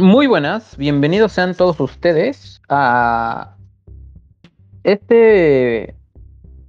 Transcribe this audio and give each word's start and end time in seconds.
Muy 0.00 0.28
buenas, 0.28 0.76
bienvenidos 0.76 1.32
sean 1.32 1.54
todos 1.56 1.80
ustedes 1.80 2.60
a 2.68 3.56
este 4.84 5.96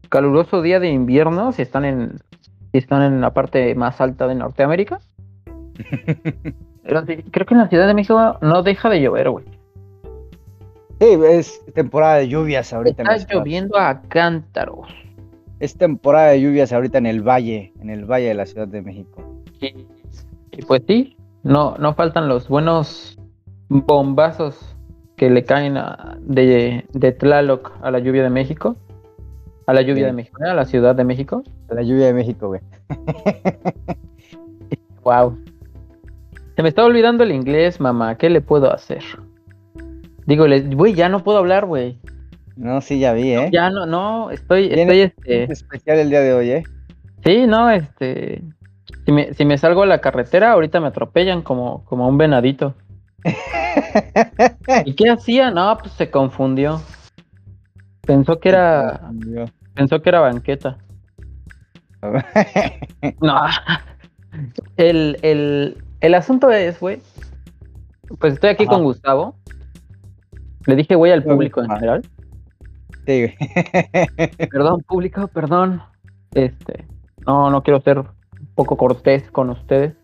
caluroso 0.09 0.63
día 0.63 0.79
de 0.79 0.89
invierno, 0.89 1.51
si 1.51 1.61
están 1.61 1.85
en, 1.85 2.19
si 2.71 2.79
están 2.79 3.03
en 3.03 3.21
la 3.21 3.31
parte 3.33 3.75
más 3.75 4.01
alta 4.01 4.27
de 4.27 4.33
Norteamérica. 4.33 4.99
Pero 6.83 7.05
creo 7.05 7.45
que 7.45 7.53
en 7.53 7.59
la 7.59 7.69
Ciudad 7.69 7.87
de 7.87 7.93
México 7.93 8.37
no 8.41 8.63
deja 8.63 8.89
de 8.89 9.01
llover, 9.01 9.29
güey. 9.29 9.45
Sí, 10.99 11.19
es 11.27 11.63
temporada 11.75 12.15
de 12.15 12.29
lluvias 12.29 12.73
ahorita. 12.73 13.03
en 13.03 13.09
Está 13.09 13.19
ciudad. 13.27 13.35
lloviendo 13.41 13.77
a 13.77 14.01
cántaros. 14.01 14.87
Es 15.59 15.77
temporada 15.77 16.29
de 16.29 16.41
lluvias 16.41 16.73
ahorita 16.73 16.97
en 16.97 17.05
el 17.05 17.21
valle, 17.21 17.73
en 17.79 17.91
el 17.91 18.05
valle 18.05 18.29
de 18.29 18.33
la 18.33 18.47
Ciudad 18.47 18.67
de 18.67 18.81
México. 18.81 19.23
Y, 19.61 19.85
y 20.53 20.61
pues 20.65 20.81
sí, 20.87 21.15
no, 21.43 21.75
no 21.77 21.93
faltan 21.93 22.27
los 22.27 22.47
buenos 22.47 23.18
bombazos 23.69 24.75
que 25.15 25.29
le 25.29 25.43
caen 25.43 25.77
a- 25.77 26.17
de, 26.21 26.85
de 26.91 27.11
Tlaloc 27.11 27.71
a 27.81 27.91
la 27.91 27.99
lluvia 27.99 28.23
de 28.23 28.29
México. 28.29 28.75
A 29.67 29.73
la 29.73 29.81
lluvia 29.81 30.05
Sí. 30.05 30.05
de 30.05 30.13
México, 30.13 30.41
a 30.43 30.53
la 30.55 30.65
Ciudad 30.65 30.95
de 30.95 31.03
México. 31.03 31.43
La 31.69 31.83
lluvia 31.83 32.07
de 32.07 32.13
México, 32.13 32.47
güey. 32.47 32.61
Wow. 35.03 35.37
Se 36.55 36.61
me 36.63 36.69
está 36.69 36.83
olvidando 36.83 37.23
el 37.23 37.31
inglés, 37.31 37.79
mamá. 37.79 38.15
¿Qué 38.15 38.29
le 38.29 38.41
puedo 38.41 38.71
hacer? 38.73 39.01
Digo, 40.25 40.45
güey, 40.75 40.93
ya 40.93 41.09
no 41.09 41.23
puedo 41.23 41.37
hablar, 41.37 41.65
güey. 41.65 41.97
No, 42.57 42.81
sí, 42.81 42.99
ya 42.99 43.13
vi, 43.13 43.31
¿eh? 43.33 43.49
Ya 43.51 43.69
no, 43.69 43.85
no, 43.85 44.29
estoy, 44.31 44.65
estoy, 44.71 44.99
este, 45.01 45.43
Es 45.43 45.49
especial 45.51 45.99
el 45.99 46.09
día 46.09 46.19
de 46.19 46.33
hoy, 46.33 46.51
¿eh? 46.51 46.63
sí, 47.23 47.47
no, 47.47 47.69
este, 47.69 48.43
si 49.05 49.11
me, 49.13 49.33
si 49.33 49.45
me 49.45 49.57
salgo 49.57 49.83
a 49.83 49.85
la 49.85 50.01
carretera, 50.01 50.51
ahorita 50.51 50.81
me 50.81 50.87
atropellan 50.87 51.41
como, 51.41 51.85
como 51.85 52.07
un 52.07 52.17
venadito. 52.17 52.75
¿Y 54.85 54.93
qué 54.93 55.09
hacía? 55.09 55.51
No, 55.51 55.77
pues 55.77 55.93
se 55.93 56.09
confundió. 56.09 56.81
Pensó 58.01 58.39
que 58.39 58.49
era, 58.49 59.11
pensó 59.73 60.01
que 60.01 60.09
era 60.09 60.19
banqueta. 60.21 60.77
No. 63.21 63.41
El, 64.77 65.17
el, 65.21 65.83
el 65.99 66.13
asunto 66.15 66.49
es, 66.51 66.79
güey. 66.79 67.01
Pues 68.19 68.33
estoy 68.33 68.51
aquí 68.51 68.63
Ajá. 68.63 68.73
con 68.73 68.83
Gustavo. 68.83 69.35
Le 70.65 70.75
dije, 70.75 70.95
güey, 70.95 71.11
al 71.11 71.23
público 71.23 71.61
en 71.61 71.69
general. 71.69 72.05
Sí. 73.05 73.33
Perdón, 74.51 74.81
público, 74.81 75.27
perdón. 75.27 75.81
Este, 76.33 76.85
no, 77.25 77.49
no 77.49 77.63
quiero 77.63 77.81
ser 77.81 77.99
un 77.99 78.07
poco 78.55 78.77
cortés 78.77 79.29
con 79.31 79.49
ustedes. 79.49 79.95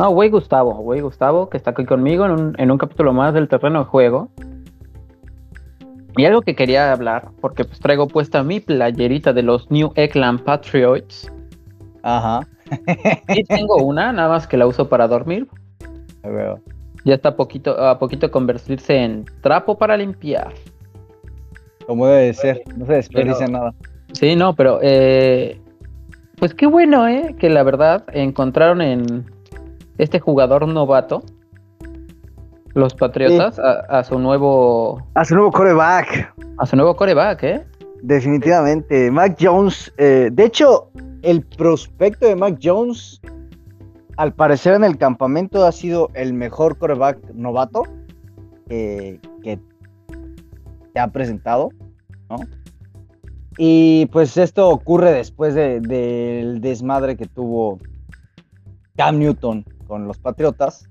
No, 0.00 0.12
güey, 0.12 0.30
Gustavo, 0.30 0.76
güey, 0.76 1.02
Gustavo, 1.02 1.50
que 1.50 1.58
está 1.58 1.72
aquí 1.72 1.84
conmigo 1.84 2.24
en 2.24 2.30
un, 2.30 2.54
en 2.56 2.70
un 2.70 2.78
capítulo 2.78 3.12
más 3.12 3.34
del 3.34 3.48
terreno 3.48 3.80
de 3.80 3.84
juego. 3.84 4.30
Y 6.16 6.24
algo 6.24 6.40
que 6.40 6.56
quería 6.56 6.90
hablar, 6.90 7.28
porque 7.42 7.66
pues 7.66 7.80
traigo 7.80 8.08
puesta 8.08 8.42
mi 8.42 8.60
playerita 8.60 9.34
de 9.34 9.42
los 9.42 9.70
New 9.70 9.92
England 9.96 10.42
Patriots. 10.42 11.30
Ajá. 12.02 12.40
Sí 13.28 13.44
tengo 13.44 13.76
una, 13.84 14.10
nada 14.10 14.30
más 14.30 14.46
que 14.46 14.56
la 14.56 14.66
uso 14.66 14.88
para 14.88 15.06
dormir. 15.06 15.46
Ya 17.04 17.16
está 17.16 17.28
a 17.28 17.36
poquito, 17.36 17.78
a 17.78 17.98
poquito 17.98 18.30
convertirse 18.30 18.96
en 18.96 19.26
trapo 19.42 19.76
para 19.76 19.98
limpiar. 19.98 20.54
Como 21.86 22.06
debe 22.06 22.22
de 22.22 22.32
ser. 22.32 22.62
No 22.74 22.86
se 22.86 22.94
desperdicia 22.94 23.48
nada. 23.48 23.74
Sí, 24.12 24.34
no, 24.34 24.56
pero 24.56 24.78
eh, 24.80 25.60
pues 26.38 26.54
qué 26.54 26.64
bueno, 26.64 27.06
¿eh? 27.06 27.36
Que 27.38 27.50
la 27.50 27.62
verdad 27.62 28.06
encontraron 28.14 28.80
en 28.80 29.39
este 30.02 30.18
jugador 30.20 30.66
novato, 30.68 31.22
los 32.74 32.94
Patriotas, 32.94 33.58
a, 33.58 33.80
a 33.98 34.04
su 34.04 34.18
nuevo 34.18 35.02
A 35.14 35.24
su 35.24 35.34
nuevo 35.34 35.50
coreback. 35.50 36.32
a 36.58 36.66
su 36.66 36.76
nuevo 36.76 36.94
coreback, 36.96 37.42
¿eh? 37.42 37.66
Definitivamente. 38.02 39.10
Mac 39.10 39.36
Jones. 39.40 39.92
eh, 39.98 40.30
de 40.32 40.44
hecho, 40.44 40.90
el 41.22 41.42
prospecto 41.44 42.26
de 42.26 42.36
Mac 42.36 42.58
Jones, 42.62 43.20
al 44.16 44.32
parecer 44.32 44.74
en 44.74 44.84
el 44.84 44.96
campamento, 44.96 45.64
ha 45.66 45.72
sido 45.72 46.08
el 46.14 46.32
mejor 46.32 46.78
coreback 46.78 47.18
novato 47.34 47.82
eh, 48.68 49.18
que 49.42 49.58
se 50.92 50.98
ha 51.00 51.08
presentado, 51.08 51.70
¿no? 52.30 52.36
Y 53.58 54.06
pues 54.06 54.36
esto 54.36 54.68
ocurre 54.70 55.12
después 55.12 55.54
de- 55.54 55.80
del 55.80 56.60
desmadre 56.60 57.16
que 57.16 57.26
tuvo 57.26 57.78
Cam 58.96 59.18
Newton 59.18 59.64
con 59.90 60.06
los 60.06 60.18
Patriotas. 60.18 60.88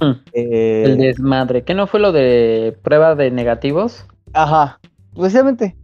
Mm, 0.00 0.10
Eh, 0.32 0.82
El 0.84 0.98
desmadre. 0.98 1.62
¿Qué 1.62 1.72
no 1.72 1.86
fue 1.86 2.00
lo 2.00 2.10
de 2.10 2.76
prueba 2.82 3.14
de 3.14 3.30
negativos? 3.30 4.04
Ajá, 4.32 4.80
precisamente. 5.14 5.76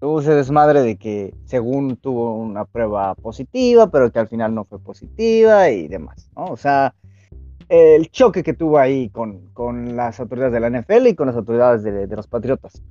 tuvo 0.00 0.20
ese 0.20 0.34
desmadre 0.34 0.82
de 0.82 0.96
que 0.96 1.34
según 1.44 1.96
tuvo 1.96 2.34
una 2.36 2.64
prueba 2.64 3.14
positiva, 3.14 3.90
pero 3.90 4.10
que 4.10 4.18
al 4.18 4.28
final 4.28 4.54
no 4.54 4.64
fue 4.64 4.78
positiva 4.80 5.70
y 5.70 5.88
demás, 5.88 6.30
¿no? 6.34 6.46
O 6.46 6.56
sea, 6.56 6.94
el 7.68 8.10
choque 8.10 8.42
que 8.42 8.54
tuvo 8.54 8.78
ahí 8.78 9.10
con, 9.10 9.46
con 9.52 9.94
las 9.96 10.18
autoridades 10.18 10.52
de 10.54 10.60
la 10.60 10.70
NFL 10.70 11.06
y 11.06 11.14
con 11.14 11.26
las 11.28 11.36
autoridades 11.36 11.82
de, 11.84 12.06
de 12.08 12.16
los 12.16 12.26
Patriotas. 12.26 12.82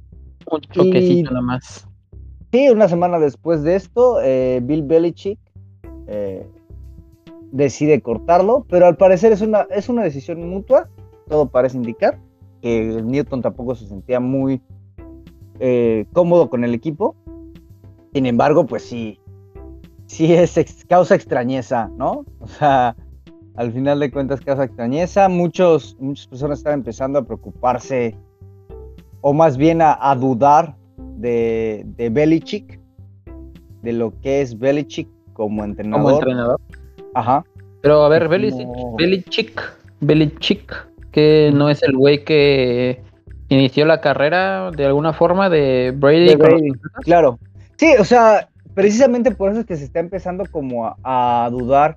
Un 0.50 0.62
choquecito 0.62 1.32
nada 1.32 1.42
más. 1.42 1.88
Sí, 2.52 2.70
una 2.70 2.88
semana 2.88 3.20
después 3.20 3.64
de 3.64 3.76
esto, 3.76 4.22
eh, 4.24 4.60
Bill 4.64 4.84
Belichick 4.84 5.40
eh, 6.08 6.48
decide 7.52 8.02
cortarlo, 8.02 8.66
pero 8.70 8.86
al 8.86 8.98
parecer 8.98 9.32
es 9.32 9.42
una, 9.42 9.62
es 9.72 9.90
una 9.90 10.04
decisión 10.04 10.48
mutua, 10.50 10.90
todo 11.28 11.48
parece 11.50 11.78
indicar, 11.78 12.20
que 12.62 13.02
Newton 13.04 13.42
tampoco 13.42 13.76
se 13.76 13.88
sentía 13.88 14.20
muy 14.20 14.62
eh, 15.60 16.06
cómodo 16.14 16.50
con 16.50 16.64
el 16.64 16.74
equipo. 16.74 17.16
Sin 18.14 18.26
embargo, 18.26 18.66
pues 18.66 18.84
sí, 18.84 19.20
sí 20.08 20.34
es 20.34 20.58
ex- 20.58 20.86
causa 20.86 21.16
extrañeza, 21.16 21.90
¿no? 21.98 22.26
O 22.40 22.48
sea, 22.48 22.96
al 23.56 23.72
final 23.72 24.00
de 24.00 24.12
cuentas 24.12 24.42
causa 24.42 24.64
extrañeza. 24.64 25.30
Muchos, 25.30 25.96
muchas 26.00 26.28
personas 26.28 26.60
están 26.60 26.74
empezando 26.74 27.20
a 27.20 27.24
preocuparse, 27.24 28.16
o 29.22 29.34
más 29.34 29.58
bien 29.58 29.82
a, 29.82 29.98
a 30.00 30.16
dudar 30.16 30.76
de, 31.18 31.86
de 31.98 32.10
Belichick, 32.10 32.80
de 33.82 33.94
lo 33.94 34.20
que 34.22 34.42
es 34.42 34.58
Belichick 34.58 35.08
como 35.34 35.64
entrenador. 35.64 36.04
Como 36.04 36.16
entrenador. 36.16 36.62
Ajá. 37.14 37.44
Pero 37.82 38.04
a 38.04 38.10
ver, 38.10 38.28
Como- 38.28 38.96
Belichick, 38.98 39.62
Belichick, 40.02 40.88
que 41.12 41.52
no 41.54 41.70
es 41.70 41.82
el 41.84 41.96
güey 41.96 42.24
que 42.24 43.02
inició 43.50 43.86
la 43.86 44.02
carrera 44.02 44.72
de 44.72 44.86
alguna 44.86 45.14
forma 45.14 45.50
de 45.50 45.94
Brady. 45.96 46.36
De. 46.36 46.72
Claro. 47.04 47.40
Sí, 47.78 47.94
o 48.00 48.04
sea, 48.04 48.50
precisamente 48.74 49.32
por 49.32 49.52
eso 49.52 49.62
es 49.62 49.66
que 49.66 49.78
se 49.78 49.86
está 49.86 50.00
empezando 50.00 50.44
como 50.52 50.86
a, 50.88 50.98
a 51.46 51.50
dudar. 51.50 51.96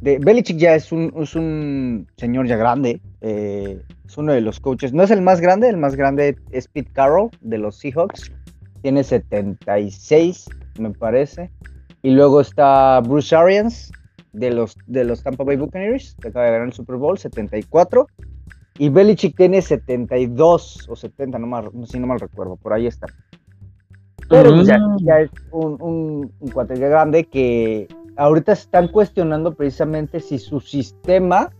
De, 0.00 0.18
Belichick 0.18 0.56
ya 0.58 0.74
es 0.74 0.92
un, 0.92 1.12
es 1.20 1.34
un 1.34 2.06
señor 2.16 2.46
ya 2.46 2.56
grande. 2.56 3.00
eh, 3.20 3.82
es 4.06 4.16
uno 4.16 4.32
de 4.32 4.40
los 4.40 4.58
coaches. 4.60 4.92
No 4.94 5.02
es 5.02 5.10
el 5.10 5.20
más 5.20 5.40
grande, 5.40 5.68
el 5.68 5.76
más 5.76 5.94
grande 5.94 6.36
es 6.50 6.66
Pete 6.68 6.90
Carroll 6.92 7.30
de 7.42 7.58
los 7.58 7.76
Seahawks. 7.76 8.32
Tiene 8.80 9.02
76, 9.04 10.46
me 10.78 10.90
parece. 10.90 11.50
Y 12.02 12.10
luego 12.10 12.40
está 12.40 13.00
Bruce 13.00 13.34
Arians 13.34 13.92
de 14.32 14.50
los, 14.50 14.76
de 14.86 15.04
los 15.04 15.22
Tampa 15.22 15.44
Bay 15.44 15.56
Buccaneers, 15.56 16.16
que 16.20 16.28
acaba 16.28 16.46
de 16.46 16.52
ganar 16.52 16.66
el 16.68 16.72
Super 16.72 16.96
Bowl, 16.96 17.18
74. 17.18 18.06
Y 18.78 18.90
Belichick 18.90 19.36
tiene 19.36 19.60
72 19.60 20.88
o 20.88 20.94
70, 20.96 21.38
no 21.38 21.46
mal, 21.46 21.70
si 21.86 21.98
no 21.98 22.06
mal 22.06 22.20
recuerdo, 22.20 22.56
por 22.56 22.72
ahí 22.72 22.86
está. 22.86 23.06
Pero 24.28 24.54
pues, 24.54 24.66
ya, 24.68 24.78
Mm. 24.78 24.96
ya 25.04 25.20
es 25.20 25.30
un, 25.50 25.80
un, 25.80 26.32
un 26.38 26.50
cuate 26.50 26.74
grande 26.74 27.24
que 27.24 27.88
ahorita 28.16 28.52
están 28.52 28.88
cuestionando 28.88 29.54
precisamente 29.54 30.20
si 30.20 30.38
su 30.38 30.60
sistema 30.60 31.50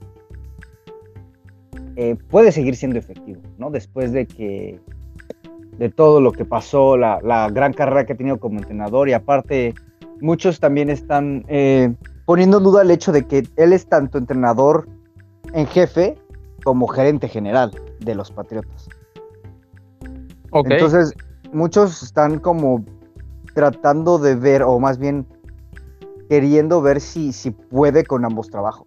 eh, 1.97 2.17
puede 2.31 2.53
seguir 2.53 2.76
siendo 2.76 2.99
efectivo, 2.99 3.41
¿no? 3.59 3.71
Después 3.71 4.12
de 4.12 4.26
que 4.26 4.79
de 5.79 5.88
todo 5.88 6.21
lo 6.21 6.32
que 6.32 6.44
pasó, 6.44 6.97
la, 6.97 7.21
la 7.23 7.49
gran 7.50 7.73
carrera 7.73 8.05
que 8.05 8.12
ha 8.12 8.17
tenido 8.17 8.38
como 8.38 8.59
entrenador 8.59 9.09
y 9.09 9.12
aparte 9.12 9.75
muchos 10.21 10.61
también 10.61 10.91
están 10.91 11.44
eh, 11.49 11.94
poniendo 12.28 12.58
en 12.58 12.64
duda 12.64 12.82
el 12.82 12.90
hecho 12.90 13.10
de 13.10 13.26
que 13.26 13.48
él 13.56 13.72
es 13.72 13.86
tanto 13.88 14.19
entrenador 14.19 14.86
en 15.54 15.66
jefe 15.66 16.19
como 16.62 16.86
gerente 16.86 17.26
general 17.26 17.70
de 18.00 18.14
los 18.14 18.30
Patriotas. 18.30 18.86
Ok. 20.50 20.66
Entonces, 20.69 21.14
muchos 21.54 22.02
están 22.02 22.38
como 22.38 22.84
tratando 23.54 24.19
de 24.19 24.34
ver, 24.34 24.62
o 24.62 24.78
más 24.78 24.98
bien 24.98 25.26
queriendo 26.28 26.82
ver 26.82 27.00
si, 27.00 27.32
si 27.32 27.50
puede 27.50 28.04
con 28.04 28.26
ambos 28.26 28.50
trabajos. 28.50 28.86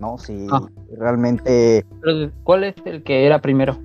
¿No? 0.00 0.18
Si 0.18 0.48
Ah. 0.50 0.66
realmente. 0.98 1.86
Pero, 2.00 2.32
¿Cuál 2.42 2.64
es 2.64 2.74
el 2.84 3.04
que 3.04 3.26
era 3.26 3.40
primero? 3.40 3.78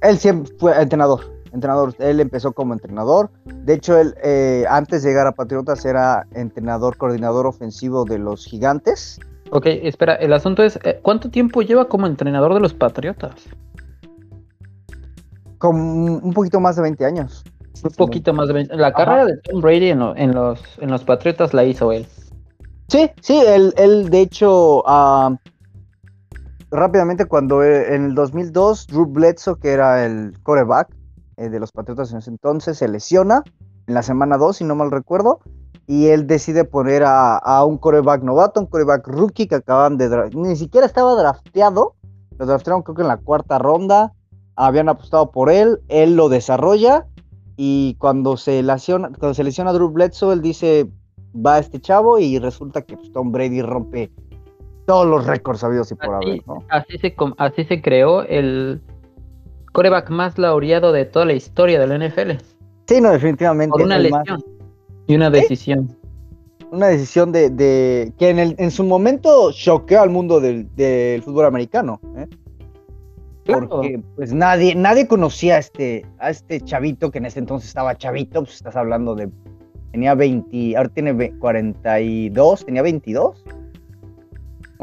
Él 0.00 0.16
siempre 0.16 0.50
fue 0.58 0.80
entrenador. 0.80 1.20
Entrenador. 1.54 1.94
Él 2.00 2.20
empezó 2.20 2.52
como 2.52 2.74
entrenador. 2.74 3.30
De 3.46 3.74
hecho, 3.74 3.96
él 3.96 4.14
eh, 4.22 4.64
antes 4.68 5.02
de 5.02 5.10
llegar 5.10 5.26
a 5.26 5.32
Patriotas 5.32 5.84
era 5.86 6.26
entrenador, 6.34 6.96
coordinador 6.98 7.46
ofensivo 7.46 8.04
de 8.04 8.18
los 8.18 8.44
Gigantes 8.44 9.18
Ok, 9.50 9.66
espera, 9.66 10.14
el 10.14 10.32
asunto 10.32 10.62
es, 10.62 10.78
eh, 10.84 10.98
¿cuánto 11.02 11.30
tiempo 11.30 11.62
lleva 11.62 11.88
como 11.88 12.06
entrenador 12.06 12.54
de 12.54 12.60
los 12.60 12.74
Patriotas? 12.74 13.34
Con 15.58 15.76
un 15.76 16.32
poquito 16.32 16.60
más 16.60 16.76
de 16.76 16.82
20 16.82 17.04
años. 17.04 17.44
Un 17.82 17.90
poquito 17.92 18.32
más 18.32 18.48
de 18.48 18.54
20. 18.54 18.76
La 18.76 18.92
carrera 18.92 19.26
de 19.26 19.36
Tom 19.38 19.60
Brady 19.60 19.90
en, 19.90 20.32
los, 20.34 20.60
en 20.80 20.90
los 20.90 21.04
Patriotas 21.04 21.54
la 21.54 21.64
hizo 21.64 21.92
él. 21.92 22.06
Sí, 22.88 23.10
sí, 23.20 23.40
él, 23.46 23.72
él 23.76 24.10
de 24.10 24.20
hecho, 24.20 24.82
ah, 24.86 25.36
rápidamente 26.70 27.26
cuando 27.26 27.62
eh, 27.62 27.94
en 27.94 28.06
el 28.06 28.14
2002, 28.14 28.86
Drew 28.88 29.06
Bledsoe, 29.06 29.58
que 29.58 29.70
era 29.70 30.04
el 30.04 30.34
coreback 30.42 30.93
eh, 31.36 31.48
de 31.48 31.60
los 31.60 31.72
Patriotas 31.72 32.12
en 32.12 32.18
ese 32.18 32.30
entonces, 32.30 32.78
se 32.78 32.88
lesiona 32.88 33.42
en 33.86 33.94
la 33.94 34.02
semana 34.02 34.36
2, 34.36 34.56
si 34.56 34.64
no 34.64 34.74
mal 34.74 34.90
recuerdo, 34.90 35.40
y 35.86 36.06
él 36.06 36.26
decide 36.26 36.64
poner 36.64 37.02
a, 37.06 37.64
un 37.64 37.78
coreback 37.78 38.22
novato, 38.22 38.60
un 38.60 38.66
coreback 38.66 39.06
rookie 39.06 39.46
que 39.46 39.56
acaban 39.56 39.98
de... 39.98 40.30
Ni 40.34 40.56
siquiera 40.56 40.86
estaba 40.86 41.14
drafteado, 41.14 41.94
lo 42.38 42.46
draftearon 42.46 42.82
creo 42.82 42.94
que 42.94 43.02
en 43.02 43.08
la 43.08 43.18
cuarta 43.18 43.58
ronda, 43.58 44.12
habían 44.56 44.88
apostado 44.88 45.30
por 45.30 45.50
él, 45.50 45.80
él 45.88 46.16
lo 46.16 46.28
desarrolla 46.28 47.06
y 47.56 47.96
cuando 47.98 48.36
se 48.36 48.62
lesiona, 48.62 49.08
cuando 49.08 49.34
se 49.34 49.44
lesiona 49.44 49.72
Drew 49.72 49.90
Bledsoe, 49.90 50.32
él 50.32 50.42
dice, 50.42 50.88
va 51.34 51.58
este 51.58 51.80
chavo 51.80 52.18
y 52.18 52.38
resulta 52.38 52.82
que 52.82 52.96
pues, 52.96 53.12
Tom 53.12 53.32
Brady 53.32 53.62
rompe 53.62 54.10
todos 54.86 55.06
los 55.06 55.26
récords 55.26 55.60
sabidos 55.60 55.90
y 55.92 55.94
por 55.94 56.14
haber, 56.14 56.42
Así 56.68 56.98
se, 56.98 57.14
así 57.38 57.64
se 57.64 57.80
creó 57.80 58.22
el 58.22 58.82
coreback 59.74 60.08
más 60.08 60.38
laureado 60.38 60.92
de 60.92 61.04
toda 61.04 61.26
la 61.26 61.32
historia 61.32 61.80
de 61.80 61.86
la 61.86 61.98
NFL. 61.98 62.30
Sí, 62.86 63.00
no, 63.00 63.10
definitivamente. 63.10 63.72
Por 63.72 63.82
una 63.82 63.98
lesión 63.98 64.42
y 65.06 65.16
una 65.16 65.30
decisión. 65.30 65.96
Una 66.70 66.86
decisión 66.88 67.32
de, 67.32 68.12
que 68.18 68.30
en, 68.30 68.38
el, 68.38 68.54
en, 68.58 68.70
su 68.70 68.84
momento 68.84 69.52
choqueó 69.52 70.00
al 70.00 70.10
mundo 70.10 70.40
del, 70.40 71.22
fútbol 71.22 71.46
americano. 71.46 72.00
¿eh? 72.16 72.26
Porque 73.44 74.00
pues 74.16 74.32
nadie, 74.32 74.74
nadie 74.74 75.06
conocía 75.06 75.56
a 75.56 75.58
este, 75.58 76.06
a 76.18 76.30
este 76.30 76.60
chavito 76.60 77.10
que 77.10 77.18
en 77.18 77.26
ese 77.26 77.40
entonces 77.40 77.68
estaba 77.68 77.96
chavito, 77.96 78.42
pues 78.42 78.54
estás 78.54 78.76
hablando 78.76 79.14
de 79.14 79.28
tenía 79.92 80.14
20, 80.14 80.76
ahora 80.76 80.88
tiene 80.88 81.32
42, 81.38 82.64
tenía 82.64 82.82
22. 82.82 83.44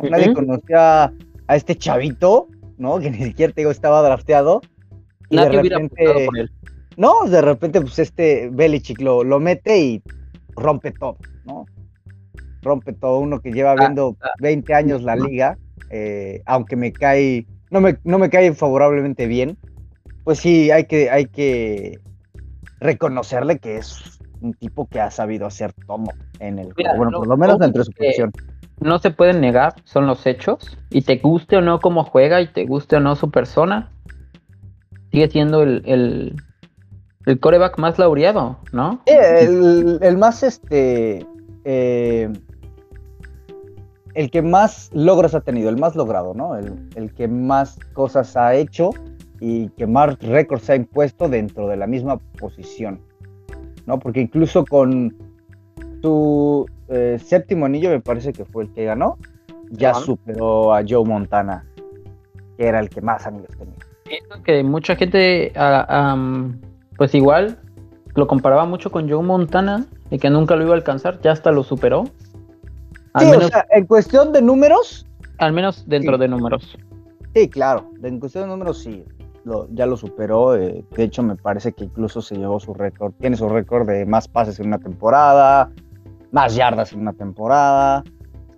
Nadie 0.09 0.33
conocía 0.33 1.13
a 1.47 1.55
este 1.55 1.75
chavito, 1.75 2.47
¿no? 2.77 2.99
Que 2.99 3.11
ni 3.11 3.17
siquiera 3.17 3.51
te 3.51 3.61
digo 3.61 3.71
estaba 3.71 4.01
drafteado. 4.01 4.61
Nadie 5.31 5.60
hubiera 5.60 5.80
por 5.80 6.38
él. 6.38 6.51
No, 6.98 7.28
de 7.28 7.42
repente, 7.42 7.81
pues 7.81 8.00
este 8.00 8.50
Belichick 8.51 9.01
lo, 9.01 9.24
lo 9.24 9.39
mete 9.39 9.80
y 9.80 10.04
rompe 10.56 10.92
todo, 10.92 11.18
¿no? 11.45 11.66
Rompe 12.62 12.94
todo. 12.94 13.19
Uno 13.19 13.39
que 13.39 13.51
lleva 13.51 13.72
ah, 13.72 13.75
viendo 13.75 14.18
20 14.39 14.74
ah. 14.74 14.78
años 14.78 15.04
la 15.04 15.16
liga, 15.16 15.57
eh, 15.89 16.42
aunque 16.45 16.75
me 16.75 16.92
cae, 16.92 17.48
no 17.69 17.81
me, 17.81 17.98
no 18.04 18.19
me 18.19 18.30
cae 18.30 18.54
favorablemente 18.54 19.25
bien, 19.25 19.57
pues 20.24 20.39
sí, 20.39 20.69
hay 20.69 20.86
que, 20.86 21.10
hay 21.10 21.25
que 21.25 22.00
reconocerle 22.80 23.60
que 23.60 23.78
es 23.78 24.19
un 24.42 24.54
tipo 24.54 24.88
que 24.88 25.00
ha 25.00 25.12
sabido 25.12 25.45
hacer 25.45 25.74
todo 25.88 26.04
en 26.39 26.60
el 26.60 26.74
juego. 26.74 26.98
Bueno, 26.98 27.19
por 27.19 27.28
lo 27.28 27.38
menos 27.38 27.60
dentro 27.60 27.81
de 27.81 27.86
su 27.86 27.92
posición. 27.92 28.31
No 28.80 28.98
se 28.98 29.12
pueden 29.12 29.42
negar, 29.42 29.75
son 29.83 30.07
los 30.07 30.25
hechos. 30.25 30.78
Y 30.89 31.04
te 31.04 31.18
guste 31.18 31.57
o 31.57 31.62
no 31.62 31.80
cómo 31.80 32.04
juega 32.04 32.42
y 32.42 32.48
te 32.48 32.66
guste 32.66 32.95
o 32.95 33.00
no 33.00 33.16
su 33.16 33.30
persona, 33.30 33.92
sigue 35.11 35.29
siendo 35.29 35.63
el, 35.63 35.81
el, 35.85 36.35
el 37.25 37.39
coreback 37.39 37.77
más 37.77 37.99
laureado, 37.99 38.59
¿no? 38.71 39.01
el, 39.05 39.99
el, 40.01 40.17
más 40.17 40.43
este. 40.43 41.25
Eh, 41.65 42.31
el 44.13 44.29
que 44.29 44.41
más 44.41 44.89
logros 44.93 45.35
ha 45.35 45.41
tenido, 45.41 45.69
el 45.69 45.77
más 45.77 45.95
logrado, 45.95 46.33
¿no? 46.33 46.57
El, 46.57 46.89
el, 46.95 47.13
que 47.13 47.27
más 47.27 47.77
cosas 47.93 48.35
ha 48.35 48.55
hecho 48.55 48.89
y 49.39 49.69
que 49.69 49.87
más 49.87 50.19
récords 50.19 50.69
ha 50.69 50.75
impuesto 50.75 51.29
dentro 51.29 51.67
de 51.67 51.77
la 51.77 51.87
misma 51.87 52.17
posición. 52.39 52.99
¿no? 53.85 53.99
Porque 53.99 54.21
incluso 54.21 54.65
con 54.65 55.15
su 56.01 56.65
eh, 56.89 57.19
séptimo 57.23 57.65
anillo, 57.65 57.89
me 57.89 57.99
parece 57.99 58.33
que 58.33 58.45
fue 58.45 58.63
el 58.63 58.73
que 58.73 58.85
ganó, 58.85 59.17
ya 59.69 59.93
superó 59.93 60.73
a 60.73 60.83
Joe 60.87 61.05
Montana, 61.05 61.65
que 62.57 62.65
era 62.67 62.79
el 62.79 62.89
que 62.89 63.01
más 63.01 63.25
anillos 63.25 63.55
tenía. 63.57 63.75
Pienso 64.11 64.43
que 64.43 64.61
mucha 64.61 64.97
gente, 64.97 65.53
pues 66.97 67.15
igual, 67.15 67.57
lo 68.15 68.27
comparaba 68.27 68.65
mucho 68.65 68.91
con 68.91 69.09
Joe 69.09 69.23
Montana 69.23 69.85
y 70.09 70.19
que 70.19 70.29
nunca 70.29 70.57
lo 70.57 70.63
iba 70.63 70.73
a 70.73 70.75
alcanzar, 70.75 71.21
ya 71.21 71.31
hasta 71.31 71.51
lo 71.51 71.63
superó. 71.63 72.03
sí, 73.17 73.25
o 73.25 73.41
sea, 73.41 73.65
en 73.71 73.85
cuestión 73.85 74.33
de 74.33 74.41
números. 74.41 75.07
Al 75.37 75.53
menos 75.53 75.87
dentro 75.87 76.17
de 76.17 76.27
números. 76.27 76.77
Sí, 77.33 77.49
claro, 77.49 77.89
en 78.03 78.19
cuestión 78.19 78.43
de 78.43 78.49
números 78.49 78.79
sí 78.79 79.05
ya 79.71 79.85
lo 79.85 79.97
superó. 79.97 80.55
Eh, 80.55 80.83
de 80.91 81.03
hecho, 81.03 81.23
me 81.23 81.35
parece 81.35 81.71
que 81.73 81.85
incluso 81.85 82.21
se 82.21 82.35
llevó 82.35 82.59
su 82.59 82.73
récord. 82.73 83.13
Tiene 83.19 83.37
su 83.37 83.47
récord 83.49 83.87
de 83.87 84.05
más 84.05 84.27
pases 84.27 84.59
en 84.59 84.67
una 84.67 84.79
temporada, 84.79 85.71
más 86.31 86.55
yardas 86.55 86.93
en 86.93 87.01
una 87.01 87.13
temporada, 87.13 88.03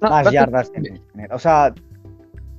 más 0.01 0.31
yardas 0.31 0.71
en, 0.73 0.99
O 1.31 1.39
sea, 1.39 1.73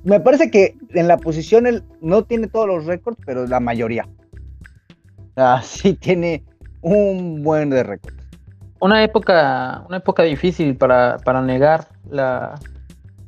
me 0.05 0.19
parece 0.19 0.49
que 0.49 0.77
en 0.93 1.07
la 1.07 1.17
posición 1.17 1.67
él 1.67 1.83
no 1.99 2.23
tiene 2.23 2.47
todos 2.47 2.67
los 2.67 2.85
récords, 2.85 3.17
pero 3.25 3.45
la 3.45 3.59
mayoría. 3.59 4.07
O 5.17 5.33
sea, 5.35 5.61
sí 5.63 5.93
tiene 5.93 6.43
un 6.81 7.43
buen 7.43 7.69
de 7.69 7.83
récords. 7.83 8.15
Una 8.79 9.03
época, 9.03 9.83
una 9.87 9.97
época 9.97 10.23
difícil 10.23 10.77
para, 10.77 11.17
para 11.23 11.41
negar 11.41 11.87
la, 12.09 12.55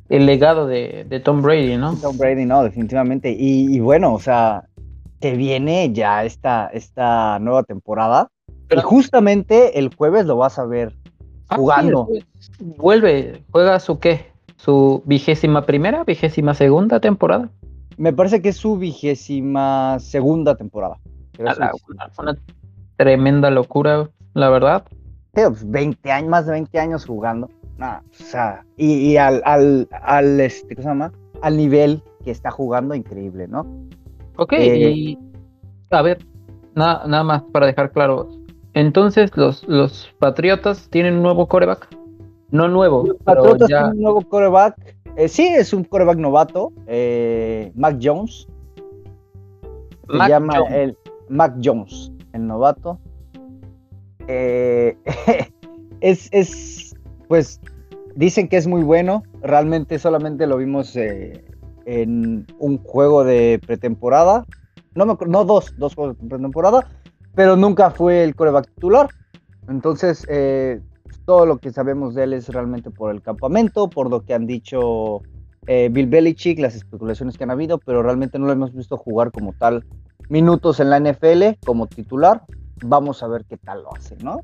el 0.08 0.24
legado 0.24 0.66
de, 0.66 1.20
Tom 1.24 1.42
Brady, 1.42 1.76
¿no? 1.76 1.96
Tom 1.96 2.16
Brady, 2.16 2.44
no, 2.44 2.62
definitivamente. 2.62 3.34
y, 3.36 3.80
bueno, 3.80 4.14
o 4.14 4.20
sea, 4.20 4.68
que 5.20 5.32
viene 5.34 5.92
ya 5.92 6.24
esta, 6.24 6.68
esta 6.72 7.38
nueva 7.40 7.64
temporada. 7.64 8.30
y 8.70 8.80
justamente 8.80 9.78
el 9.78 9.92
jueves 9.94 10.26
lo 10.26 10.36
vas 10.36 10.58
a 10.58 10.64
ver 10.64 10.94
ah, 11.48 11.56
jugando. 11.56 12.08
vuelve, 12.60 13.42
juega 13.50 13.80
su 13.80 13.98
qué? 13.98 14.26
¿Su 14.58 15.02
vigésima 15.06 15.64
primera, 15.64 16.02
vigésima 16.02 16.52
segunda 16.52 16.98
temporada? 16.98 17.48
Me 17.96 18.12
parece 18.12 18.42
que 18.42 18.50
es 18.50 18.56
su 18.56 18.76
vigésima 18.76 19.98
segunda 20.00 20.56
temporada. 20.56 20.98
una, 21.38 22.36
tremenda 22.96 23.50
locura, 23.50 24.10
la 24.34 24.50
verdad. 24.50 24.84
20 25.34 26.00
pues, 26.02 26.12
años, 26.12 26.28
más 26.28 26.46
de 26.46 26.52
20 26.52 26.78
años 26.78 27.06
jugando. 27.06 27.48
o 27.80 28.00
sea, 28.12 28.64
y, 28.76 29.16
al, 29.16 29.42
al, 29.44 29.88
al, 30.02 30.40
este, 30.40 30.74
¿cómo 30.74 30.82
se 30.82 30.88
llama? 30.88 31.12
Al 31.40 31.56
nivel 31.56 32.02
que 32.24 32.32
está 32.32 32.50
jugando, 32.50 32.96
increíble, 32.96 33.46
¿no? 33.46 33.64
Ok, 34.36 34.54
eh, 34.54 34.90
y 34.90 35.18
a 35.90 36.02
ver, 36.02 36.18
nada 36.74 37.22
más 37.22 37.42
para 37.52 37.66
dejar 37.66 37.92
claro. 37.92 38.28
Entonces, 38.74 39.36
los, 39.36 39.66
los 39.68 40.12
Patriotas 40.18 40.88
tienen 40.90 41.14
un 41.14 41.22
nuevo 41.22 41.46
coreback. 41.46 41.88
No 42.50 42.68
nuevo. 42.68 43.06
Los 43.06 43.16
Patriotas 43.18 43.70
un 43.92 44.00
nuevo 44.00 44.22
coreback. 44.22 44.96
Eh, 45.16 45.28
sí, 45.28 45.46
es 45.46 45.72
un 45.72 45.84
coreback 45.84 46.18
novato. 46.18 46.72
Eh, 46.86 47.72
Mac 47.74 47.98
Jones. 48.02 48.48
Se 50.10 50.28
llama 50.28 50.58
el 50.70 50.96
Mac 51.28 51.54
Jones, 51.62 52.10
el 52.32 52.46
novato. 52.46 52.98
es, 54.28 56.28
es, 56.32 56.94
pues, 57.28 57.60
dicen 58.14 58.48
que 58.48 58.56
es 58.56 58.66
muy 58.66 58.82
bueno. 58.82 59.22
Realmente 59.42 59.98
solamente 59.98 60.46
lo 60.46 60.56
vimos 60.56 60.96
en 61.88 62.46
un 62.58 62.78
juego 62.78 63.24
de 63.24 63.60
pretemporada. 63.66 64.44
No, 64.94 65.06
me, 65.06 65.16
no 65.26 65.44
dos, 65.44 65.74
dos 65.78 65.94
juegos 65.94 66.18
de 66.18 66.28
pretemporada, 66.28 66.86
pero 67.34 67.56
nunca 67.56 67.90
fue 67.90 68.24
el 68.24 68.34
coreback 68.34 68.68
titular. 68.74 69.08
Entonces, 69.68 70.26
eh, 70.28 70.80
todo 71.28 71.44
lo 71.44 71.58
que 71.58 71.70
sabemos 71.72 72.14
de 72.14 72.24
él 72.24 72.32
es 72.32 72.48
realmente 72.48 72.90
por 72.90 73.10
el 73.14 73.20
campamento, 73.20 73.90
por 73.90 74.08
lo 74.08 74.24
que 74.24 74.32
han 74.32 74.46
dicho 74.46 75.20
eh, 75.66 75.90
Bill 75.92 76.06
Belichick, 76.06 76.58
las 76.58 76.74
especulaciones 76.74 77.36
que 77.36 77.44
han 77.44 77.50
habido, 77.50 77.76
pero 77.76 78.02
realmente 78.02 78.38
no 78.38 78.46
lo 78.46 78.52
hemos 78.52 78.74
visto 78.74 78.96
jugar 78.96 79.30
como 79.30 79.52
tal 79.52 79.84
minutos 80.30 80.80
en 80.80 80.88
la 80.88 80.98
NFL 80.98 81.58
como 81.66 81.86
titular. 81.86 82.44
Vamos 82.82 83.22
a 83.22 83.28
ver 83.28 83.44
qué 83.44 83.58
tal 83.58 83.82
lo 83.82 83.94
hace, 83.94 84.16
¿no? 84.24 84.40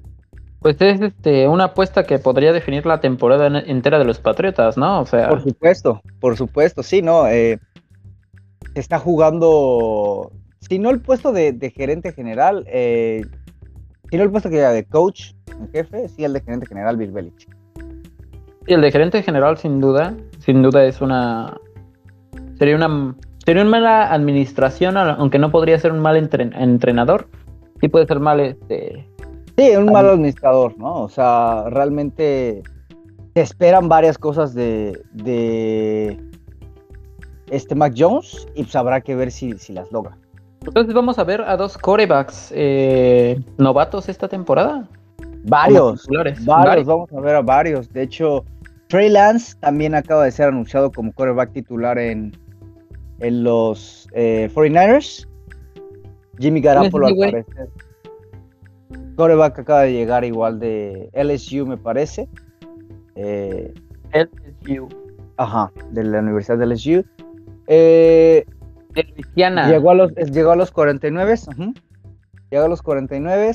Pues 0.61 0.77
es 0.81 1.01
este, 1.01 1.49
una 1.49 1.65
apuesta 1.65 2.05
que 2.05 2.19
podría 2.19 2.53
definir 2.53 2.85
la 2.85 3.01
temporada 3.01 3.47
entera 3.61 3.99
de 3.99 4.05
los 4.05 4.19
Patriotas, 4.19 4.77
¿no? 4.77 5.01
O 5.01 5.07
sea. 5.07 5.31
Por 5.31 5.43
supuesto, 5.43 6.03
por 6.21 6.37
supuesto, 6.37 6.83
sí, 6.83 7.01
¿no? 7.01 7.27
Eh, 7.29 7.61
está 8.75 8.99
jugando. 8.99 10.33
Si 10.61 10.79
no 10.79 10.91
el 10.91 11.01
puesto 11.01 11.33
de, 11.33 11.73
gerente 11.75 12.13
general, 12.13 12.67
eh, 12.69 13.23
si 14.11 14.19
no 14.19 14.23
el 14.23 14.31
puesto 14.31 14.51
que 14.51 14.59
era 14.59 14.73
de 14.73 14.85
coach 14.85 15.33
en 15.61 15.71
jefe, 15.71 16.09
sí 16.09 16.25
el 16.25 16.33
de 16.33 16.41
gerente 16.41 16.67
general 16.67 16.97
Bill. 16.97 17.33
Y 18.67 18.75
el 18.75 18.81
de 18.81 18.91
gerente 18.91 19.23
general, 19.23 19.59
sin 19.59 19.81
duda, 19.81 20.15
sin 20.39 20.63
duda 20.63 20.85
es 20.85 21.01
una. 21.01 21.59
Sería 22.59 22.77
una. 22.77 23.15
Sería 23.45 23.63
una 23.63 23.71
mala 23.71 24.13
administración, 24.13 24.97
aunque 24.97 25.39
no 25.39 25.51
podría 25.51 25.79
ser 25.79 25.93
un 25.93 26.01
mal 26.01 26.17
entrenador. 26.17 27.29
Sí 27.81 27.89
puede 27.89 28.07
ser 28.07 28.21
mal 28.21 28.41
este 28.41 29.07
Sí, 29.57 29.77
un 29.77 29.93
mal 29.93 30.09
administrador, 30.09 30.77
¿no? 30.79 31.03
O 31.03 31.09
sea, 31.09 31.65
realmente 31.69 32.63
Se 33.35 33.43
esperan 33.43 33.89
varias 33.89 34.19
cosas 34.19 34.55
de, 34.55 35.01
de 35.13 36.19
este 37.51 37.75
Mac 37.75 37.95
Jones 37.97 38.47
y 38.55 38.63
pues 38.63 38.77
habrá 38.77 39.01
que 39.01 39.15
ver 39.15 39.31
si, 39.31 39.59
si 39.59 39.73
las 39.73 39.91
logra. 39.93 40.17
Entonces 40.65 40.95
vamos 40.95 41.19
a 41.19 41.25
ver 41.25 41.43
a 41.43 41.57
dos 41.57 41.77
corebacks 41.77 42.53
eh, 42.55 43.41
novatos 43.59 44.09
esta 44.09 44.29
temporada. 44.29 44.89
Varios, 45.45 46.07
varios, 46.45 46.87
vamos 46.87 47.13
a 47.13 47.21
ver 47.21 47.37
a 47.37 47.43
varios. 47.43 47.93
De 47.93 48.03
hecho, 48.03 48.45
Trey 48.89 49.11
Lance 49.11 49.57
también 49.61 49.95
acaba 49.95 50.25
de 50.25 50.31
ser 50.31 50.49
anunciado 50.49 50.91
como 50.91 51.13
coreback 51.13 51.53
titular 51.53 51.99
en, 51.99 52.37
en 53.21 53.45
los 53.45 54.09
49ers. 54.13 55.25
Eh, 55.25 55.29
Jimmy 56.39 56.61
Garoppolo 56.61 57.09
al 57.09 57.17
parecer. 57.17 57.69
Coreback 59.17 59.59
acaba 59.61 59.83
de 59.83 59.93
llegar 59.93 60.25
igual 60.25 60.59
de 60.59 61.11
LSU, 61.13 61.67
me 61.67 61.77
parece. 61.77 62.29
Eh, 63.15 63.73
LSU. 64.13 64.89
Ajá, 65.37 65.73
de 65.91 66.05
la 66.05 66.21
Universidad 66.21 66.59
de 66.59 66.67
LSU. 66.67 67.05
Eh, 67.67 68.45
Llegó 69.69 69.91
a 69.91 69.95
los, 69.95 70.15
llegó 70.15 70.53
a 70.53 70.57
los 70.57 70.71
49. 70.71 71.35
Llegó 72.51 72.65
a 72.65 72.69
los 72.69 72.83
49. 72.83 73.53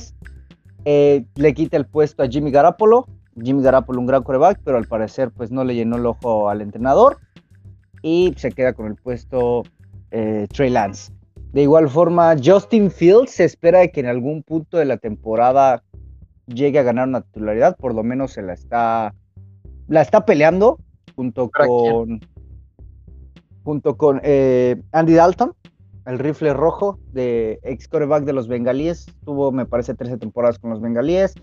Eh, 0.84 1.24
le 1.34 1.54
quita 1.54 1.76
el 1.76 1.86
puesto 1.86 2.22
a 2.22 2.28
Jimmy 2.28 2.50
Garapolo. 2.50 3.06
Jimmy 3.42 3.62
Garapolo, 3.62 4.00
un 4.00 4.06
gran 4.06 4.22
coreback, 4.22 4.60
pero 4.64 4.76
al 4.76 4.86
parecer 4.86 5.30
pues 5.30 5.50
no 5.50 5.64
le 5.64 5.74
llenó 5.74 5.96
el 5.96 6.06
ojo 6.06 6.48
al 6.48 6.60
entrenador. 6.60 7.18
Y 8.02 8.34
se 8.36 8.50
queda 8.50 8.72
con 8.72 8.86
el 8.86 8.96
puesto 8.96 9.62
eh, 10.10 10.46
Trey 10.52 10.70
Lance. 10.70 11.12
De 11.52 11.62
igual 11.62 11.88
forma, 11.88 12.36
Justin 12.42 12.90
Fields 12.90 13.32
se 13.32 13.44
espera 13.44 13.86
que 13.88 14.00
en 14.00 14.06
algún 14.06 14.42
punto 14.42 14.78
de 14.78 14.84
la 14.84 14.96
temporada 14.96 15.82
llegue 16.46 16.78
a 16.78 16.82
ganar 16.82 17.08
una 17.08 17.22
titularidad. 17.22 17.76
Por 17.76 17.94
lo 17.94 18.02
menos 18.02 18.32
se 18.32 18.42
la 18.42 18.52
está, 18.52 19.14
la 19.88 20.02
está 20.02 20.24
peleando 20.24 20.78
junto 21.16 21.50
con 21.50 22.20
junto 23.62 23.96
con 23.96 24.20
eh, 24.24 24.80
Andy 24.92 25.14
Dalton, 25.14 25.54
el 26.06 26.18
rifle 26.18 26.54
rojo 26.54 26.98
de 27.12 27.60
ex 27.62 27.88
coreback 27.88 28.24
de 28.24 28.32
los 28.32 28.48
bengalíes. 28.48 29.06
Tuvo, 29.24 29.52
me 29.52 29.66
parece, 29.66 29.94
13 29.94 30.18
temporadas 30.18 30.58
con 30.58 30.70
los 30.70 30.80
bengalíes. 30.80 31.34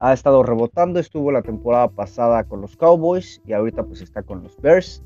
Ha 0.00 0.12
estado 0.12 0.42
rebotando, 0.42 1.00
estuvo 1.00 1.32
la 1.32 1.42
temporada 1.42 1.88
pasada 1.88 2.44
con 2.44 2.60
los 2.60 2.76
Cowboys 2.76 3.40
y 3.46 3.52
ahorita 3.52 3.82
pues 3.82 4.00
está 4.00 4.22
con 4.22 4.44
los 4.44 4.56
Bears, 4.60 5.02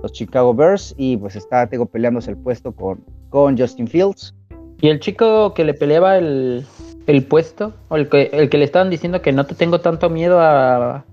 los 0.00 0.12
Chicago 0.12 0.54
Bears 0.54 0.94
y 0.96 1.16
pues 1.16 1.34
está 1.34 1.66
tengo, 1.68 1.86
peleándose 1.86 2.30
el 2.30 2.36
puesto 2.36 2.72
con, 2.72 3.04
con 3.30 3.58
Justin 3.58 3.88
Fields. 3.88 4.34
Y 4.80 4.88
el 4.88 5.00
chico 5.00 5.52
que 5.54 5.64
le 5.64 5.74
peleaba 5.74 6.18
el, 6.18 6.64
el 7.06 7.24
puesto, 7.26 7.74
o 7.88 7.96
el 7.96 8.08
que, 8.08 8.30
el 8.32 8.48
que 8.48 8.58
le 8.58 8.64
estaban 8.64 8.90
diciendo 8.90 9.20
que 9.20 9.32
no 9.32 9.44
te 9.44 9.54
tengo 9.54 9.80
tanto 9.80 10.08
miedo 10.08 10.40
a, 10.40 11.04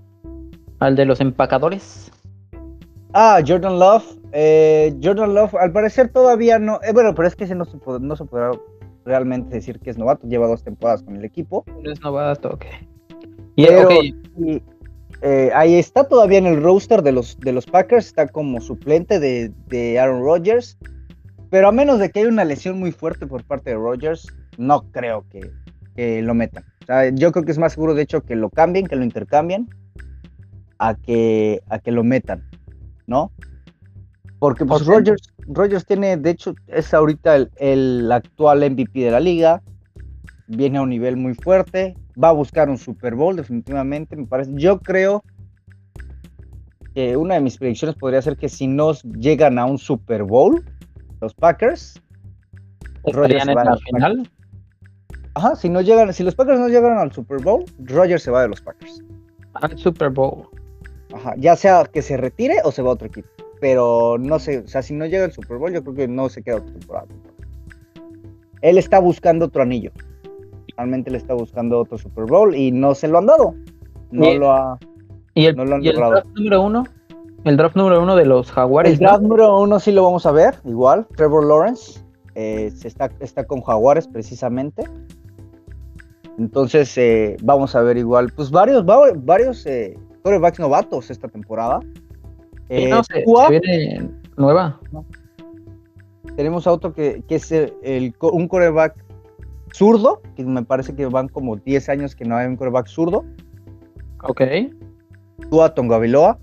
al 0.78 0.96
de 0.96 1.04
los 1.04 1.20
empacadores. 1.20 2.10
Ah, 3.12 3.40
Jordan 3.46 3.78
Love. 3.78 4.17
Eh, 4.32 4.94
Jordan 5.02 5.34
Love, 5.34 5.54
al 5.54 5.72
parecer 5.72 6.08
todavía 6.08 6.58
no. 6.58 6.80
Eh, 6.82 6.92
bueno, 6.92 7.14
pero 7.14 7.28
es 7.28 7.36
que 7.36 7.44
ese 7.44 7.54
no 7.54 7.64
se, 7.64 7.78
no 8.00 8.16
se 8.16 8.24
podrá 8.24 8.50
realmente 9.04 9.54
decir 9.54 9.80
que 9.80 9.90
es 9.90 9.98
novato. 9.98 10.26
Lleva 10.26 10.46
dos 10.46 10.62
temporadas 10.62 11.02
con 11.02 11.16
el 11.16 11.24
equipo. 11.24 11.64
No 11.82 11.90
es 11.90 12.00
novato, 12.00 12.50
ok. 12.50 12.64
Eh, 15.20 15.50
ahí 15.52 15.74
está 15.74 16.04
todavía 16.04 16.38
en 16.38 16.46
el 16.46 16.62
roster 16.62 17.02
de 17.02 17.12
los, 17.12 17.38
de 17.40 17.52
los 17.52 17.66
Packers. 17.66 18.06
Está 18.06 18.28
como 18.28 18.60
suplente 18.60 19.18
de, 19.18 19.98
Aaron 19.98 20.22
Rodgers. 20.22 20.78
Pero 21.50 21.68
a 21.68 21.72
menos 21.72 21.98
de 21.98 22.10
que 22.10 22.20
haya 22.20 22.28
una 22.28 22.44
lesión 22.44 22.78
muy 22.78 22.92
fuerte 22.92 23.26
por 23.26 23.42
parte 23.42 23.70
de 23.70 23.76
Rodgers, 23.76 24.28
no 24.58 24.82
creo 24.92 25.24
que, 25.30 25.50
lo 26.22 26.34
metan. 26.34 26.64
yo 27.14 27.32
creo 27.32 27.44
que 27.44 27.52
es 27.52 27.58
más 27.58 27.72
seguro, 27.72 27.94
de 27.94 28.02
hecho, 28.02 28.20
que 28.20 28.36
lo 28.36 28.50
cambien, 28.50 28.86
que 28.86 28.96
lo 28.96 29.02
intercambien, 29.02 29.68
a 30.78 30.94
que, 30.94 31.62
a 31.68 31.78
que 31.78 31.90
lo 31.90 32.04
metan. 32.04 32.48
¿no? 33.08 33.32
Porque 34.38 34.64
pues 34.64 34.86
Rogers, 34.86 35.86
tiene, 35.86 36.16
de 36.16 36.30
hecho, 36.30 36.54
es 36.68 36.94
ahorita 36.94 37.48
el, 37.56 38.10
actual 38.12 38.70
MVP 38.70 39.00
de 39.00 39.10
la 39.10 39.20
liga, 39.20 39.62
viene 40.46 40.78
a 40.78 40.82
un 40.82 40.90
nivel 40.90 41.16
muy 41.16 41.34
fuerte, 41.34 41.96
va 42.22 42.28
a 42.28 42.32
buscar 42.32 42.68
un 42.68 42.78
Super 42.78 43.14
Bowl 43.14 43.34
definitivamente, 43.34 44.14
me 44.16 44.26
parece. 44.26 44.52
Yo 44.54 44.78
creo 44.78 45.24
que 46.94 47.16
una 47.16 47.34
de 47.34 47.40
mis 47.40 47.58
predicciones 47.58 47.96
podría 47.96 48.22
ser 48.22 48.36
que 48.36 48.48
si 48.48 48.66
no 48.66 48.92
llegan 49.18 49.58
a 49.58 49.64
un 49.64 49.78
Super 49.78 50.22
Bowl, 50.22 50.64
los 51.20 51.34
Packers, 51.34 52.00
Rogers 53.04 53.44
se 53.44 53.54
va 53.54 53.64
la 53.64 53.76
final. 53.76 54.30
Ajá, 55.34 55.56
si 55.56 55.68
no 55.68 55.80
llegan, 55.80 56.12
si 56.12 56.22
los 56.22 56.34
Packers 56.34 56.60
no 56.60 56.68
llegan 56.68 56.96
al 56.98 57.12
Super 57.12 57.42
Bowl, 57.42 57.64
Rogers 57.80 58.22
se 58.22 58.30
va 58.30 58.42
de 58.42 58.48
los 58.48 58.60
Packers. 58.60 59.02
Al 59.54 59.76
Super 59.76 60.10
Bowl 60.10 60.48
ya 61.36 61.56
sea 61.56 61.84
que 61.84 62.02
se 62.02 62.16
retire 62.16 62.56
o 62.64 62.72
se 62.72 62.82
va 62.82 62.90
a 62.90 62.92
otro 62.92 63.08
equipo. 63.08 63.28
Pero 63.60 64.16
no 64.18 64.38
sé, 64.38 64.58
o 64.58 64.68
sea, 64.68 64.82
si 64.82 64.94
no 64.94 65.06
llega 65.06 65.24
el 65.24 65.32
Super 65.32 65.56
Bowl, 65.56 65.72
yo 65.72 65.82
creo 65.82 65.94
que 65.94 66.08
no 66.08 66.28
se 66.28 66.42
queda 66.42 66.56
otra 66.56 66.72
temporada. 66.72 67.06
Él 68.62 68.78
está 68.78 68.98
buscando 68.98 69.46
otro 69.46 69.62
anillo. 69.62 69.90
Realmente 70.76 71.10
le 71.10 71.18
está 71.18 71.34
buscando 71.34 71.78
otro 71.80 71.98
Super 71.98 72.24
Bowl 72.24 72.54
y 72.54 72.70
no 72.70 72.94
se 72.94 73.08
lo 73.08 73.18
han 73.18 73.26
dado. 73.26 73.54
No 74.10 74.32
lo 74.34 74.52
ha. 74.52 74.78
¿Y 75.34 75.46
el, 75.46 75.56
draft 75.56 76.26
número 76.34 76.62
uno? 76.62 76.84
El 77.44 77.56
draft 77.56 77.76
número 77.76 78.02
uno 78.02 78.16
de 78.16 78.26
los 78.26 78.50
Jaguares. 78.50 78.92
El 78.92 78.98
draft 78.98 79.22
número 79.22 79.60
uno 79.60 79.78
sí 79.80 79.92
lo 79.92 80.02
vamos 80.02 80.26
a 80.26 80.32
ver, 80.32 80.56
igual. 80.64 81.06
Trevor 81.16 81.44
Lawrence 81.44 82.00
eh, 82.34 82.72
está, 82.84 83.10
está 83.20 83.44
con 83.44 83.60
Jaguares 83.62 84.08
precisamente. 84.08 84.84
Entonces 86.38 86.96
eh, 86.96 87.36
vamos 87.42 87.74
a 87.74 87.82
ver 87.82 87.96
igual, 87.96 88.32
pues 88.34 88.50
varios, 88.50 88.84
varios 88.84 89.66
eh, 89.66 89.98
corebacks 90.22 90.60
novatos 90.60 91.10
esta 91.10 91.28
temporada. 91.28 91.80
Eh, 92.68 92.92
viene 93.50 94.10
nueva. 94.36 94.80
Tenemos 96.36 96.66
a 96.66 96.72
otro 96.72 96.92
que, 96.92 97.22
es 97.28 97.52
el, 97.52 98.14
un 98.20 98.48
coreback 98.48 98.94
zurdo, 99.72 100.20
que 100.36 100.44
me 100.44 100.62
parece 100.62 100.94
que 100.94 101.06
van 101.06 101.28
como 101.28 101.56
10 101.56 101.88
años 101.88 102.14
que 102.14 102.24
no 102.24 102.36
hay 102.36 102.46
un 102.46 102.56
coreback 102.56 102.86
zurdo. 102.86 103.24
Ok. 104.22 104.42
Tua 105.50 105.74
Tongaviloa. 105.74 106.38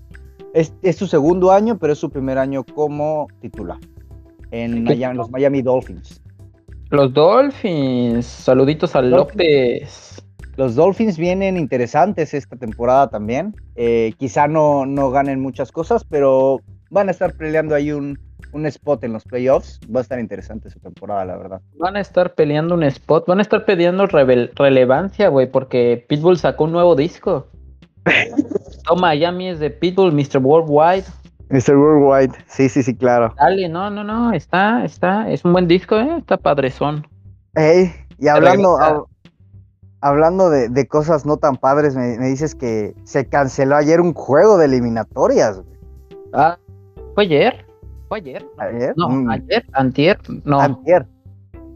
Es, 0.54 0.74
es 0.82 0.96
su 0.96 1.06
segundo 1.06 1.52
año, 1.52 1.78
pero 1.78 1.92
es 1.92 1.98
su 1.98 2.10
primer 2.10 2.38
año 2.38 2.64
como 2.64 3.28
titular 3.40 3.78
en 4.50 4.84
los 5.16 5.30
Miami 5.30 5.62
Dolphins. 5.62 6.22
Los 6.90 7.12
Dolphins, 7.12 8.24
saluditos 8.26 8.94
a 8.94 9.02
López. 9.02 10.15
Los 10.56 10.74
Dolphins 10.74 11.18
vienen 11.18 11.56
interesantes 11.56 12.32
esta 12.32 12.56
temporada 12.56 13.08
también. 13.08 13.54
Eh, 13.74 14.14
quizá 14.18 14.48
no, 14.48 14.86
no 14.86 15.10
ganen 15.10 15.40
muchas 15.40 15.70
cosas, 15.70 16.04
pero 16.04 16.60
van 16.90 17.08
a 17.08 17.10
estar 17.10 17.34
peleando 17.34 17.74
ahí 17.74 17.92
un, 17.92 18.18
spot 18.64 19.04
en 19.04 19.12
los 19.12 19.24
playoffs. 19.24 19.78
Va 19.94 20.00
a 20.00 20.02
estar 20.02 20.18
interesante 20.18 20.70
su 20.70 20.80
temporada, 20.80 21.26
la 21.26 21.36
verdad. 21.36 21.60
Van 21.78 21.96
a 21.96 22.00
estar 22.00 22.34
peleando 22.34 22.74
un 22.74 22.84
spot, 22.84 23.26
van 23.26 23.38
a 23.38 23.42
estar 23.42 23.66
peleando 23.66 24.06
relevancia, 24.06 25.28
güey, 25.28 25.50
porque 25.50 26.06
Pitbull 26.08 26.38
sacó 26.38 26.64
un 26.64 26.72
nuevo 26.72 26.96
disco. 26.96 27.48
Toma, 28.84 29.08
Miami 29.08 29.48
es 29.48 29.58
de 29.58 29.68
Pitbull, 29.68 30.12
Mr. 30.12 30.38
Worldwide. 30.38 31.04
Mr. 31.50 31.76
Worldwide, 31.76 32.32
sí, 32.46 32.70
sí, 32.70 32.82
sí, 32.82 32.96
claro. 32.96 33.34
Dale, 33.36 33.68
no, 33.68 33.90
no, 33.90 34.02
no, 34.02 34.32
está, 34.32 34.84
está, 34.84 35.30
es 35.30 35.44
un 35.44 35.52
buen 35.52 35.68
disco, 35.68 35.98
¿eh? 35.98 36.16
Está 36.18 36.38
padrezón. 36.38 37.06
Ey, 37.54 37.92
y 38.18 38.28
hablando, 38.28 38.78
hablando 40.08 40.50
de, 40.50 40.86
cosas 40.86 41.26
no 41.26 41.36
tan 41.36 41.56
padres, 41.56 41.96
me, 41.96 42.16
dices 42.18 42.54
que 42.54 42.94
se 43.04 43.26
canceló 43.26 43.76
ayer 43.76 44.00
un 44.00 44.14
juego 44.14 44.58
de 44.58 44.66
eliminatorias. 44.66 45.62
Ah, 46.32 46.58
¿fue 47.14 47.24
ayer? 47.24 47.66
¿Fue 48.08 48.18
ayer? 48.18 48.46
¿Ayer? 48.58 48.94
No, 48.96 49.08
mm. 49.08 49.30
ayer, 49.30 49.66
antier, 49.72 50.18
no. 50.44 50.60
Antier. 50.60 51.06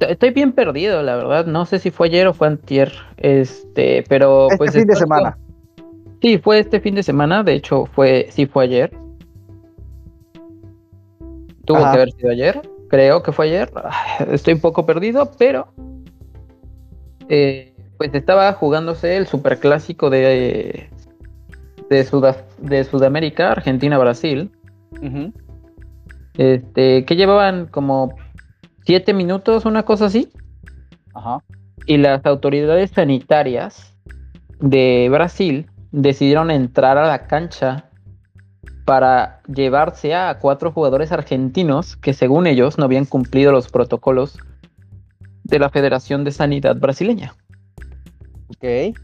Estoy 0.01 0.31
bien 0.31 0.53
perdido, 0.53 1.03
la 1.03 1.17
verdad. 1.17 1.47
No 1.47 1.67
sé 1.67 1.79
si 1.79 1.91
fue 1.91 2.07
ayer 2.07 2.27
o 2.27 2.33
fue 2.35 2.47
antier. 2.47 2.93
Este, 3.19 4.05
pero 4.09 4.47
este 4.47 4.59
pues. 4.59 4.73
fin 4.73 4.87
de 4.87 4.97
semana. 4.97 5.39
Sí, 6.23 6.39
fue 6.39 6.61
este 6.61 6.81
fin 6.81 6.95
de 6.95 7.03
semana. 7.03 7.43
De 7.43 7.55
hecho, 7.55 7.87
fue, 7.87 8.29
sí 8.31 8.47
fue 8.47 8.65
ayer. 8.65 8.93
Tuvo 11.67 11.79
que 11.79 11.85
haber 11.85 12.13
sido 12.13 12.31
ayer. 12.31 12.63
Creo 12.89 13.23
que 13.23 13.33
fue 13.33 13.47
ayer. 13.47 13.71
Estoy 14.31 14.55
un 14.55 14.61
poco 14.61 14.87
perdido, 14.87 15.31
pero. 15.39 15.69
Eh, 17.29 17.70
pues 18.01 18.15
estaba 18.15 18.51
jugándose 18.55 19.19
el 19.19 19.27
superclásico 19.27 20.09
de, 20.09 20.89
de, 21.91 22.37
de 22.63 22.85
Sudamérica, 22.85 23.53
Argentina-Brasil. 23.53 24.51
Este, 26.39 27.05
que 27.05 27.15
llevaban 27.15 27.67
como 27.67 28.15
siete 28.87 29.13
minutos, 29.13 29.67
una 29.67 29.83
cosa 29.83 30.07
así. 30.07 30.33
Ajá. 31.13 31.41
Y 31.85 31.99
las 31.99 32.25
autoridades 32.25 32.91
sanitarias 32.93 33.95
de 34.61 35.09
Brasil 35.11 35.67
decidieron 35.93 36.51
entrar 36.51 36.97
a 36.97 37.07
la 37.07 37.27
cancha 37.27 37.91
para 38.87 39.43
llevarse 39.47 40.15
a 40.15 40.39
cuatro 40.39 40.73
jugadores 40.73 41.13
argentinos 41.13 41.97
que 41.97 42.15
según 42.15 42.47
ellos 42.47 42.79
no 42.79 42.87
habían 42.87 43.05
cumplido 43.05 43.53
los 43.53 43.69
protocolos 43.69 44.39
de 45.45 45.59
la 45.59 45.69
Federación 45.69 46.25
de 46.25 46.31
Sanidad 46.31 46.77
brasileña. 46.77 47.35
Ok. 48.51 48.97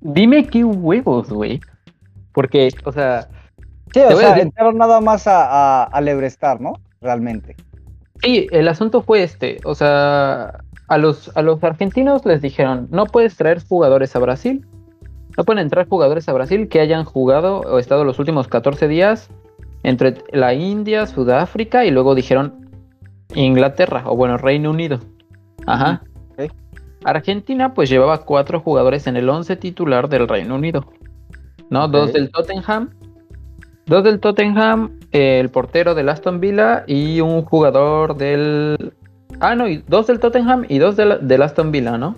Dime 0.00 0.46
qué 0.46 0.64
huevos, 0.64 1.30
güey. 1.30 1.60
Porque, 2.32 2.68
o 2.84 2.92
sea. 2.92 3.28
Sí, 3.92 4.00
o 4.00 4.16
sea, 4.16 4.38
entraron 4.38 4.76
nada 4.76 5.00
más 5.00 5.26
a, 5.26 5.84
a, 5.84 6.00
lebrestar, 6.00 6.60
¿no? 6.60 6.74
Realmente. 7.00 7.56
Sí, 8.22 8.46
el 8.50 8.68
asunto 8.68 9.02
fue 9.02 9.22
este. 9.22 9.58
O 9.64 9.74
sea, 9.74 10.60
a 10.88 10.98
los, 10.98 11.34
a 11.36 11.42
los 11.42 11.62
argentinos 11.64 12.24
les 12.26 12.42
dijeron: 12.42 12.88
no 12.90 13.06
puedes 13.06 13.36
traer 13.36 13.62
jugadores 13.66 14.14
a 14.14 14.18
Brasil. 14.18 14.66
No 15.36 15.44
pueden 15.44 15.62
entrar 15.62 15.88
jugadores 15.88 16.28
a 16.28 16.32
Brasil 16.32 16.68
que 16.68 16.80
hayan 16.80 17.04
jugado 17.04 17.60
o 17.60 17.78
estado 17.78 18.04
los 18.04 18.18
últimos 18.18 18.48
14 18.48 18.88
días 18.88 19.30
entre 19.84 20.14
la 20.32 20.52
India, 20.54 21.06
Sudáfrica 21.06 21.84
y 21.84 21.90
luego 21.90 22.14
dijeron 22.16 22.68
Inglaterra 23.34 24.02
o 24.06 24.16
bueno, 24.16 24.36
Reino 24.36 24.70
Unido. 24.70 24.98
Ajá. 25.66 26.02
Argentina 27.04 27.74
pues 27.74 27.88
llevaba 27.88 28.24
cuatro 28.24 28.60
jugadores 28.60 29.06
en 29.06 29.16
el 29.16 29.28
11 29.28 29.56
titular 29.56 30.08
del 30.08 30.28
Reino 30.28 30.54
Unido. 30.54 30.92
¿No? 31.70 31.88
Dos 31.88 32.12
del 32.12 32.30
Tottenham. 32.30 32.90
Dos 33.86 34.04
del 34.04 34.20
Tottenham, 34.20 34.98
el 35.12 35.48
portero 35.48 35.94
del 35.94 36.08
Aston 36.08 36.40
Villa 36.40 36.84
y 36.86 37.20
un 37.20 37.42
jugador 37.42 38.16
del... 38.16 38.92
Ah, 39.40 39.54
no, 39.54 39.68
y 39.68 39.78
dos 39.86 40.06
del 40.06 40.20
Tottenham 40.20 40.66
y 40.68 40.78
dos 40.78 40.96
del, 40.96 41.42
Aston 41.42 41.70
Villa, 41.72 41.96
¿no? 41.96 42.16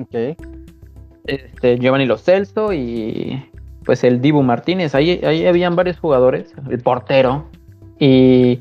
Ok. 0.00 0.36
Este, 1.26 1.78
Giovanni 1.78 2.06
Lo 2.06 2.16
Celso 2.16 2.72
y 2.72 3.44
pues 3.84 4.04
el 4.04 4.20
Dibu 4.20 4.42
Martínez. 4.42 4.94
Ahí, 4.94 5.20
ahí 5.24 5.46
habían 5.46 5.76
varios 5.76 5.98
jugadores, 5.98 6.54
el 6.70 6.78
portero. 6.80 7.46
Y 7.98 8.60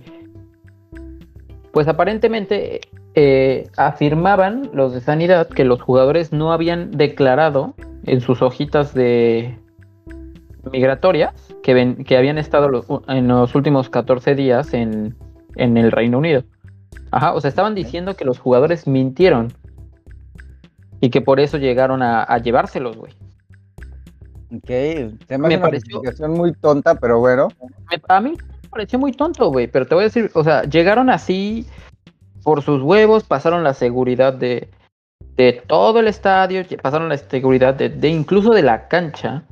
pues 1.71 1.87
aparentemente 1.87 2.81
eh, 3.21 3.67
afirmaban 3.75 4.69
los 4.71 4.93
de 4.93 5.01
sanidad 5.01 5.49
que 5.49 5.65
los 5.65 5.81
jugadores 5.81 6.31
no 6.31 6.53
habían 6.53 6.91
declarado 6.91 7.73
en 8.05 8.21
sus 8.21 8.41
hojitas 8.41 8.93
de 8.93 9.59
migratorias 10.71 11.33
que, 11.61 11.73
ven, 11.73 12.05
que 12.05 12.15
habían 12.15 12.37
estado 12.37 12.69
en 13.09 13.27
los 13.27 13.55
últimos 13.55 13.89
14 13.89 14.35
días 14.35 14.73
en, 14.73 15.17
el 15.57 15.91
Reino 15.91 16.17
Unido. 16.17 16.45
Ajá, 17.11 17.33
o 17.33 17.41
sea, 17.41 17.49
estaban 17.49 17.75
diciendo 17.75 18.15
que 18.15 18.23
los 18.23 18.39
jugadores 18.39 18.87
mintieron 18.87 19.51
y 21.01 21.09
que 21.09 21.19
por 21.19 21.41
eso 21.41 21.57
llegaron 21.57 22.01
a, 22.01 22.37
llevárselos, 22.37 22.95
güey. 22.95 23.11
Ok, 24.55 25.39
me, 25.39 25.57
pareció 25.57 26.01
muy 26.29 26.53
tonta, 26.53 26.95
pero 26.95 27.19
bueno. 27.19 27.49
a 28.07 28.21
mí 28.21 28.31
me 28.31 28.69
pareció 28.69 28.97
muy 28.97 29.11
tonto, 29.11 29.51
güey, 29.51 29.67
pero 29.67 29.85
te 29.85 29.93
voy 29.93 30.03
a 30.03 30.07
decir, 30.07 30.31
o 30.35 30.43
sea, 30.45 30.63
llegaron 30.63 31.09
así 31.09 31.65
por 32.43 32.61
sus 32.61 32.81
huevos, 32.81 33.23
pasaron 33.23 33.63
la 33.63 33.73
seguridad 33.73 34.33
de, 34.33 34.69
de 35.35 35.63
todo 35.67 35.99
el 35.99 36.07
estadio, 36.07 36.63
pasaron 36.81 37.09
la 37.09 37.17
seguridad 37.17 37.73
de, 37.73 38.09
incluso 38.09 38.51
de 38.51 38.61
la 38.61 38.87
cancha 38.87 39.43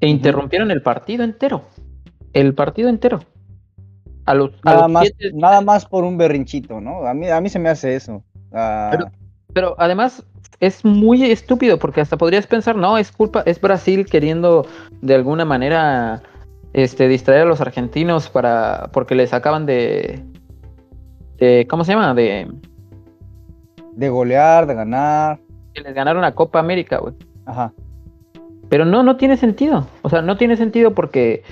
e 0.00 0.08
interrumpieron 0.08 0.70
el 0.70 0.82
partido 0.82 1.24
entero. 1.24 1.64
El 2.32 2.54
partido 2.54 2.88
entero. 2.88 3.20
A 4.24 4.34
los, 4.34 4.52
nada, 4.64 4.86
más, 4.86 5.10
nada 5.34 5.60
más 5.60 5.84
por 5.84 6.04
un 6.04 6.16
berrinchito, 6.16 6.80
¿no? 6.80 7.06
A 7.06 7.14
mí, 7.14 7.28
a 7.28 7.40
mí 7.40 7.48
se 7.48 7.58
me 7.58 7.68
hace 7.68 7.96
eso. 7.96 8.22
Ah. 8.52 8.96
Pero, 9.52 9.74
además 9.78 10.24
es 10.60 10.84
muy 10.84 11.24
estúpido 11.24 11.78
porque 11.78 12.00
hasta 12.00 12.16
podrías 12.16 12.46
pensar, 12.46 12.76
no, 12.76 12.98
es 12.98 13.10
culpa, 13.10 13.42
es 13.46 13.60
Brasil 13.60 14.06
queriendo 14.06 14.66
de 15.00 15.14
alguna 15.14 15.44
manera 15.44 16.22
este, 16.72 17.08
distraer 17.08 17.42
a 17.42 17.46
los 17.46 17.60
argentinos 17.60 18.28
para 18.28 18.90
porque 18.92 19.14
les 19.14 19.32
acaban 19.32 19.66
de, 19.66 20.22
¿cómo 21.68 21.84
se 21.84 21.92
llama? 21.92 22.14
De, 22.14 22.48
de 23.92 24.08
golear, 24.08 24.66
de 24.66 24.74
ganar. 24.74 25.38
Que 25.74 25.82
les 25.82 25.94
ganaron 25.94 26.22
la 26.22 26.34
Copa 26.34 26.58
América, 26.58 26.98
güey. 26.98 27.14
Ajá. 27.46 27.72
Pero 28.68 28.84
no, 28.84 29.02
no 29.02 29.16
tiene 29.16 29.36
sentido. 29.36 29.86
O 30.02 30.08
sea, 30.08 30.22
no 30.22 30.36
tiene 30.36 30.56
sentido 30.56 30.94
porque 30.94 31.42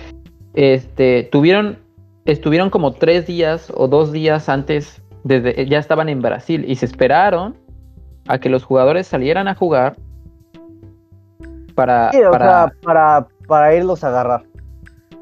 este, 0.55 1.29
tuvieron, 1.31 1.79
estuvieron 2.25 2.71
como 2.71 2.93
tres 2.93 3.27
días 3.27 3.73
o 3.75 3.89
dos 3.89 4.13
días 4.13 4.49
antes, 4.49 5.03
desde, 5.25 5.67
ya 5.67 5.79
estaban 5.79 6.09
en 6.09 6.23
Brasil 6.23 6.65
y 6.67 6.77
se 6.77 6.87
esperaron 6.87 7.57
a 8.29 8.39
que 8.39 8.49
los 8.49 8.65
jugadores 8.65 9.07
salieran 9.07 9.49
a 9.49 9.55
jugar 9.55 9.97
para, 11.75 12.11
para, 12.31 12.73
para, 12.83 13.27
para 13.47 13.75
irlos 13.75 14.05
a 14.05 14.09
agarrar. 14.09 14.43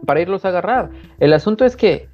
Para 0.05 0.21
irlos 0.21 0.45
a 0.45 0.49
agarrar. 0.49 0.91
El 1.19 1.33
asunto 1.33 1.65
es 1.65 1.77
que 1.77 2.09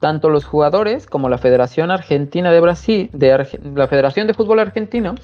tanto 0.00 0.30
los 0.30 0.46
jugadores 0.46 1.06
como 1.06 1.28
la 1.28 1.38
Federación 1.38 1.90
Argentina 1.90 2.50
de 2.50 2.60
Brasil, 2.60 3.10
de 3.12 3.46
la 3.74 3.86
Federación 3.86 4.26
de 4.26 4.34
Fútbol 4.34 4.58
Argentino, 4.58 5.14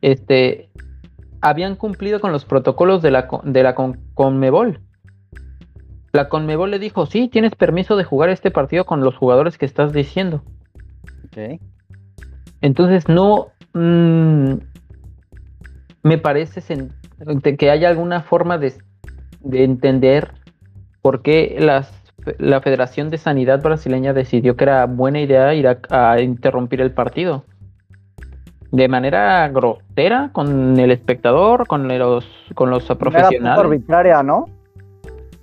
este, 0.00 0.70
habían 1.42 1.76
cumplido 1.76 2.20
con 2.20 2.32
los 2.32 2.46
protocolos 2.46 3.02
de 3.02 3.10
la, 3.10 3.28
de 3.44 3.62
la 3.62 3.74
Conmebol. 4.14 4.80
La 6.12 6.28
Conmebol 6.28 6.70
le 6.70 6.78
dijo, 6.78 7.06
sí, 7.06 7.28
tienes 7.28 7.54
permiso 7.54 7.96
de 7.96 8.04
jugar 8.04 8.30
este 8.30 8.50
partido 8.50 8.86
con 8.86 9.00
los 9.00 9.16
jugadores 9.16 9.58
que 9.58 9.66
estás 9.66 9.92
diciendo. 9.92 10.42
Entonces 12.60 13.08
no 13.08 13.48
mm, 13.74 14.54
me 16.02 16.18
parece 16.18 16.62
que 17.58 17.70
haya 17.70 17.88
alguna 17.88 18.22
forma 18.22 18.58
de, 18.58 18.74
de 19.40 19.64
entender 19.64 20.32
por 21.00 21.22
qué 21.22 21.56
las 21.58 22.01
la 22.38 22.60
Federación 22.60 23.10
de 23.10 23.18
Sanidad 23.18 23.62
brasileña 23.62 24.12
decidió 24.12 24.56
que 24.56 24.64
era 24.64 24.86
buena 24.86 25.20
idea 25.20 25.54
ir 25.54 25.66
a, 25.68 26.20
interrumpir 26.20 26.80
el 26.80 26.92
partido. 26.92 27.44
De 28.70 28.88
manera 28.88 29.48
grosera 29.48 30.30
con 30.32 30.78
el 30.78 30.90
espectador, 30.90 31.66
con 31.66 31.86
los, 31.88 32.26
con 32.54 32.70
los 32.70 32.84
profesionales. 32.84 33.40
Era 33.40 33.54
arbitraria, 33.54 34.22
¿no? 34.22 34.46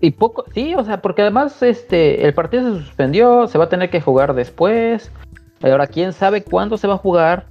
Y 0.01 0.11
poco, 0.11 0.45
sí, 0.53 0.73
o 0.75 0.83
sea, 0.83 1.01
porque 1.01 1.21
además 1.21 1.61
este, 1.61 2.25
el 2.25 2.33
partido 2.33 2.63
se 2.63 2.83
suspendió, 2.85 3.47
se 3.47 3.57
va 3.57 3.65
a 3.65 3.69
tener 3.69 3.89
que 3.89 4.01
jugar 4.01 4.33
después. 4.33 5.11
Ahora, 5.61 5.87
quién 5.87 6.13
sabe 6.13 6.43
cuándo 6.43 6.77
se 6.77 6.87
va 6.87 6.95
a 6.95 6.97
jugar. 6.97 7.47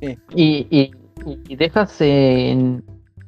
Y, 0.00 0.18
y, 0.34 0.90
y, 1.48 1.56
dejas 1.56 2.00
en. 2.00 2.84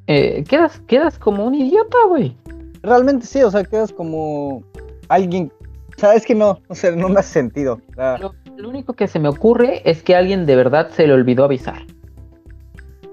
Eh, 0.06 0.44
quedas, 0.46 0.80
quedas 0.80 1.18
como 1.18 1.46
un 1.46 1.54
idiota, 1.54 1.96
güey 2.08 2.36
realmente 2.84 3.26
sí, 3.26 3.42
o 3.42 3.50
sea, 3.50 3.64
quedas 3.64 3.92
como 3.92 4.62
alguien, 5.08 5.52
sabes 5.96 6.24
que 6.24 6.34
no, 6.34 6.60
o 6.68 6.74
sea, 6.74 6.92
no 6.92 7.08
me 7.08 7.20
hace 7.20 7.32
sentido. 7.32 7.80
lo, 7.96 8.68
único 8.68 8.92
que 8.92 9.08
se 9.08 9.18
me 9.18 9.28
ocurre 9.28 9.88
es 9.88 10.02
que 10.02 10.14
alguien 10.14 10.46
de 10.46 10.56
verdad 10.56 10.90
se 10.90 11.06
le 11.06 11.12
olvidó 11.12 11.44
avisar. 11.44 11.82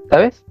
¿Sabes? 0.09 0.43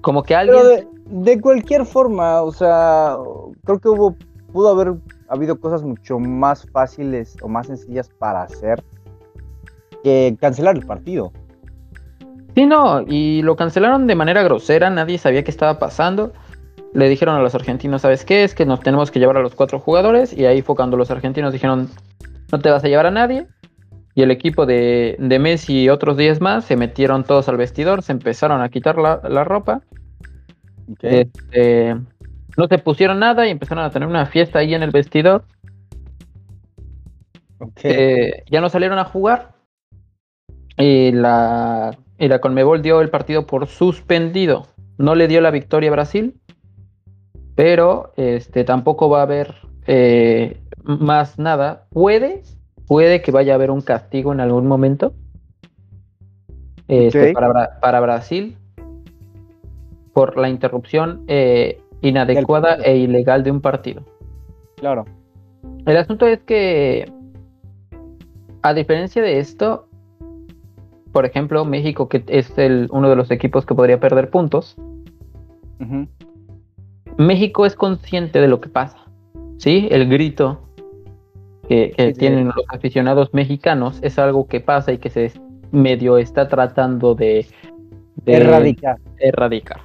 Como 0.00 0.22
que 0.22 0.34
alguien... 0.34 0.58
Pero 0.62 0.90
de, 1.06 1.40
cualquier 1.40 1.84
forma, 1.84 2.42
o 2.42 2.52
sea, 2.52 3.16
creo 3.64 3.78
que 3.80 3.88
hubo, 3.88 4.16
pudo 4.52 4.68
haber 4.68 4.94
habido 5.28 5.58
cosas 5.58 5.82
mucho 5.82 6.18
más 6.18 6.68
fáciles 6.70 7.36
o 7.42 7.48
más 7.48 7.66
sencillas 7.66 8.08
para 8.18 8.42
hacer 8.42 8.82
que 10.02 10.36
cancelar 10.40 10.76
el 10.76 10.86
partido. 10.86 11.32
Sí, 12.54 12.66
no, 12.66 13.02
y 13.06 13.42
lo 13.42 13.56
cancelaron 13.56 14.06
de 14.06 14.14
manera 14.14 14.42
grosera, 14.42 14.90
nadie 14.90 15.18
sabía 15.18 15.44
qué 15.44 15.50
estaba 15.50 15.78
pasando 15.78 16.32
le 16.92 17.08
dijeron 17.08 17.36
a 17.36 17.40
los 17.40 17.54
argentinos, 17.54 18.02
¿sabes 18.02 18.24
qué? 18.24 18.44
Es 18.44 18.54
que 18.54 18.66
nos 18.66 18.80
tenemos 18.80 19.10
que 19.10 19.20
llevar 19.20 19.36
a 19.36 19.42
los 19.42 19.54
cuatro 19.54 19.78
jugadores 19.78 20.32
y 20.36 20.46
ahí 20.46 20.62
fue 20.62 20.74
cuando 20.74 20.96
los 20.96 21.10
argentinos 21.10 21.52
dijeron, 21.52 21.88
no 22.50 22.58
te 22.58 22.70
vas 22.70 22.82
a 22.84 22.88
llevar 22.88 23.06
a 23.06 23.10
nadie. 23.10 23.46
Y 24.14 24.22
el 24.22 24.32
equipo 24.32 24.66
de, 24.66 25.16
Messi 25.40 25.84
y 25.84 25.88
otros 25.88 26.16
10 26.16 26.40
más 26.40 26.64
se 26.64 26.76
metieron 26.76 27.22
todos 27.22 27.48
al 27.48 27.56
vestidor, 27.56 28.02
se 28.02 28.12
empezaron 28.12 28.60
a 28.60 28.68
quitar 28.68 28.98
la, 28.98 29.44
ropa. 29.44 29.82
Este, 31.00 31.94
no 32.56 32.66
se 32.66 32.78
pusieron 32.78 33.20
nada 33.20 33.46
y 33.46 33.50
empezaron 33.50 33.84
a 33.84 33.90
tener 33.90 34.08
una 34.08 34.26
fiesta 34.26 34.58
ahí 34.58 34.74
en 34.74 34.82
el 34.82 34.90
vestidor. 34.90 35.44
Eh, 37.84 38.42
ya 38.50 38.60
no 38.60 38.68
salieron 38.68 38.98
a 38.98 39.04
jugar. 39.04 39.52
Y 40.76 41.12
la, 41.12 41.96
y 42.18 42.26
la 42.26 42.40
Conmebol 42.40 42.82
dio 42.82 43.00
el 43.00 43.10
partido 43.10 43.46
por 43.46 43.68
suspendido. 43.68 44.66
No 44.98 45.14
le 45.14 45.28
dio 45.28 45.40
la 45.40 45.52
victoria 45.52 45.90
a 45.90 45.92
Brasil 45.92 46.40
pero 47.54 48.12
este, 48.16 48.64
tampoco 48.64 49.08
va 49.08 49.20
a 49.20 49.22
haber 49.22 49.54
eh, 49.86 50.60
más 50.82 51.38
nada. 51.38 51.86
Puede, 51.90 52.42
puede 52.86 53.22
que 53.22 53.32
vaya 53.32 53.52
a 53.52 53.56
haber 53.56 53.70
un 53.70 53.80
castigo 53.80 54.32
en 54.32 54.40
algún 54.40 54.66
momento 54.66 55.12
este, 56.88 57.32
para, 57.32 58.00
Brasil 58.00 58.56
por 60.12 60.36
la 60.36 60.48
interrupción 60.48 61.22
eh, 61.28 61.80
inadecuada 62.00 62.76
e 62.76 62.96
ilegal 62.96 63.44
de 63.44 63.50
un 63.50 63.60
partido. 63.60 64.02
Claro. 64.76 65.04
El 65.86 65.96
asunto 65.96 66.26
es 66.26 66.40
que, 66.40 67.10
a 68.62 68.74
diferencia 68.74 69.22
de 69.22 69.38
esto, 69.38 69.86
por 71.12 71.26
ejemplo, 71.26 71.64
México, 71.64 72.08
que 72.08 72.24
es 72.26 72.56
el, 72.58 72.88
uno 72.90 73.08
de 73.08 73.16
los 73.16 73.30
equipos 73.30 73.66
que 73.66 73.74
podría 73.74 74.00
perder 74.00 74.30
puntos, 74.30 74.76
México 77.18 77.66
es 77.66 77.74
consciente 77.74 78.40
de 78.40 78.48
lo 78.48 78.60
que 78.60 78.68
pasa, 78.68 78.98
¿sí? 79.58 79.88
El 79.90 80.08
grito 80.08 80.60
que, 81.68 82.14
tienen 82.18 82.46
los 82.46 82.64
aficionados 82.68 83.32
mexicanos 83.32 84.00
es 84.02 84.18
algo 84.18 84.48
que 84.48 84.60
pasa 84.60 84.92
y 84.92 84.98
que 84.98 85.10
se 85.10 85.32
medio 85.70 86.18
está 86.18 86.48
tratando 86.48 87.14
de, 87.14 87.46
erradicar. 88.26 88.96
erradicar. 89.18 89.80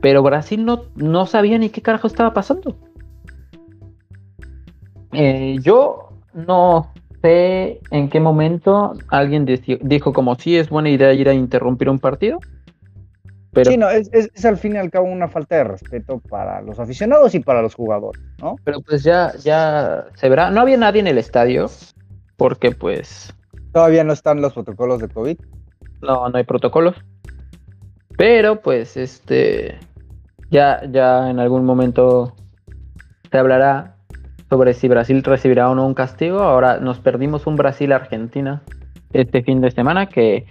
Pero 0.00 0.22
Brasil 0.22 0.64
no, 0.64 0.82
no 0.96 1.26
sabía 1.26 1.58
ni 1.58 1.70
qué 1.70 1.80
carajo 1.80 2.06
estaba 2.06 2.34
pasando. 2.34 2.76
Eh, 5.12 5.58
yo 5.62 6.08
no 6.34 6.92
sé 7.22 7.80
en 7.90 8.08
qué 8.08 8.18
momento 8.18 8.94
alguien 9.08 9.46
dijo 9.82 10.12
como 10.12 10.34
si 10.34 10.56
es 10.56 10.68
buena 10.68 10.90
idea 10.90 11.12
ir 11.12 11.28
a 11.28 11.34
interrumpir 11.34 11.88
un 11.88 12.00
partido. 12.00 12.40
Pero, 13.54 13.70
sí, 13.70 13.76
no, 13.76 13.88
es, 13.88 14.10
es, 14.12 14.44
al 14.44 14.56
fin 14.56 14.74
y 14.74 14.78
al 14.78 14.90
cabo 14.90 15.06
una 15.06 15.28
falta 15.28 15.56
de 15.56 15.64
respeto 15.64 16.20
para 16.28 16.60
los 16.60 16.80
aficionados 16.80 17.34
y 17.34 17.40
para 17.40 17.62
los 17.62 17.74
jugadores, 17.74 18.20
¿no? 18.40 18.56
Pero 18.64 18.80
pues 18.80 19.04
ya, 19.04 19.32
ya 19.42 20.06
se 20.16 20.28
verá. 20.28 20.50
No 20.50 20.60
había 20.60 20.76
nadie 20.76 21.00
en 21.00 21.06
el 21.06 21.18
estadio, 21.18 21.70
porque 22.36 22.72
pues... 22.72 23.32
Todavía 23.72 24.04
no 24.04 24.12
están 24.12 24.40
los 24.40 24.54
protocolos 24.54 25.00
de 25.00 25.08
COVID. 25.08 25.38
No, 26.02 26.28
no 26.28 26.36
hay 26.36 26.44
protocolos. 26.44 26.96
Pero 28.16 28.60
pues 28.60 28.96
este 28.96 29.78
ya, 30.50 30.82
ya 30.90 31.30
en 31.30 31.40
algún 31.40 31.64
momento 31.64 32.34
se 33.30 33.38
hablará 33.38 33.96
sobre 34.48 34.74
si 34.74 34.86
Brasil 34.88 35.22
recibirá 35.24 35.68
o 35.68 35.74
no 35.74 35.86
un 35.86 35.94
castigo. 35.94 36.40
Ahora 36.40 36.78
nos 36.78 37.00
perdimos 37.00 37.46
un 37.46 37.56
Brasil-Argentina 37.56 38.62
este 39.12 39.42
fin 39.42 39.60
de 39.60 39.70
semana 39.70 40.06
que 40.06 40.46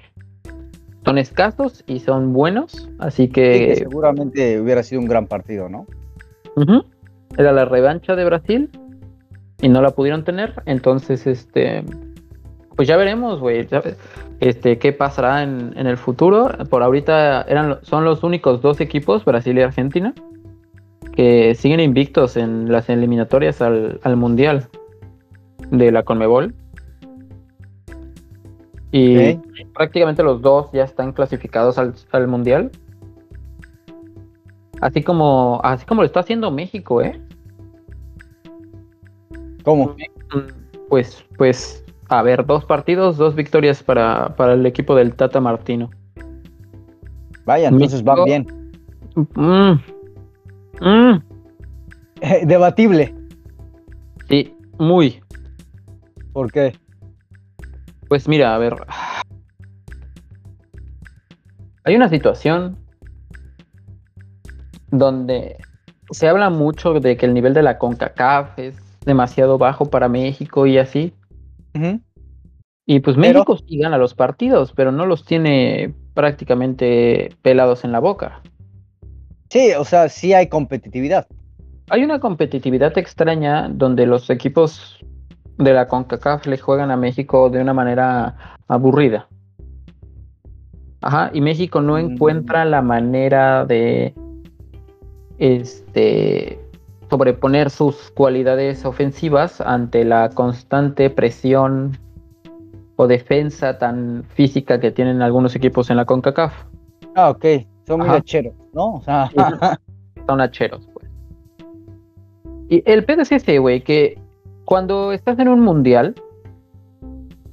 son 1.05 1.17
escasos 1.17 1.83
y 1.87 1.99
son 1.99 2.33
buenos, 2.33 2.89
así 2.99 3.27
que... 3.27 3.75
seguramente 3.75 4.59
hubiera 4.59 4.83
sido 4.83 5.01
un 5.01 5.07
gran 5.07 5.27
partido, 5.27 5.69
¿no? 5.69 5.85
Era 7.37 7.51
la 7.51 7.65
revancha 7.65 8.15
de 8.15 8.25
Brasil 8.25 8.69
y 9.61 9.69
no 9.69 9.81
la 9.81 9.91
pudieron 9.91 10.23
tener, 10.23 10.61
entonces 10.65 11.27
este 11.27 11.83
pues 12.75 12.87
ya 12.87 12.97
veremos, 12.97 13.39
güey, 13.39 13.67
este, 14.39 14.77
qué 14.79 14.93
pasará 14.93 15.43
en, 15.43 15.73
el 15.77 15.97
futuro. 15.97 16.49
Por 16.69 16.81
ahorita 16.83 17.43
eran, 17.43 17.77
son 17.83 18.03
los 18.03 18.23
únicos 18.23 18.61
dos 18.61 18.81
equipos, 18.81 19.23
Brasil 19.25 19.57
y 19.57 19.61
Argentina, 19.61 20.13
que 21.15 21.53
siguen 21.55 21.79
invictos 21.79 22.35
en 22.35 22.71
las 22.71 22.89
eliminatorias 22.89 23.61
al, 23.61 23.99
Mundial 24.15 24.67
de 25.69 25.91
la 25.91 26.03
Conmebol. 26.03 26.55
Y 28.95 29.39
prácticamente 29.73 30.21
los 30.21 30.43
dos 30.43 30.69
ya 30.71 30.83
están 30.83 31.13
clasificados 31.13 31.79
al, 31.79 31.95
al, 32.11 32.27
Mundial. 32.27 32.69
Así 34.81 35.01
como, 35.01 35.59
así 35.63 35.83
como 35.83 36.03
lo 36.03 36.05
está 36.05 36.19
haciendo 36.19 36.51
México, 36.51 37.01
¿eh? 37.01 37.19
¿Cómo? 39.63 39.95
Pues, 40.89 41.25
pues 41.39 41.83
a 42.09 42.21
ver, 42.21 42.45
dos 42.45 42.65
partidos, 42.65 43.17
dos 43.17 43.33
victorias 43.33 43.81
para, 43.81 44.35
el 44.53 44.63
equipo 44.67 44.93
del 44.93 45.15
Tata 45.15 45.41
Martino. 45.41 45.89
Vaya, 47.45 47.69
entonces 47.69 48.03
van 48.03 48.25
bien. 48.25 48.45
Mm, 49.15 49.73
mm. 50.81 51.23
Debatible. 52.45 53.15
Sí, 54.29 54.55
muy. 54.77 55.19
¿Por 56.31 56.51
qué? 56.51 56.73
Pues 58.13 58.27
mira, 58.27 58.53
a 58.53 58.59
ver. 58.59 58.75
Hay 61.83 61.95
una 61.95 62.09
situación 62.09 62.77
donde 64.91 65.57
se 66.11 66.27
habla 66.27 66.51
mucho 66.51 66.99
de 66.99 67.17
que 67.17 67.25
el 67.25 67.33
nivel 67.33 67.55
de 67.55 67.63
la 67.63 67.79
CONCACAF 67.79 68.59
es 68.59 68.75
demasiado 69.03 69.57
bajo 69.57 69.85
para 69.89 70.09
México 70.09 70.67
y 70.67 70.77
así. 70.77 71.15
Y 72.85 72.99
pues 72.99 73.17
México 73.17 73.57
sí 73.57 73.79
gana 73.79 73.97
los 73.97 74.13
partidos, 74.13 74.73
pero 74.73 74.91
no 74.91 75.07
los 75.07 75.25
tiene 75.25 75.95
prácticamente 76.13 77.35
pelados 77.41 77.83
en 77.83 77.93
la 77.93 77.99
boca. 77.99 78.43
Sí, 79.49 79.71
o 79.75 79.85
sea, 79.85 80.07
sí 80.07 80.33
hay 80.33 80.49
competitividad. 80.49 81.25
Hay 81.89 82.03
una 82.03 82.19
competitividad 82.19 82.95
extraña 82.95 83.69
donde 83.69 84.05
los 84.05 84.29
equipos 84.29 85.03
de 85.57 85.73
la 85.73 85.87
CONCACAF 85.87 86.45
le 86.47 86.57
juegan 86.57 86.91
a 86.91 86.97
México 86.97 87.49
de 87.49 87.61
una 87.61 87.73
manera 87.73 88.57
aburrida. 88.67 89.27
Ajá, 91.01 91.31
y 91.33 91.41
México 91.41 91.81
no 91.81 91.93
mm. 91.93 91.99
encuentra 91.99 92.65
la 92.65 92.81
manera 92.81 93.65
de 93.65 94.13
este 95.37 96.59
sobreponer 97.09 97.69
sus 97.69 98.11
cualidades 98.11 98.85
ofensivas 98.85 99.61
ante 99.61 100.05
la 100.05 100.29
constante 100.29 101.09
presión 101.09 101.97
o 102.95 103.07
defensa 103.07 103.77
tan 103.77 104.23
física 104.29 104.79
que 104.79 104.91
tienen 104.91 105.21
algunos 105.21 105.55
equipos 105.55 105.89
en 105.89 105.97
la 105.97 106.05
CONCACAF. 106.05 106.53
Ah, 107.15 107.29
ok. 107.29 107.45
Son 107.85 107.99
muy 107.99 108.09
hacheros, 108.09 108.53
¿no? 108.73 108.95
O 108.95 109.01
sea... 109.01 109.29
son 110.27 110.41
hacheros, 110.41 110.87
pues. 110.93 111.09
Y 112.69 112.81
el 112.85 113.03
pedo 113.03 113.21
es 113.21 113.59
güey, 113.59 113.81
que 113.81 114.17
cuando 114.65 115.11
estás 115.11 115.39
en 115.39 115.47
un 115.47 115.59
mundial, 115.59 116.15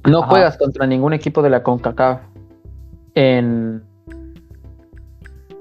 no 0.09 0.23
juegas 0.23 0.57
contra 0.57 0.87
ningún 0.87 1.13
equipo 1.13 1.41
de 1.41 1.49
la 1.49 1.63
CONCACAF 1.63 2.21
en 3.15 3.83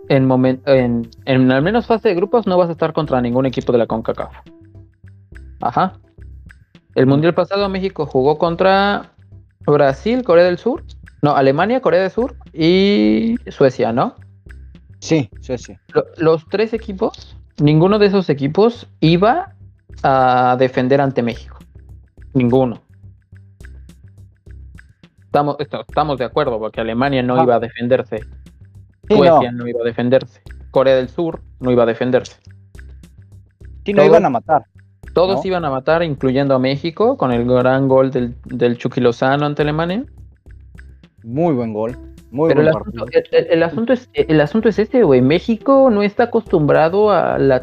en, 0.08 0.60
en, 0.66 1.08
en 1.24 1.52
al 1.52 1.62
menos 1.62 1.86
fase 1.86 2.08
de 2.08 2.14
grupos 2.16 2.46
no 2.46 2.58
vas 2.58 2.68
a 2.68 2.72
estar 2.72 2.92
contra 2.92 3.20
ningún 3.20 3.46
equipo 3.46 3.70
de 3.70 3.78
la 3.78 3.86
CONCACAF. 3.86 4.34
Ajá. 5.60 5.98
El 6.96 7.06
mundial 7.06 7.34
pasado 7.34 7.68
México 7.68 8.06
jugó 8.06 8.36
contra 8.36 9.12
Brasil, 9.66 10.24
Corea 10.24 10.44
del 10.44 10.58
Sur, 10.58 10.82
no, 11.22 11.36
Alemania, 11.36 11.80
Corea 11.80 12.00
del 12.02 12.10
Sur 12.10 12.34
y 12.52 13.36
Suecia, 13.48 13.92
¿no? 13.92 14.16
Sí, 14.98 15.30
Suecia. 15.40 15.80
los 16.16 16.46
tres 16.48 16.72
equipos, 16.72 17.36
ninguno 17.58 17.98
de 17.98 18.06
esos 18.06 18.28
equipos 18.30 18.88
iba 19.00 19.54
a 20.02 20.56
defender 20.58 21.00
ante 21.00 21.22
México. 21.22 21.58
Ninguno. 22.34 22.82
Estamos, 25.24 25.56
estamos 25.60 26.18
de 26.18 26.24
acuerdo, 26.24 26.58
porque 26.58 26.80
Alemania 26.80 27.22
no 27.22 27.38
ah. 27.38 27.42
iba 27.44 27.54
a 27.56 27.60
defenderse. 27.60 28.24
Suecia 29.08 29.52
no. 29.52 29.66
iba 29.66 29.80
a 29.80 29.84
defenderse. 29.84 30.40
Corea 30.70 30.96
del 30.96 31.08
Sur 31.08 31.40
no 31.60 31.70
iba 31.70 31.84
a 31.84 31.86
defenderse. 31.86 32.36
Sí, 33.84 33.92
no 33.92 34.04
iban 34.04 34.24
a 34.24 34.30
matar. 34.30 34.64
Todos 35.14 35.44
iban 35.44 35.64
a 35.64 35.70
matar, 35.70 36.02
incluyendo 36.02 36.54
a 36.54 36.58
México, 36.58 37.16
con 37.16 37.32
el 37.32 37.44
gran 37.44 37.88
gol 37.88 38.10
del, 38.10 38.36
del 38.44 38.78
Chucky 38.78 39.00
Lozano 39.00 39.46
ante 39.46 39.62
Alemania. 39.62 40.04
Muy 41.24 41.54
buen 41.54 41.72
gol. 41.72 41.96
Muy 42.30 42.48
Pero 42.48 42.60
el, 42.60 42.68
asunto, 42.68 43.06
el, 43.32 43.62
asunto, 43.62 43.92
es, 43.92 44.08
el 44.12 44.40
asunto 44.40 44.68
es 44.68 44.78
este, 44.78 45.02
güey. 45.02 45.20
México 45.20 45.90
no 45.90 46.02
está 46.02 46.24
acostumbrado 46.24 47.10
a, 47.10 47.38
la, 47.38 47.62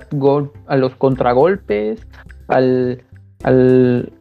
a 0.68 0.76
los 0.76 0.96
contragolpes, 0.96 2.06
al, 2.50 3.02
al, 3.44 4.12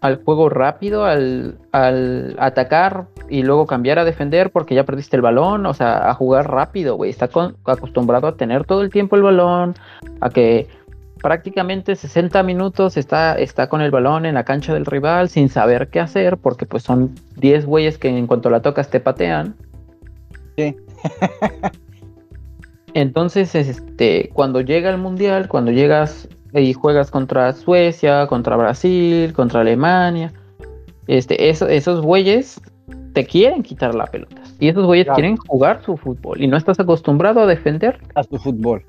al 0.00 0.24
juego 0.24 0.48
rápido, 0.48 1.04
al, 1.04 1.58
al, 1.70 2.34
atacar 2.38 3.06
y 3.28 3.44
luego 3.44 3.66
cambiar 3.66 4.00
a 4.00 4.04
defender 4.04 4.50
porque 4.50 4.74
ya 4.74 4.84
perdiste 4.84 5.16
el 5.16 5.22
balón, 5.22 5.66
o 5.66 5.74
sea, 5.74 6.10
a 6.10 6.14
jugar 6.14 6.50
rápido, 6.50 6.96
güey. 6.96 7.10
Está 7.10 7.28
acostumbrado 7.64 8.26
a 8.26 8.36
tener 8.36 8.64
todo 8.64 8.82
el 8.82 8.90
tiempo 8.90 9.14
el 9.14 9.22
balón, 9.22 9.74
a 10.20 10.30
que 10.30 10.66
prácticamente 11.22 11.96
60 11.96 12.42
minutos 12.42 12.96
está, 12.96 13.34
está 13.34 13.68
con 13.68 13.80
el 13.80 13.90
balón 13.90 14.26
en 14.26 14.34
la 14.34 14.44
cancha 14.44 14.74
del 14.74 14.86
rival 14.86 15.28
sin 15.28 15.48
saber 15.48 15.88
qué 15.88 16.00
hacer 16.00 16.36
porque 16.36 16.66
pues 16.66 16.82
son 16.82 17.14
10 17.36 17.66
güeyes 17.66 17.98
que 17.98 18.08
en 18.08 18.26
cuanto 18.26 18.50
la 18.50 18.60
tocas 18.60 18.90
te 18.90 19.00
patean. 19.00 19.54
Sí. 20.56 20.76
Entonces, 22.94 23.54
este, 23.54 24.30
cuando 24.32 24.60
llega 24.62 24.90
el 24.90 24.98
mundial, 24.98 25.48
cuando 25.48 25.70
llegas 25.70 26.28
y 26.54 26.72
juegas 26.72 27.10
contra 27.10 27.52
Suecia, 27.52 28.26
contra 28.26 28.56
Brasil, 28.56 29.32
contra 29.32 29.60
Alemania. 29.60 30.32
Este, 31.06 31.48
esos 31.48 32.00
güeyes 32.00 32.60
te 33.12 33.26
quieren 33.26 33.62
quitar 33.62 33.94
la 33.94 34.06
pelota. 34.06 34.42
Y 34.58 34.68
esos 34.68 34.86
güeyes 34.86 35.06
quieren 35.14 35.36
jugar 35.36 35.82
su 35.82 35.96
fútbol. 35.96 36.40
Y 36.40 36.46
no 36.46 36.56
estás 36.56 36.80
acostumbrado 36.80 37.40
a 37.40 37.46
defender. 37.46 37.98
A 38.14 38.22
su 38.22 38.38
fútbol. 38.38 38.82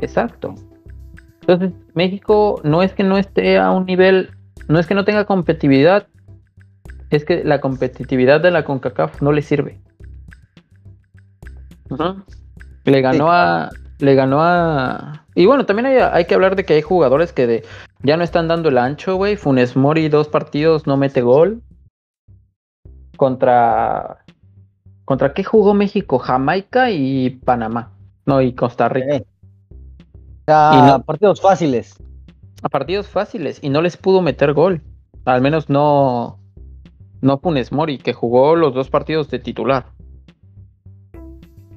Exacto. 0.00 0.54
Entonces, 1.40 1.72
México 1.94 2.60
no 2.64 2.82
es 2.82 2.92
que 2.92 3.02
no 3.02 3.18
esté 3.18 3.58
a 3.58 3.70
un 3.70 3.86
nivel, 3.86 4.30
no 4.68 4.78
es 4.78 4.86
que 4.86 4.94
no 4.94 5.04
tenga 5.04 5.24
competitividad, 5.24 6.06
es 7.10 7.24
que 7.24 7.44
la 7.44 7.60
competitividad 7.60 8.40
de 8.40 8.50
la 8.50 8.64
CONCACAF 8.64 9.22
no 9.22 9.32
le 9.32 9.42
sirve. 9.42 9.78
Le 12.84 13.00
ganó 13.00 13.30
a. 13.30 13.70
Le 13.98 14.14
ganó 14.14 14.42
a. 14.42 15.24
Y 15.34 15.46
bueno, 15.46 15.64
también 15.64 15.86
hay, 15.86 16.24
que 16.26 16.34
hablar 16.34 16.56
de 16.56 16.64
que 16.64 16.74
hay 16.74 16.82
jugadores 16.82 17.32
que 17.32 17.64
ya 18.02 18.16
no 18.16 18.24
están 18.24 18.48
dando 18.48 18.68
el 18.68 18.78
ancho, 18.78 19.16
güey. 19.16 19.36
Funes 19.36 19.76
Mori, 19.76 20.08
dos 20.08 20.28
partidos, 20.28 20.86
no 20.86 20.96
mete 20.96 21.22
gol. 21.22 21.62
Contra. 23.16 24.24
¿Contra 25.04 25.32
qué 25.34 25.44
jugó 25.44 25.74
México? 25.74 26.18
Jamaica 26.18 26.90
y 26.90 27.30
Panamá. 27.30 27.92
No, 28.26 28.40
y 28.40 28.54
Costa 28.54 28.88
Rica. 28.88 29.24
A 30.46 31.02
partidos 31.04 31.40
fáciles. 31.40 31.96
A 32.62 32.68
partidos 32.68 33.08
fáciles. 33.08 33.58
Y 33.62 33.68
no 33.68 33.82
les 33.82 33.96
pudo 33.96 34.22
meter 34.22 34.52
gol. 34.52 34.82
Al 35.24 35.40
menos 35.40 35.68
no. 35.68 36.38
No 37.20 37.38
Funes 37.38 37.70
Mori, 37.70 37.98
que 37.98 38.12
jugó 38.12 38.56
los 38.56 38.74
dos 38.74 38.90
partidos 38.90 39.30
de 39.30 39.38
titular. 39.38 39.86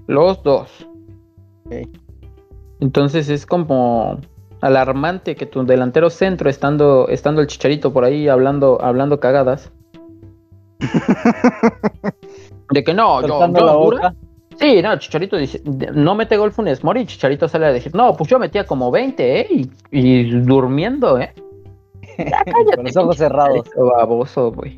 Los 0.07 0.43
dos. 0.43 0.87
Entonces 2.79 3.29
es 3.29 3.45
como 3.45 4.19
alarmante 4.61 5.35
que 5.35 5.45
tu 5.45 5.65
delantero 5.65 6.09
centro, 6.09 6.49
estando, 6.49 7.07
estando 7.09 7.41
el 7.41 7.47
chicharito 7.47 7.93
por 7.93 8.03
ahí 8.03 8.27
hablando, 8.27 8.79
hablando 8.81 9.19
cagadas. 9.19 9.71
de 12.71 12.83
que 12.83 12.93
no, 12.93 13.21
yo, 13.21 13.47
yo 13.53 13.79
boca. 13.79 14.13
Sí, 14.59 14.81
no, 14.81 14.97
Chicharito 14.97 15.35
dice, 15.35 15.61
no 15.93 16.15
mete 16.15 16.37
gol 16.37 16.51
Funes 16.51 16.83
Mori, 16.83 17.01
y 17.01 17.05
Chicharito 17.05 17.47
sale 17.47 17.65
a 17.65 17.73
decir, 17.73 17.93
no, 17.93 18.15
pues 18.15 18.29
yo 18.29 18.39
metía 18.39 18.65
como 18.65 18.89
20, 18.89 19.41
¿eh? 19.41 19.47
Y, 19.49 19.69
y 19.91 20.31
durmiendo, 20.31 21.19
¿eh? 21.19 21.33
Ya 22.17 22.41
cállate, 22.45 22.75
Con 22.75 22.85
los 22.85 22.97
ojos 22.97 23.17
cerrados. 23.17 23.69
Baboso, 23.75 24.51
güey. 24.53 24.77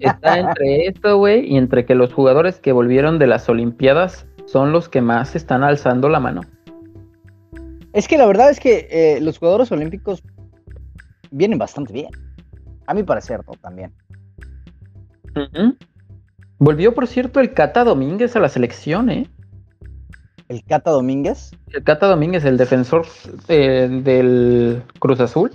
Está 0.00 0.38
entre 0.38 0.86
esto, 0.86 1.18
güey, 1.18 1.52
y 1.52 1.56
entre 1.56 1.84
que 1.84 1.94
los 1.94 2.12
jugadores 2.12 2.58
que 2.58 2.72
volvieron 2.72 3.18
de 3.18 3.26
las 3.26 3.48
Olimpiadas 3.48 4.26
son 4.46 4.72
los 4.72 4.88
que 4.88 5.00
más 5.00 5.34
están 5.36 5.62
alzando 5.62 6.08
la 6.08 6.20
mano. 6.20 6.42
Es 7.92 8.08
que 8.08 8.18
la 8.18 8.26
verdad 8.26 8.50
es 8.50 8.58
que 8.58 8.88
eh, 8.90 9.20
los 9.20 9.38
jugadores 9.38 9.70
olímpicos 9.70 10.22
vienen 11.30 11.58
bastante 11.58 11.92
bien. 11.92 12.10
A 12.86 12.94
mi 12.94 13.02
parecer, 13.02 13.40
¿no? 13.46 13.52
También. 13.54 13.92
Volvió, 16.58 16.94
por 16.94 17.06
cierto, 17.06 17.40
el 17.40 17.54
Cata 17.54 17.84
Domínguez 17.84 18.34
a 18.36 18.40
la 18.40 18.48
selección, 18.48 19.10
¿eh? 19.10 19.28
El 20.48 20.64
Cata 20.64 20.90
Domínguez. 20.90 21.52
El 21.68 21.82
Cata 21.82 22.06
Domínguez, 22.06 22.44
el 22.44 22.56
defensor 22.56 23.06
eh, 23.48 23.88
del 24.02 24.82
Cruz 24.98 25.20
Azul. 25.20 25.50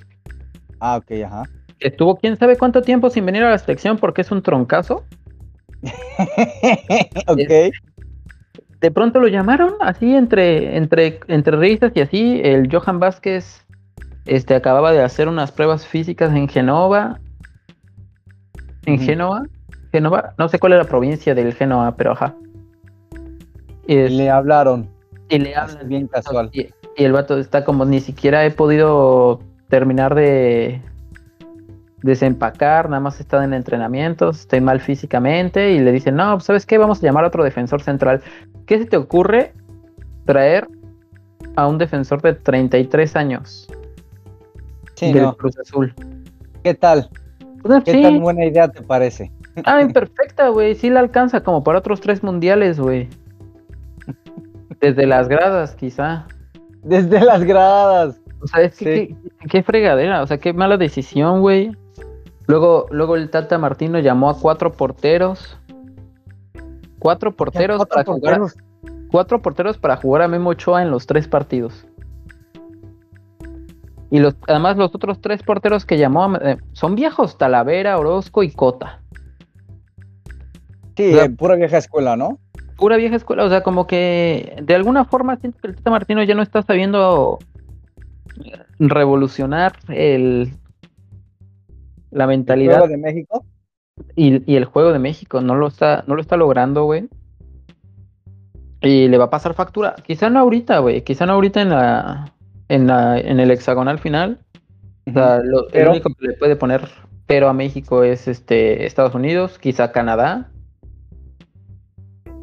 Ah, 0.79 0.97
ok, 0.97 1.11
ajá. 1.25 1.43
Que 1.79 1.89
estuvo 1.89 2.17
quién 2.17 2.37
sabe 2.37 2.57
cuánto 2.57 2.81
tiempo 2.81 3.09
sin 3.09 3.25
venir 3.25 3.43
a 3.43 3.49
la 3.51 3.57
selección 3.57 3.97
porque 3.97 4.21
es 4.21 4.31
un 4.31 4.41
troncazo. 4.41 5.03
ok. 7.27 7.73
De 8.79 8.91
pronto 8.91 9.19
lo 9.19 9.27
llamaron 9.27 9.73
así 9.79 10.15
entre, 10.15 10.77
entre, 10.77 11.19
entre 11.27 11.57
risas 11.57 11.91
y 11.95 12.01
así. 12.01 12.41
El 12.43 12.69
Johan 12.71 12.99
Vázquez 12.99 13.65
este, 14.25 14.55
acababa 14.55 14.91
de 14.91 15.01
hacer 15.01 15.27
unas 15.27 15.51
pruebas 15.51 15.85
físicas 15.87 16.35
en 16.35 16.47
Genova. 16.47 17.19
En. 18.85 18.99
Génova. 18.99 19.43
Génova. 19.91 20.33
No 20.37 20.47
sé 20.47 20.59
cuál 20.59 20.73
es 20.73 20.79
la 20.79 20.85
provincia 20.85 21.33
del 21.33 21.53
Génova, 21.53 21.95
pero 21.95 22.11
ajá. 22.11 22.35
Y 23.87 23.95
Es- 23.97 24.11
le 24.11 24.29
hablaron. 24.29 24.89
y 25.29 25.39
le 25.39 25.55
hablan. 25.55 25.87
bien 25.89 26.07
casual. 26.07 26.49
Y, 26.53 26.67
y 26.95 27.03
el 27.03 27.13
vato 27.13 27.37
está 27.39 27.65
como 27.65 27.83
ni 27.85 27.99
siquiera 27.99 28.45
he 28.45 28.51
podido 28.51 29.39
terminar 29.69 30.13
de 30.15 30.81
desempacar, 32.03 32.89
nada 32.89 32.99
más 32.99 33.19
está 33.19 33.43
en 33.43 33.53
entrenamientos, 33.53 34.41
estoy 34.41 34.61
mal 34.61 34.79
físicamente 34.79 35.71
y 35.71 35.79
le 35.79 35.91
dicen, 35.91 36.15
no, 36.15 36.33
pues, 36.33 36.45
¿sabes 36.45 36.65
qué? 36.65 36.77
Vamos 36.77 36.99
a 36.99 37.05
llamar 37.07 37.23
a 37.23 37.27
otro 37.27 37.43
defensor 37.43 37.81
central. 37.81 38.21
¿Qué 38.65 38.77
se 38.79 38.85
te 38.85 38.97
ocurre 38.97 39.53
traer 40.25 40.67
a 41.55 41.67
un 41.67 41.77
defensor 41.77 42.21
de 42.21 42.33
33 42.33 43.15
años 43.15 43.67
Sí, 44.95 45.11
del 45.13 45.23
no. 45.23 45.35
Cruz 45.37 45.57
Azul? 45.59 45.93
¿Qué 46.63 46.73
tal? 46.73 47.09
Pues, 47.61 47.83
¿Qué 47.83 47.91
sí, 47.93 48.01
tan 48.03 48.19
buena 48.19 48.45
idea 48.45 48.67
te 48.67 48.81
parece? 48.81 49.31
ah, 49.65 49.81
imperfecta, 49.83 50.49
güey, 50.49 50.75
sí 50.75 50.89
la 50.89 50.99
alcanza 50.99 51.41
como 51.41 51.63
para 51.63 51.79
otros 51.79 51.99
tres 52.01 52.21
mundiales, 52.23 52.79
güey. 52.79 53.09
Desde 54.79 55.07
las 55.07 55.27
gradas, 55.27 55.75
quizá. 55.75 56.27
Desde 56.83 57.19
las 57.21 57.43
gradas. 57.43 58.21
O 58.39 58.47
sea, 58.47 58.61
es 58.61 58.77
que 58.77 59.07
Sí. 59.07 59.15
qué, 59.41 59.47
qué 59.49 59.63
fregadera, 59.63 60.21
o 60.21 60.27
sea, 60.27 60.37
qué 60.37 60.53
mala 60.53 60.77
decisión, 60.77 61.41
güey. 61.41 61.71
Luego, 62.47 62.87
luego 62.91 63.15
el 63.15 63.29
Tata 63.29 63.57
Martino 63.57 63.99
llamó 63.99 64.29
a 64.29 64.39
cuatro 64.39 64.71
porteros. 64.71 65.57
Cuatro 66.99 67.35
porteros 67.35 67.77
Cuatro 67.77 67.93
para 67.95 68.05
jugar. 68.05 68.37
porteros. 68.39 68.55
Cuatro 69.11 69.41
porteros 69.41 69.77
para 69.77 69.97
jugar 69.97 70.21
a 70.23 70.27
Memo 70.27 70.49
Ochoa 70.51 70.81
en 70.81 70.89
los 70.89 71.05
tres 71.05 71.27
partidos. 71.27 71.85
Y 74.09 74.19
los, 74.19 74.35
además 74.47 74.77
los 74.77 74.95
otros 74.95 75.19
tres 75.19 75.43
porteros 75.43 75.85
que 75.85 75.97
llamó 75.97 76.35
eh, 76.37 76.57
son 76.71 76.95
viejos, 76.95 77.37
Talavera, 77.37 77.97
Orozco 77.97 78.41
y 78.43 78.51
Cota. 78.51 79.01
Sí, 80.95 81.11
O 81.11 81.15
sea, 81.15 81.25
eh, 81.25 81.29
pura 81.29 81.55
vieja 81.55 81.77
escuela, 81.77 82.15
¿no? 82.15 82.39
Pura 82.77 82.95
vieja 82.95 83.17
escuela, 83.17 83.43
o 83.43 83.49
sea, 83.49 83.61
como 83.63 83.85
que 83.85 84.57
de 84.63 84.75
alguna 84.75 85.03
forma 85.03 85.35
siento 85.37 85.59
que 85.59 85.67
el 85.67 85.75
Tata 85.75 85.91
Martino 85.91 86.23
ya 86.23 86.35
no 86.35 86.41
está 86.41 86.61
sabiendo 86.61 87.39
revolucionar 88.79 89.73
el 89.89 90.53
la 92.11 92.27
mentalidad 92.27 92.79
Juego 92.79 92.87
de 92.87 92.97
México. 92.97 93.45
y, 94.15 94.51
y 94.51 94.55
el 94.55 94.65
juego 94.65 94.91
de 94.93 94.99
México 94.99 95.41
no 95.41 95.55
lo 95.55 95.67
está, 95.67 96.03
no 96.07 96.15
lo 96.15 96.21
está 96.21 96.37
logrando, 96.37 96.83
güey. 96.85 97.07
Y 98.81 99.07
le 99.07 99.17
va 99.17 99.25
a 99.25 99.29
pasar 99.29 99.53
factura. 99.53 99.95
Quizá 100.05 100.29
no 100.29 100.39
ahorita, 100.39 100.79
güey. 100.79 101.01
Quizá 101.03 101.25
no 101.25 101.33
ahorita 101.33 101.61
en 101.61 101.69
la, 101.69 102.33
en 102.69 102.87
la, 102.87 103.19
en 103.19 103.39
el 103.39 103.49
hexagonal 103.51 103.97
final. 103.99 104.39
O 105.07 105.11
sea, 105.11 105.39
lo- 105.43 105.65
el 105.67 105.71
Pero- 105.71 105.91
único 105.91 106.09
que 106.13 106.27
le 106.27 106.33
puede 106.33 106.55
poner 106.55 106.87
pero 107.25 107.49
a 107.49 107.53
México 107.53 108.03
es 108.03 108.27
este 108.29 108.85
Estados 108.85 109.13
Unidos, 109.13 109.59
quizá 109.59 109.91
Canadá. 109.91 110.49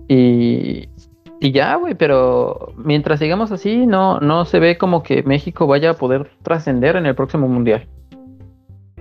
Y, 0.09 0.89
y 1.41 1.53
ya, 1.53 1.77
güey, 1.77 1.95
pero 1.95 2.75
mientras 2.77 3.19
sigamos 3.19 3.51
así, 3.53 3.87
no, 3.87 4.21
no 4.21 4.45
se 4.45 4.59
ve 4.59 4.77
como 4.77 5.03
que 5.03 5.23
México 5.23 5.67
vaya 5.67 5.91
a 5.91 5.95
poder 5.95 6.31
trascender 6.43 6.97
en 6.97 7.07
el 7.07 7.15
próximo 7.15 7.49
mundial. 7.49 7.89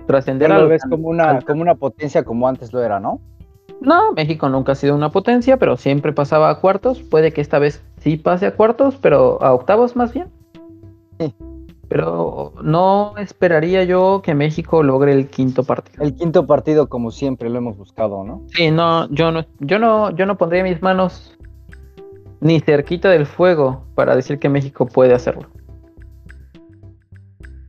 Trascender 0.06 0.48
Ya 0.48 0.58
lo 0.58 0.68
ves 0.68 0.82
como 0.88 1.08
una, 1.08 1.40
como 1.40 1.62
una 1.62 1.74
potencia 1.74 2.24
como 2.24 2.46
antes 2.46 2.72
lo 2.72 2.82
era, 2.82 3.00
¿no? 3.00 3.20
no, 3.84 4.12
México 4.12 4.48
nunca 4.48 4.72
ha 4.72 4.74
sido 4.74 4.94
una 4.94 5.10
potencia, 5.10 5.58
pero 5.58 5.76
siempre 5.76 6.12
pasaba 6.12 6.50
a 6.50 6.60
cuartos. 6.60 7.02
Puede 7.02 7.32
que 7.32 7.40
esta 7.40 7.58
vez 7.58 7.82
sí 7.98 8.16
pase 8.16 8.46
a 8.46 8.56
cuartos, 8.56 8.96
pero 8.96 9.42
a 9.42 9.52
octavos 9.52 9.94
más 9.96 10.12
bien. 10.12 10.28
Sí. 11.18 11.34
Pero 11.88 12.54
no 12.62 13.14
esperaría 13.18 13.84
yo 13.84 14.22
que 14.24 14.34
México 14.34 14.82
logre 14.82 15.12
el 15.12 15.28
quinto 15.28 15.62
partido. 15.64 16.02
El 16.02 16.14
quinto 16.14 16.46
partido, 16.46 16.88
como 16.88 17.10
siempre 17.10 17.50
lo 17.50 17.58
hemos 17.58 17.76
buscado, 17.76 18.24
¿no? 18.24 18.42
Sí, 18.48 18.70
no, 18.70 19.08
yo 19.10 19.30
no, 19.30 19.44
yo 19.60 19.78
no, 19.78 20.10
yo 20.10 20.26
no 20.26 20.36
pondría 20.36 20.64
mis 20.64 20.82
manos 20.82 21.38
ni 22.40 22.60
cerquita 22.60 23.10
del 23.10 23.26
fuego 23.26 23.84
para 23.94 24.16
decir 24.16 24.38
que 24.38 24.48
México 24.48 24.86
puede 24.86 25.14
hacerlo. 25.14 25.48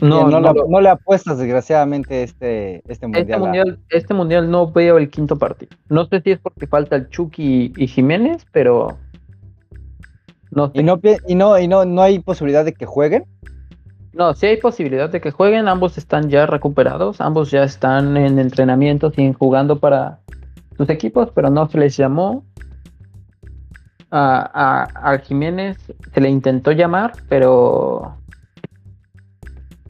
No, 0.01 0.27
no, 0.29 0.41
no 0.41 0.53
le, 0.53 0.61
no 0.67 0.81
le 0.81 0.89
apuestas 0.89 1.37
desgraciadamente 1.37 2.23
este, 2.23 2.81
este 2.91 3.07
mundial. 3.07 3.21
este 3.23 3.33
a- 3.33 3.39
mundial, 3.39 3.79
este 3.89 4.13
mundial 4.13 4.51
no 4.51 4.69
veo 4.71 4.97
el 4.97 5.09
quinto 5.09 5.37
partido. 5.37 5.75
No 5.89 6.05
sé 6.07 6.21
si 6.21 6.31
es 6.31 6.39
porque 6.39 6.67
falta 6.67 6.95
el 6.97 7.09
Chucky 7.09 7.73
y 7.77 7.87
Jiménez, 7.87 8.45
pero 8.51 8.97
no 10.51 10.67
sé. 10.71 10.79
Y 10.81 10.83
no 10.83 10.99
y 11.27 11.35
no, 11.35 11.57
y 11.59 11.67
no, 11.67 11.85
no 11.85 12.01
hay 12.01 12.19
posibilidad 12.19 12.65
de 12.65 12.73
que 12.73 12.85
jueguen. 12.85 13.25
No, 14.13 14.33
sí 14.33 14.45
hay 14.47 14.57
posibilidad 14.57 15.09
de 15.09 15.19
que 15.21 15.31
jueguen, 15.31 15.67
ambos 15.67 15.97
están 15.97 16.29
ya 16.29 16.45
recuperados, 16.45 17.19
ambos 17.21 17.51
ya 17.51 17.63
están 17.63 18.15
en 18.17 18.39
entrenamientos 18.39 19.13
y 19.17 19.23
en 19.23 19.33
jugando 19.33 19.79
para 19.79 20.19
sus 20.77 20.89
equipos, 20.89 21.29
pero 21.33 21.49
no 21.49 21.67
se 21.69 21.77
les 21.77 21.95
llamó. 21.97 22.43
A, 24.11 24.87
a, 25.01 25.11
a 25.13 25.17
Jiménez 25.19 25.77
se 26.13 26.21
le 26.21 26.29
intentó 26.29 26.71
llamar, 26.71 27.13
pero 27.27 28.15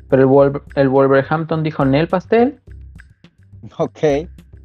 pero 0.09 0.21
el, 0.23 0.27
Wolver- 0.27 0.61
el 0.75 0.89
Wolverhampton 0.89 1.63
dijo 1.63 1.83
en 1.83 1.95
el 1.95 2.07
pastel 2.07 2.59
Ok. 3.79 3.99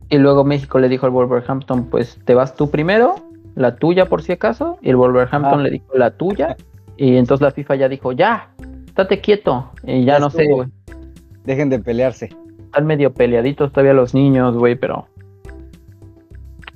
y 0.09 0.19
luego 0.19 0.45
México 0.45 0.79
le 0.79 0.89
dijo 0.89 1.07
al 1.07 1.13
Wolverhampton, 1.13 1.87
pues 1.87 2.19
te 2.25 2.35
vas 2.35 2.55
tú 2.55 2.71
primero, 2.71 3.15
la 3.55 3.77
tuya 3.77 4.07
por 4.07 4.23
si 4.23 4.33
acaso, 4.33 4.79
y 4.83 4.91
el 4.91 4.97
Wolverhampton 4.97 5.61
Ah. 5.61 5.63
le 5.63 5.71
dijo 5.71 5.97
la 5.97 6.11
tuya, 6.13 6.57
y 6.97 7.17
entonces 7.17 7.43
la 7.43 7.51
FIFA 7.51 7.75
ya 7.77 7.89
dijo, 7.89 8.13
ya, 8.13 8.51
estate 8.87 9.21
quieto, 9.21 9.71
y 9.85 10.05
ya, 10.05 10.15
Ya 10.15 10.19
no 10.19 10.31
sé, 10.31 10.47
güey. 10.47 10.69
Dejen 11.45 11.71
de 11.71 11.79
pelearse. 11.79 12.29
Están 12.67 12.87
medio 12.87 13.13
peleaditos 13.13 13.73
todavía 13.73 13.95
los 13.95 14.15
niños, 14.15 14.57
güey, 14.57 14.77
pero. 14.77 15.07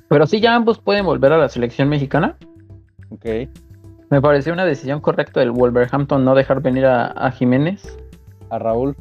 Pero 0.07 0.27
sí, 0.27 0.39
ya 0.39 0.55
ambos 0.55 0.79
pueden 0.79 1.05
volver 1.05 1.31
a 1.33 1.37
la 1.37 1.49
selección 1.49 1.89
mexicana. 1.89 2.35
Ok. 3.09 3.25
Me 4.09 4.21
pareció 4.21 4.53
una 4.53 4.65
decisión 4.65 4.99
correcta 5.01 5.39
del 5.39 5.51
Wolverhampton 5.51 6.23
no 6.23 6.35
dejar 6.35 6.61
venir 6.61 6.85
a, 6.85 7.07
a 7.07 7.31
Jiménez. 7.31 7.97
A 8.49 8.59
Raúl. 8.59 8.95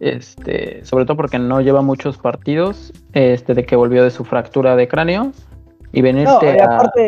Este, 0.00 0.82
sobre 0.84 1.04
todo 1.04 1.16
porque 1.16 1.38
no 1.38 1.60
lleva 1.60 1.82
muchos 1.82 2.16
partidos. 2.18 2.92
Este, 3.12 3.54
de 3.54 3.64
que 3.64 3.76
volvió 3.76 4.02
de 4.04 4.10
su 4.10 4.24
fractura 4.24 4.76
de 4.76 4.88
cráneo. 4.88 5.32
Y 5.92 5.98
No, 6.00 6.04
venirte 6.04 6.60
a. 6.60 6.64
aparte, 6.64 7.00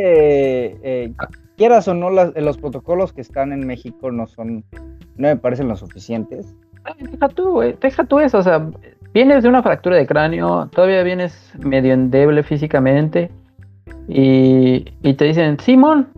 eh, 0.82 1.12
quieras 1.56 1.86
o 1.88 1.94
no, 1.94 2.10
las- 2.10 2.34
los 2.34 2.58
protocolos 2.58 3.12
que 3.12 3.20
están 3.20 3.52
en 3.52 3.66
México 3.66 4.10
no 4.10 4.26
son, 4.26 4.64
no 5.16 5.28
me 5.28 5.36
parecen 5.36 5.68
los 5.68 5.78
suficientes. 5.80 6.54
Ay, 6.84 6.94
Deja 6.98 7.28
tú. 7.28 7.60
Deja 7.80 8.04
tú 8.04 8.18
eso. 8.18 8.38
O 8.38 8.42
sea, 8.42 8.66
vienes 9.14 9.44
de 9.44 9.48
una 9.48 9.62
fractura 9.62 9.96
de 9.96 10.06
cráneo. 10.06 10.68
Todavía 10.72 11.02
vienes 11.04 11.52
medio 11.60 11.94
endeble 11.94 12.42
físicamente. 12.42 13.30
Y, 14.08 14.84
y 15.02 15.14
te 15.14 15.24
dicen, 15.26 15.58
Simón, 15.60 16.08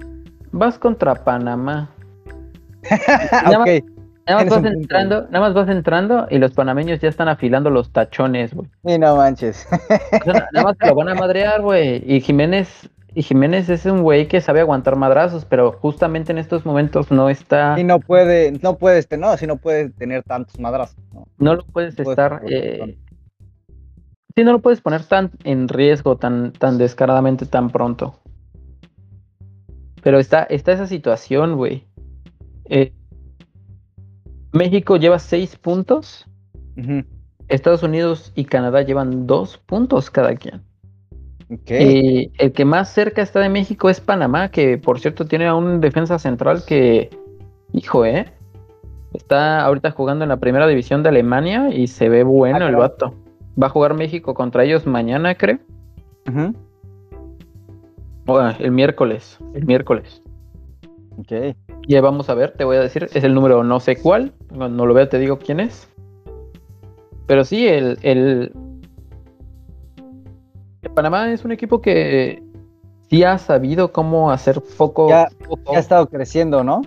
vas 0.53 0.79
contra 0.79 1.15
Panamá. 1.15 1.91
Ok. 3.59 3.85
Nada 4.27 4.45
más 4.45 4.63
vas 4.63 4.73
entrando, 4.73 5.23
nada 5.31 5.41
más 5.41 5.55
vas 5.55 5.69
entrando 5.69 6.27
y 6.31 6.39
los 6.39 6.53
panameños 6.53 7.01
ya 7.01 7.09
están 7.09 7.29
afilando 7.29 7.69
los 7.71 7.93
tachones, 7.93 8.55
güey. 8.55 8.69
Y 8.85 8.99
no 8.99 9.17
manches. 9.17 9.67
O 9.71 10.25
sea, 10.25 10.33
na- 10.33 10.49
nada 10.53 10.65
más 10.65 10.79
te 10.79 10.87
lo 10.87 10.95
van 10.95 11.11
a 11.11 11.15
madrear, 11.15 11.61
güey. 11.61 12.03
Y 12.11 12.21
Jiménez 12.21 12.89
y 13.17 13.23
Jiménez 13.23 13.69
es 13.69 13.87
un 13.87 14.03
güey 14.03 14.27
que 14.27 14.41
sabe 14.41 14.61
aguantar 14.61 14.97
madrazos, 14.97 15.45
pero 15.45 15.73
justamente 15.73 16.33
en 16.33 16.39
estos 16.39 16.67
momentos 16.67 17.13
no 17.13 17.29
está. 17.31 17.79
Y 17.79 17.85
no 17.85 18.01
puede, 18.01 18.53
no 18.63 18.77
puedes, 18.77 19.07
no, 19.17 19.37
si 19.37 19.47
no 19.47 19.57
puede 19.57 19.91
tener 19.91 20.25
tantos 20.25 20.59
madrazos. 20.59 20.97
No, 21.13 21.27
no 21.39 21.55
lo 21.57 21.65
puedes 21.65 21.97
estar. 21.97 22.43
Eh, 22.49 22.99
sí, 24.35 24.43
no 24.43 24.53
lo 24.53 24.59
puedes 24.61 24.81
poner 24.81 25.05
tan 25.05 25.31
en 25.45 25.69
riesgo, 25.69 26.17
tan, 26.17 26.53
tan 26.53 26.77
descaradamente, 26.77 27.47
tan 27.47 27.71
pronto. 27.71 28.19
Pero 30.03 30.19
está, 30.19 30.43
está 30.45 30.73
esa 30.73 30.87
situación, 30.87 31.57
güey. 31.57 31.87
Eh, 32.65 32.93
México 34.55 34.97
lleva 34.97 35.19
seis 35.19 35.57
puntos. 35.57 36.27
Estados 37.49 37.83
Unidos 37.83 38.33
y 38.35 38.45
Canadá 38.45 38.83
llevan 38.83 39.27
dos 39.27 39.59
puntos 39.59 40.11
cada 40.11 40.35
quien. 40.37 40.63
Y 41.69 42.33
el 42.39 42.53
que 42.53 42.65
más 42.65 42.89
cerca 42.93 43.21
está 43.21 43.41
de 43.41 43.49
México 43.49 43.91
es 43.91 44.01
Panamá, 44.01 44.51
que 44.51 44.79
por 44.79 45.01
cierto 45.01 45.27
tiene 45.27 45.47
a 45.47 45.55
un 45.55 45.81
defensa 45.81 46.19
central 46.19 46.65
que, 46.67 47.11
hijo, 47.73 48.07
¿eh? 48.07 48.33
Está 49.13 49.65
ahorita 49.65 49.91
jugando 49.91 50.25
en 50.25 50.31
la 50.31 50.39
primera 50.39 50.67
división 50.67 51.03
de 51.03 51.11
Alemania 51.11 51.71
y 51.71 51.89
se 51.89 52.09
ve 52.09 52.23
bueno 52.23 52.65
ah, 52.65 52.69
el 52.69 52.77
vato. 52.77 53.15
Va 53.61 53.67
a 53.67 53.71
jugar 53.71 53.95
México 53.95 54.35
contra 54.35 54.65
ellos 54.65 54.87
mañana, 54.87 55.35
creo. 55.35 55.59
el 58.59 58.71
miércoles. 58.71 59.39
El 59.55 59.67
miércoles. 59.67 60.23
Ok. 61.19 61.57
Ya 61.87 62.01
vamos 62.01 62.31
a 62.31 62.35
ver, 62.35 62.53
te 62.53 62.65
voy 62.65 62.77
a 62.77 62.81
decir. 62.81 63.09
Es 63.13 63.25
el 63.25 63.35
número 63.35 63.63
no 63.63 63.81
sé 63.81 63.97
cuál. 63.97 64.33
Cuando 64.55 64.87
lo 64.87 64.95
vea 64.95 65.09
te 65.09 65.19
digo 65.19 65.39
quién 65.39 65.61
es. 65.61 65.89
Pero 67.27 67.45
sí, 67.45 67.67
el, 67.67 67.99
el, 68.03 68.53
Panamá 70.95 71.33
es 71.33 71.45
un 71.45 71.53
equipo 71.53 71.81
que 71.81 72.43
sí 73.09 73.25
ha 73.25 73.39
sabido 73.39 73.93
cómo 73.93 74.31
hacer 74.31 74.63
poco. 74.77 75.09
Ya, 75.09 75.29
ha 75.75 75.79
estado 75.79 76.07
creciendo, 76.09 76.63
¿no? 76.65 76.83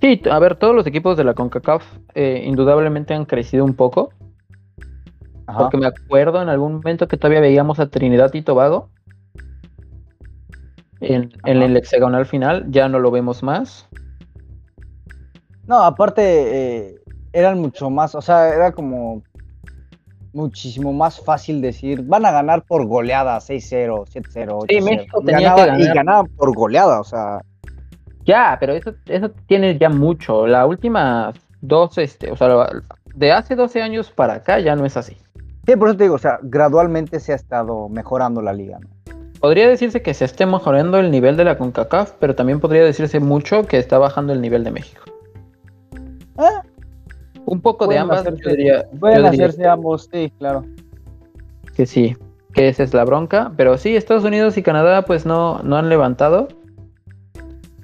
Sí, 0.00 0.20
a 0.30 0.38
ver, 0.38 0.56
todos 0.56 0.74
los 0.74 0.86
equipos 0.86 1.16
de 1.16 1.24
la 1.24 1.34
CONCACAF 1.34 1.84
eh, 2.14 2.42
indudablemente 2.46 3.14
han 3.14 3.24
crecido 3.24 3.64
un 3.64 3.74
poco. 3.74 4.10
Porque 5.46 5.76
me 5.76 5.86
acuerdo 5.86 6.42
en 6.42 6.48
algún 6.48 6.74
momento 6.74 7.06
que 7.06 7.16
todavía 7.16 7.40
veíamos 7.40 7.78
a 7.78 7.88
Trinidad 7.88 8.34
y 8.34 8.42
Tobago 8.42 8.90
en, 11.00 11.32
en 11.44 11.62
el 11.62 11.76
hexagonal 11.76 12.26
final, 12.26 12.66
ya 12.70 12.88
no 12.88 12.98
lo 12.98 13.10
vemos 13.10 13.42
más. 13.42 13.88
No, 15.66 15.82
aparte 15.82 16.22
eh, 16.22 17.00
eran 17.32 17.60
mucho 17.60 17.90
más, 17.90 18.14
o 18.14 18.20
sea, 18.20 18.48
era 18.48 18.72
como 18.72 19.22
muchísimo 20.32 20.92
más 20.92 21.18
fácil 21.18 21.60
decir, 21.60 22.02
van 22.02 22.26
a 22.26 22.30
ganar 22.30 22.62
por 22.62 22.86
goleada 22.86 23.38
6-0, 23.38 24.04
7-0. 24.06 24.66
Sí, 24.68 24.80
México 24.82 25.22
tenía 25.24 25.54
que 25.54 25.66
ganar. 25.66 25.80
Y 25.80 25.86
ganaban 25.88 26.26
por 26.36 26.54
goleada, 26.54 27.00
o 27.00 27.04
sea. 27.04 27.40
Ya, 28.24 28.56
pero 28.60 28.74
eso, 28.74 28.92
eso 29.06 29.30
tiene 29.46 29.78
ya 29.78 29.88
mucho. 29.88 30.46
La 30.46 30.66
última 30.66 31.32
dos, 31.60 31.98
este, 31.98 32.30
o 32.30 32.36
sea, 32.36 32.68
de 33.14 33.32
hace 33.32 33.56
12 33.56 33.82
años 33.82 34.10
para 34.10 34.34
acá 34.34 34.60
ya 34.60 34.76
no 34.76 34.84
es 34.84 34.96
así. 34.96 35.16
Sí, 35.66 35.74
por 35.74 35.88
eso 35.88 35.96
te 35.96 36.04
digo, 36.04 36.14
o 36.14 36.18
sea, 36.18 36.38
gradualmente 36.42 37.18
se 37.18 37.32
ha 37.32 37.36
estado 37.36 37.88
mejorando 37.88 38.40
la 38.40 38.52
liga, 38.52 38.78
¿no? 38.78 38.88
Podría 39.40 39.68
decirse 39.68 40.00
que 40.00 40.14
se 40.14 40.24
esté 40.24 40.46
mejorando 40.46 40.98
el 40.98 41.10
nivel 41.10 41.36
de 41.36 41.44
la 41.44 41.58
CONCACAF, 41.58 42.12
pero 42.18 42.34
también 42.34 42.60
podría 42.60 42.84
decirse 42.84 43.20
mucho 43.20 43.66
que 43.66 43.78
está 43.78 43.98
bajando 43.98 44.32
el 44.32 44.40
nivel 44.40 44.64
de 44.64 44.70
México. 44.70 45.02
Ah, 46.38 46.62
un 47.46 47.60
poco 47.60 47.86
de 47.86 47.98
ambas, 47.98 48.24
yo 48.24 48.50
diría. 48.50 48.86
Pueden 48.98 49.24
hacerse 49.24 49.66
ambos, 49.66 50.08
sí, 50.12 50.32
claro. 50.38 50.64
Que 51.74 51.86
sí, 51.86 52.16
que 52.52 52.68
esa 52.68 52.82
es 52.82 52.92
la 52.94 53.04
bronca. 53.04 53.52
Pero 53.56 53.78
sí, 53.78 53.94
Estados 53.94 54.24
Unidos 54.24 54.56
y 54.58 54.62
Canadá 54.62 55.02
pues 55.02 55.26
no, 55.26 55.60
no 55.62 55.76
han 55.76 55.88
levantado. 55.88 56.48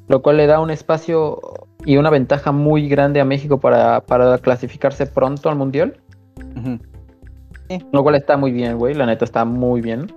Lo 0.08 0.22
cual 0.22 0.36
le 0.36 0.46
da 0.46 0.60
un 0.60 0.70
espacio 0.70 1.40
y 1.84 1.96
una 1.96 2.10
ventaja 2.10 2.52
muy 2.52 2.88
grande 2.88 3.20
a 3.20 3.24
México 3.24 3.60
para, 3.60 4.00
para 4.00 4.38
clasificarse 4.38 5.06
pronto 5.06 5.48
al 5.48 5.56
Mundial. 5.56 5.96
Lo 7.92 8.02
cual 8.02 8.16
está 8.16 8.36
muy 8.36 8.50
bien, 8.50 8.78
güey. 8.78 8.94
La 8.94 9.06
neta 9.06 9.24
está 9.24 9.44
muy 9.44 9.80
bien. 9.80 10.12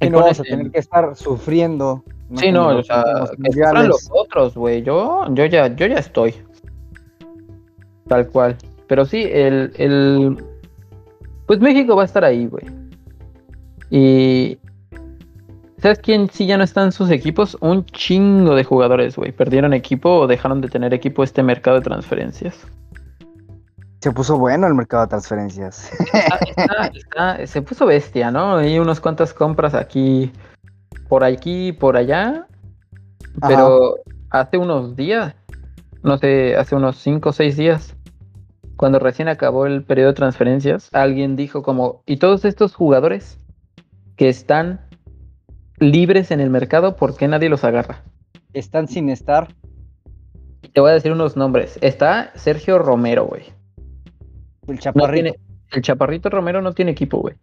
Y 0.00 0.08
no 0.08 0.20
vamos 0.20 0.40
a 0.40 0.42
tener 0.42 0.70
que 0.70 0.78
estar 0.78 1.14
sufriendo. 1.14 2.02
Sí, 2.36 2.52
no, 2.52 2.68
o 2.68 2.82
sea, 2.82 3.04
que 3.42 3.86
los 3.88 4.08
otros, 4.12 4.54
güey. 4.54 4.82
Yo, 4.82 5.26
yo, 5.34 5.46
ya, 5.46 5.74
yo 5.74 5.86
ya 5.86 5.96
estoy. 5.98 6.34
Tal 8.08 8.28
cual. 8.28 8.56
Pero 8.86 9.04
sí, 9.04 9.22
el, 9.30 9.72
el... 9.76 10.44
Pues 11.46 11.60
México 11.60 11.96
va 11.96 12.02
a 12.02 12.06
estar 12.06 12.24
ahí, 12.24 12.46
güey. 12.46 12.64
Y... 13.90 14.58
¿Sabes 15.78 15.98
quién 15.98 16.28
sí 16.28 16.46
ya 16.46 16.58
no 16.58 16.64
está 16.64 16.82
en 16.84 16.92
sus 16.92 17.10
equipos? 17.10 17.56
Un 17.60 17.86
chingo 17.86 18.54
de 18.54 18.64
jugadores, 18.64 19.16
güey. 19.16 19.32
Perdieron 19.32 19.72
equipo 19.72 20.10
o 20.10 20.26
dejaron 20.26 20.60
de 20.60 20.68
tener 20.68 20.92
equipo 20.92 21.24
este 21.24 21.42
mercado 21.42 21.78
de 21.78 21.82
transferencias. 21.82 22.66
Se 24.00 24.12
puso 24.12 24.38
bueno 24.38 24.66
el 24.66 24.74
mercado 24.74 25.04
de 25.04 25.08
transferencias. 25.08 25.90
se 27.44 27.62
puso 27.62 27.86
bestia, 27.86 28.30
¿no? 28.30 28.56
Hay 28.56 28.78
unas 28.78 29.00
cuantas 29.00 29.32
compras 29.32 29.74
aquí, 29.74 30.30
por 31.08 31.24
aquí, 31.24 31.72
por 31.72 31.96
allá. 31.96 32.46
Pero 33.46 33.96
hace 34.30 34.58
unos 34.58 34.96
días, 34.96 35.34
no 36.02 36.18
sé, 36.18 36.56
hace 36.56 36.74
unos 36.74 36.96
5 36.96 37.28
o 37.28 37.32
6 37.32 37.56
días, 37.56 37.96
cuando 38.76 38.98
recién 38.98 39.28
acabó 39.28 39.66
el 39.66 39.84
periodo 39.84 40.08
de 40.08 40.14
transferencias, 40.14 40.88
alguien 40.92 41.36
dijo 41.36 41.62
como, 41.62 42.02
¿y 42.06 42.16
todos 42.16 42.44
estos 42.44 42.74
jugadores 42.74 43.38
que 44.16 44.28
están 44.28 44.80
libres 45.78 46.30
en 46.30 46.40
el 46.40 46.50
mercado, 46.50 46.96
por 46.96 47.16
qué 47.16 47.28
nadie 47.28 47.48
los 47.48 47.64
agarra? 47.64 48.04
Están 48.52 48.88
sin 48.88 49.10
estar. 49.10 49.54
Te 50.72 50.80
voy 50.80 50.90
a 50.90 50.94
decir 50.94 51.12
unos 51.12 51.36
nombres. 51.36 51.78
Está 51.82 52.32
Sergio 52.34 52.78
Romero, 52.78 53.26
güey. 53.26 53.44
El 54.66 54.78
chaparrito. 54.78 55.34
el 55.72 55.82
chaparrito 55.82 56.30
Romero 56.30 56.62
no 56.62 56.72
tiene 56.72 56.92
equipo, 56.92 57.18
güey. 57.18 57.34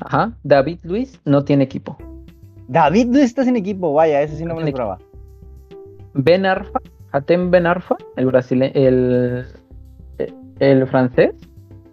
Ajá. 0.00 0.36
David 0.42 0.78
Luis 0.82 1.20
no 1.24 1.44
tiene 1.44 1.64
equipo. 1.64 1.98
David 2.68 3.06
Luis 3.08 3.24
está 3.24 3.44
sin 3.44 3.56
equipo, 3.56 3.92
vaya, 3.92 4.22
eso 4.22 4.36
sí 4.36 4.44
no, 4.44 4.54
me 4.54 4.62
lo 4.62 4.66
esperaba. 4.66 4.98
Ben 6.14 6.46
Arfa, 6.46 6.80
Atem 7.12 7.50
Ben 7.50 7.66
Arfa, 7.66 7.96
el 8.16 8.26
brasileño, 8.26 8.72
el 8.74 9.46
el 10.58 10.86
francés. 10.86 11.34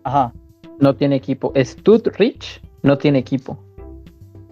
Ajá. 0.04 0.34
No 0.80 0.96
tiene 0.96 1.16
equipo. 1.16 1.54
Rich 1.54 2.62
no 2.82 2.98
tiene 2.98 3.20
equipo. 3.20 3.58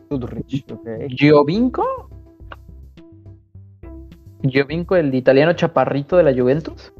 Rich, 0.09 0.65
ok. 0.71 0.87
Giovinco. 1.09 2.09
Giovinco, 4.43 4.95
el 4.95 5.13
italiano 5.13 5.53
chaparrito 5.53 6.17
de 6.17 6.23
la 6.23 6.33
Juventus. 6.33 6.93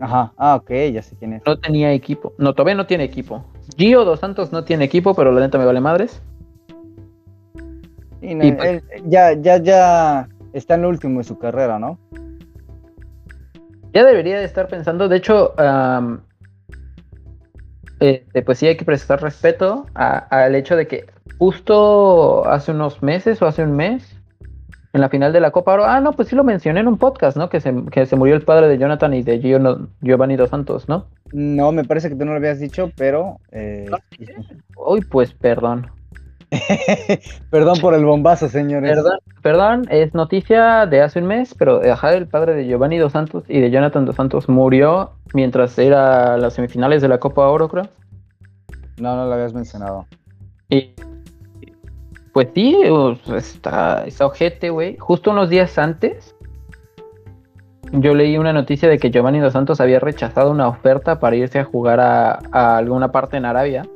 Ajá, 0.00 0.32
ah, 0.38 0.56
ok, 0.56 0.70
ya 0.92 1.02
sé 1.02 1.14
quién 1.16 1.34
es. 1.34 1.42
No 1.44 1.58
tenía 1.58 1.92
equipo. 1.92 2.32
No, 2.38 2.54
todavía 2.54 2.74
no 2.74 2.86
tiene 2.86 3.04
equipo. 3.04 3.44
Gio 3.76 4.04
Dos 4.04 4.20
Santos 4.20 4.50
no 4.50 4.64
tiene 4.64 4.84
equipo, 4.84 5.14
pero 5.14 5.30
la 5.32 5.40
neta 5.40 5.58
me 5.58 5.66
vale 5.66 5.80
madres. 5.80 6.22
Y 8.30 8.52
pues 8.52 8.82
ya, 9.06 9.32
ya, 9.34 9.56
ya 9.58 10.28
está 10.52 10.74
en 10.74 10.84
último 10.84 11.18
de 11.18 11.24
su 11.24 11.38
carrera, 11.38 11.78
¿no? 11.78 11.98
Ya 13.92 14.04
debería 14.04 14.38
de 14.38 14.44
estar 14.44 14.68
pensando, 14.68 15.08
de 15.08 15.16
hecho, 15.16 15.54
este, 17.98 18.42
pues 18.42 18.58
sí 18.58 18.68
hay 18.68 18.76
que 18.76 18.84
prestar 18.84 19.20
respeto 19.20 19.86
al 19.94 20.54
hecho 20.54 20.76
de 20.76 20.86
que 20.86 21.06
justo 21.38 22.46
hace 22.48 22.70
unos 22.70 23.02
meses 23.02 23.42
o 23.42 23.46
hace 23.46 23.64
un 23.64 23.74
mes, 23.74 24.16
en 24.92 25.00
la 25.00 25.08
final 25.08 25.32
de 25.32 25.40
la 25.40 25.52
Copa 25.52 25.74
Oro, 25.74 25.84
ah, 25.84 26.00
no, 26.00 26.12
pues 26.12 26.28
sí 26.28 26.36
lo 26.36 26.42
mencioné 26.42 26.80
en 26.80 26.88
un 26.88 26.98
podcast, 26.98 27.36
¿no? 27.36 27.48
Que 27.48 27.60
se, 27.60 27.72
que 27.92 28.06
se 28.06 28.16
murió 28.16 28.34
el 28.34 28.42
padre 28.42 28.68
de 28.68 28.76
Jonathan 28.76 29.14
y 29.14 29.22
de 29.22 29.40
Giovanni 30.00 30.36
Dos 30.36 30.50
Santos, 30.50 30.88
¿no? 30.88 31.06
No, 31.32 31.70
me 31.70 31.84
parece 31.84 32.08
que 32.08 32.16
tú 32.16 32.24
no 32.24 32.32
lo 32.32 32.38
habías 32.38 32.58
dicho, 32.58 32.90
pero... 32.96 33.38
Eh... 33.52 33.88
Uy, 34.76 35.00
pues 35.02 35.32
perdón. 35.32 35.90
perdón 37.50 37.78
por 37.80 37.94
el 37.94 38.04
bombazo, 38.04 38.48
señores. 38.48 38.90
Perdón, 38.90 39.18
perdón, 39.42 39.86
es 39.90 40.14
noticia 40.14 40.86
de 40.86 41.00
hace 41.00 41.20
un 41.20 41.26
mes, 41.26 41.54
pero 41.54 41.80
ajá, 41.90 42.12
el 42.14 42.26
padre 42.26 42.54
de 42.54 42.66
Giovanni 42.66 42.98
Dos 42.98 43.12
Santos 43.12 43.44
y 43.48 43.60
de 43.60 43.70
Jonathan 43.70 44.04
Dos 44.04 44.16
Santos 44.16 44.48
murió 44.48 45.12
mientras 45.32 45.78
era 45.78 46.36
las 46.36 46.54
semifinales 46.54 47.02
de 47.02 47.08
la 47.08 47.18
Copa 47.18 47.46
Oro, 47.48 47.68
creo. 47.68 47.88
No, 48.98 49.16
no 49.16 49.26
lo 49.26 49.32
habías 49.32 49.54
mencionado. 49.54 50.06
Y 50.68 50.92
pues 52.32 52.48
sí, 52.54 52.76
está, 53.36 54.04
está 54.04 54.26
ojete, 54.26 54.70
güey. 54.70 54.96
Justo 54.98 55.30
unos 55.30 55.50
días 55.50 55.78
antes, 55.78 56.34
yo 57.92 58.14
leí 58.14 58.38
una 58.38 58.52
noticia 58.52 58.88
de 58.88 58.98
que 58.98 59.10
Giovanni 59.10 59.38
Dos 59.38 59.52
Santos 59.52 59.80
había 59.80 60.00
rechazado 60.00 60.50
una 60.50 60.66
oferta 60.66 61.20
para 61.20 61.36
irse 61.36 61.60
a 61.60 61.64
jugar 61.64 62.00
a, 62.00 62.40
a 62.50 62.76
alguna 62.76 63.12
parte 63.12 63.36
en 63.36 63.44
Arabia. 63.44 63.86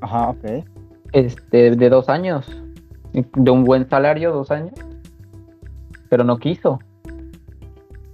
Ajá, 0.00 0.30
ok 0.30 0.64
este, 1.12 1.76
de 1.76 1.88
dos 1.88 2.08
años, 2.08 2.46
de 3.12 3.50
un 3.50 3.64
buen 3.64 3.88
salario, 3.88 4.32
dos 4.32 4.50
años, 4.50 4.74
pero 6.08 6.24
no 6.24 6.38
quiso. 6.38 6.80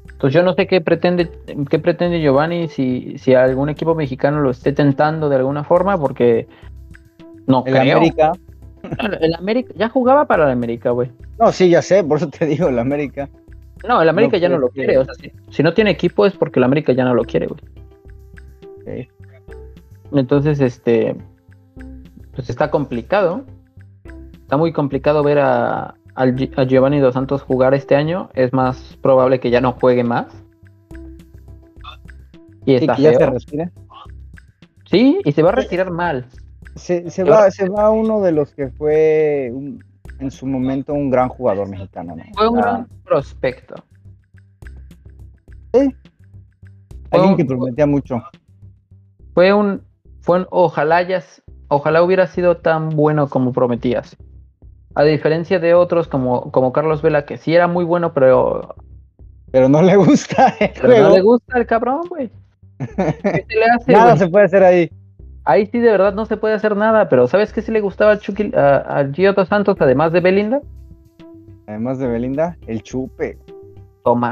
Entonces 0.05 0.34
yo 0.34 0.42
no 0.42 0.55
sé 0.55 0.66
qué 0.66 0.80
pretende, 0.80 1.30
qué 1.68 1.78
pretende 1.78 2.20
Giovanni, 2.22 2.68
si, 2.68 3.18
si 3.18 3.34
algún 3.34 3.68
equipo 3.68 3.94
mexicano 3.94 4.40
lo 4.40 4.51
esté 4.51 4.72
tentando 4.72 5.28
de 5.28 5.36
alguna 5.36 5.62
forma, 5.62 5.99
porque 5.99 6.49
no 7.47 7.62
el 7.66 7.76
América, 7.76 8.32
El 9.20 9.34
América, 9.34 9.72
ya 9.76 9.88
jugaba 9.88 10.26
para 10.26 10.44
el 10.44 10.51
América, 10.51 10.90
güey. 10.90 11.11
No, 11.38 11.53
sí, 11.53 11.68
ya 11.68 11.82
sé, 11.82 12.05
por 12.05 12.18
eso 12.18 12.28
te 12.28 12.47
digo, 12.47 12.68
el 12.68 12.78
América. 12.78 13.28
No, 13.86 14.01
el 14.01 14.09
América 14.09 14.36
No 14.36 14.40
ya 14.40 14.49
no 14.49 14.59
lo 14.59 14.68
quiere. 14.68 14.99
O 14.99 15.05
sea, 15.05 15.14
si, 15.14 15.32
si 15.51 15.62
no 15.62 15.74
tiene 15.74 15.90
equipo 15.90 16.26
es 16.26 16.34
porque 16.34 16.61
el 16.61 16.64
América 16.64 16.92
ya 16.92 17.05
no 17.05 17.14
lo 17.14 17.24
quiere, 17.24 17.47
güey. 17.47 19.09
Entonces, 20.12 20.61
este, 20.61 21.16
pues 22.37 22.49
está 22.51 22.70
complicado. 22.70 23.45
Está 24.34 24.57
muy 24.57 24.72
complicado 24.72 25.24
ver 25.24 25.39
a, 25.41 25.95
Giovanni 26.68 27.01
Dos 27.01 27.14
Santos 27.14 27.43
jugar 27.43 27.74
este 27.74 27.97
año. 27.97 28.28
Es 28.34 28.53
más 28.53 28.97
probable 29.03 29.41
que 29.41 29.51
ya 29.51 29.61
no 29.61 29.72
juegue 29.72 30.05
más. 30.05 30.26
Y 32.64 32.72
Sí, 32.78 32.84
está 32.84 32.95
que 32.97 33.03
ya 33.03 33.12
se 33.12 33.18
feo. 33.18 33.30
respira. 33.30 33.70
Sí, 34.89 35.18
y 35.24 35.32
se 35.32 35.43
va 35.43 35.49
a 35.49 35.53
retirar 35.53 35.91
mal. 35.91 36.26
Se, 36.76 37.11
se 37.11 37.22
Y 37.22 37.24
va, 37.24 37.51
se 37.51 37.68
va 37.68 37.91
uno 37.91 38.20
de 38.20 38.32
los 38.32 38.53
que 38.55 38.68
fue 38.68 39.51
un- 39.53 39.82
en 40.18 40.30
su 40.30 40.47
momento 40.47 40.93
un 40.93 41.11
gran 41.11 41.28
jugador 41.28 41.68
mexicano, 41.68 42.14
¿no? 42.16 42.22
Fue 42.34 42.49
un 42.49 42.59
Ah, 42.59 42.62
gran 42.62 42.89
prospecto. 43.05 43.74
Alguien 45.72 45.97
fue 47.11 47.37
que 47.37 47.43
un- 47.43 47.49
prometía 47.49 47.87
mucho. 47.87 48.22
Fue 49.34 49.53
un, 49.53 49.82
fue 50.20 50.39
un 50.41 50.47
ojalá 50.51 51.03
ya, 51.03 51.18
s- 51.18 51.43
ojalá 51.68 52.02
hubiera 52.02 52.26
sido 52.26 52.56
tan 52.56 52.90
bueno 52.90 53.28
como 53.28 53.52
prometías. 53.52 54.16
A 54.94 55.02
diferencia 55.04 55.58
de 55.58 55.74
otros 55.74 56.08
como, 56.08 56.50
como 56.52 56.72
Carlos 56.72 57.02
Vela, 57.02 57.26
que 57.26 57.36
sí 57.36 57.54
era 57.54 57.66
muy 57.68 57.84
bueno, 57.84 58.14
pero, 58.14 58.74
Pero 59.50 59.68
no 59.68 59.82
le 59.82 59.96
gusta 59.96 60.54
el 60.60 60.70
pero 60.80 61.02
no 61.02 61.10
le 61.10 61.20
gusta 61.20 61.58
el 61.58 61.66
cabrón, 61.66 62.08
güey. 62.08 62.30
¿Qué 62.78 63.44
se 63.48 63.56
le 63.56 63.64
hace, 63.64 63.92
Nada 63.92 64.16
se 64.16 64.28
puede 64.28 64.46
hacer 64.46 64.62
ahí. 64.62 64.90
Ahí 65.44 65.66
sí 65.66 65.78
de 65.78 65.90
verdad 65.90 66.14
no 66.14 66.26
se 66.26 66.36
puede 66.36 66.54
hacer 66.54 66.76
nada, 66.76 67.08
pero 67.08 67.28
¿sabes 67.28 67.52
qué 67.52 67.62
sí 67.62 67.70
le 67.70 67.80
gustaba 67.80 68.12
al 68.12 68.20
Chucky, 68.20 68.52
a, 68.56 68.98
a 68.98 69.12
Gio 69.12 69.32
Dos 69.32 69.48
Santos, 69.48 69.76
además 69.80 70.12
de 70.12 70.20
Belinda? 70.20 70.60
Además 71.66 71.98
de 71.98 72.08
Belinda, 72.08 72.56
el 72.66 72.82
chupe. 72.82 73.38
Güey, 74.04 74.24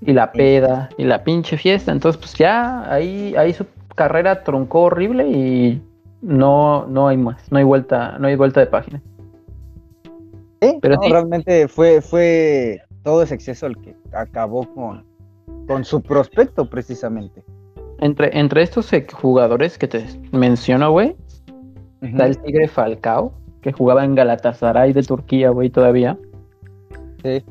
y 0.00 0.12
la 0.12 0.32
peda, 0.32 0.88
y 0.96 1.04
la 1.04 1.22
pinche 1.24 1.56
fiesta. 1.56 1.92
Entonces, 1.92 2.18
pues 2.18 2.34
ya 2.34 2.90
ahí, 2.90 3.34
ahí 3.36 3.52
su 3.52 3.66
carrera 3.94 4.42
troncó 4.42 4.82
horrible 4.82 5.28
y 5.28 5.82
no, 6.22 6.86
no 6.86 7.08
hay 7.08 7.16
más, 7.16 7.50
no 7.50 7.58
hay 7.58 7.64
vuelta, 7.64 8.18
no 8.18 8.28
hay 8.28 8.36
vuelta 8.36 8.60
de 8.60 8.66
página. 8.66 9.02
Sí, 10.60 10.78
Pero 10.80 10.96
no, 10.96 11.02
sí. 11.02 11.10
realmente 11.10 11.68
fue, 11.68 12.02
fue 12.02 12.82
todo 13.02 13.22
ese 13.22 13.34
exceso 13.34 13.66
el 13.66 13.76
que 13.78 13.96
acabó 14.12 14.66
con, 14.74 15.04
con 15.66 15.84
su 15.84 16.02
prospecto, 16.02 16.68
precisamente. 16.68 17.42
Entre, 17.98 18.38
entre 18.38 18.62
estos 18.62 18.92
eh, 18.92 19.06
jugadores 19.10 19.78
que 19.78 19.88
te 19.88 20.04
menciono, 20.32 20.90
güey, 20.90 21.16
está 22.02 22.26
el 22.26 22.38
Tigre 22.38 22.68
Falcao, 22.68 23.32
que 23.62 23.72
jugaba 23.72 24.04
en 24.04 24.14
Galatasaray 24.14 24.92
de 24.92 25.02
Turquía, 25.02 25.50
güey, 25.50 25.70
todavía. 25.70 26.18
Sí. 27.22 27.42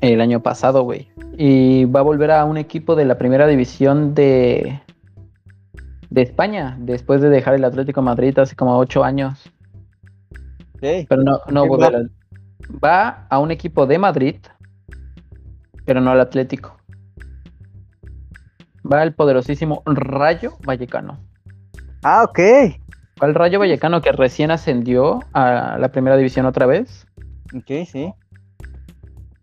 El 0.00 0.20
año 0.20 0.40
pasado, 0.42 0.82
güey. 0.82 1.08
Y 1.36 1.84
va 1.86 2.00
a 2.00 2.04
volver 2.04 2.30
a 2.30 2.44
un 2.44 2.56
equipo 2.56 2.96
de 2.96 3.04
la 3.04 3.18
primera 3.18 3.46
división 3.46 4.14
de, 4.14 4.80
de 6.10 6.22
España, 6.22 6.76
después 6.80 7.20
de 7.20 7.28
dejar 7.28 7.54
el 7.54 7.64
Atlético 7.64 8.00
de 8.00 8.06
Madrid 8.06 8.38
hace 8.38 8.56
como 8.56 8.76
ocho 8.78 9.04
años. 9.04 9.50
Pero 10.80 11.22
no, 11.22 11.40
no 11.50 11.62
¿Quién 11.62 11.68
volver 11.68 11.96
al- 11.96 12.10
Va 12.84 13.26
a 13.30 13.38
un 13.38 13.50
equipo 13.50 13.86
de 13.86 13.98
Madrid, 13.98 14.36
pero 15.84 16.00
no 16.00 16.10
al 16.10 16.20
Atlético. 16.20 16.76
Va 18.90 19.02
al 19.02 19.14
poderosísimo 19.14 19.82
Rayo 19.86 20.52
Vallecano. 20.64 21.18
Ah, 22.02 22.22
ok. 22.24 22.38
Va 23.20 23.26
al 23.26 23.34
Rayo 23.34 23.58
Vallecano 23.58 24.00
que 24.00 24.12
recién 24.12 24.50
ascendió 24.50 25.20
a 25.32 25.76
la 25.78 25.88
primera 25.90 26.16
división 26.16 26.46
otra 26.46 26.66
vez. 26.66 27.06
Ok, 27.54 27.86
sí. 27.86 28.12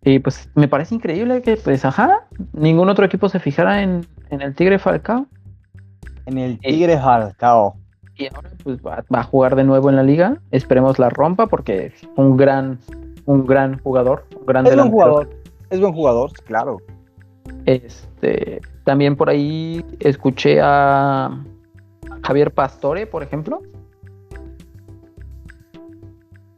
Y 0.03 0.20
pues 0.20 0.49
me 0.55 0.68
parece 0.68 0.93
increíble 0.95 1.41
que, 1.41 1.57
pues, 1.57 1.84
ajá, 1.84 2.28
ningún 2.53 2.89
otro 2.89 3.05
equipo 3.05 3.28
se 3.28 3.39
fijara 3.39 3.82
en, 3.82 4.05
en 4.30 4.41
el 4.41 4.53
Tigre 4.55 4.78
Falcao. 4.78 5.26
En 6.26 6.38
el 6.38 6.59
Tigre 6.59 6.97
Jalcao. 6.97 7.76
Y 8.17 8.28
ahora 8.34 8.49
pues 8.63 8.78
va, 8.80 9.03
va 9.13 9.19
a 9.19 9.23
jugar 9.23 9.55
de 9.55 9.63
nuevo 9.63 9.89
en 9.89 9.95
la 9.97 10.03
liga. 10.03 10.39
Esperemos 10.51 10.99
la 10.99 11.09
rompa 11.09 11.47
porque 11.47 11.88
es 11.88 11.93
un 12.15 12.38
gran, 12.38 12.80
un 13.26 13.45
gran 13.45 13.80
jugador, 13.80 14.26
un 14.39 14.45
gran 14.45 14.65
Es 14.65 14.71
buen 14.76 14.78
delantero. 14.89 14.91
jugador. 14.91 15.30
Es 15.69 15.80
buen 15.82 15.93
jugador, 15.93 16.32
claro. 16.45 16.78
Este, 17.65 18.61
también 18.86 19.15
por 19.15 19.30
ahí 19.30 19.84
escuché 19.99 20.59
a 20.61 21.43
Javier 22.23 22.53
Pastore, 22.53 23.05
por 23.07 23.21
ejemplo, 23.23 23.61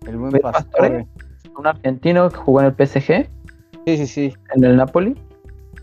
El 0.05 0.17
buen 0.17 0.31
¿Ves, 0.31 0.41
Pastore. 0.41 1.05
Pastore? 1.05 1.07
un 1.57 1.67
argentino 1.67 2.29
que 2.29 2.37
jugó 2.37 2.61
en 2.61 2.67
el 2.67 2.73
PSG, 2.87 3.27
Sí, 3.85 3.97
sí, 3.97 4.07
sí. 4.07 4.33
en 4.55 4.63
el 4.63 4.77
Napoli. 4.77 5.15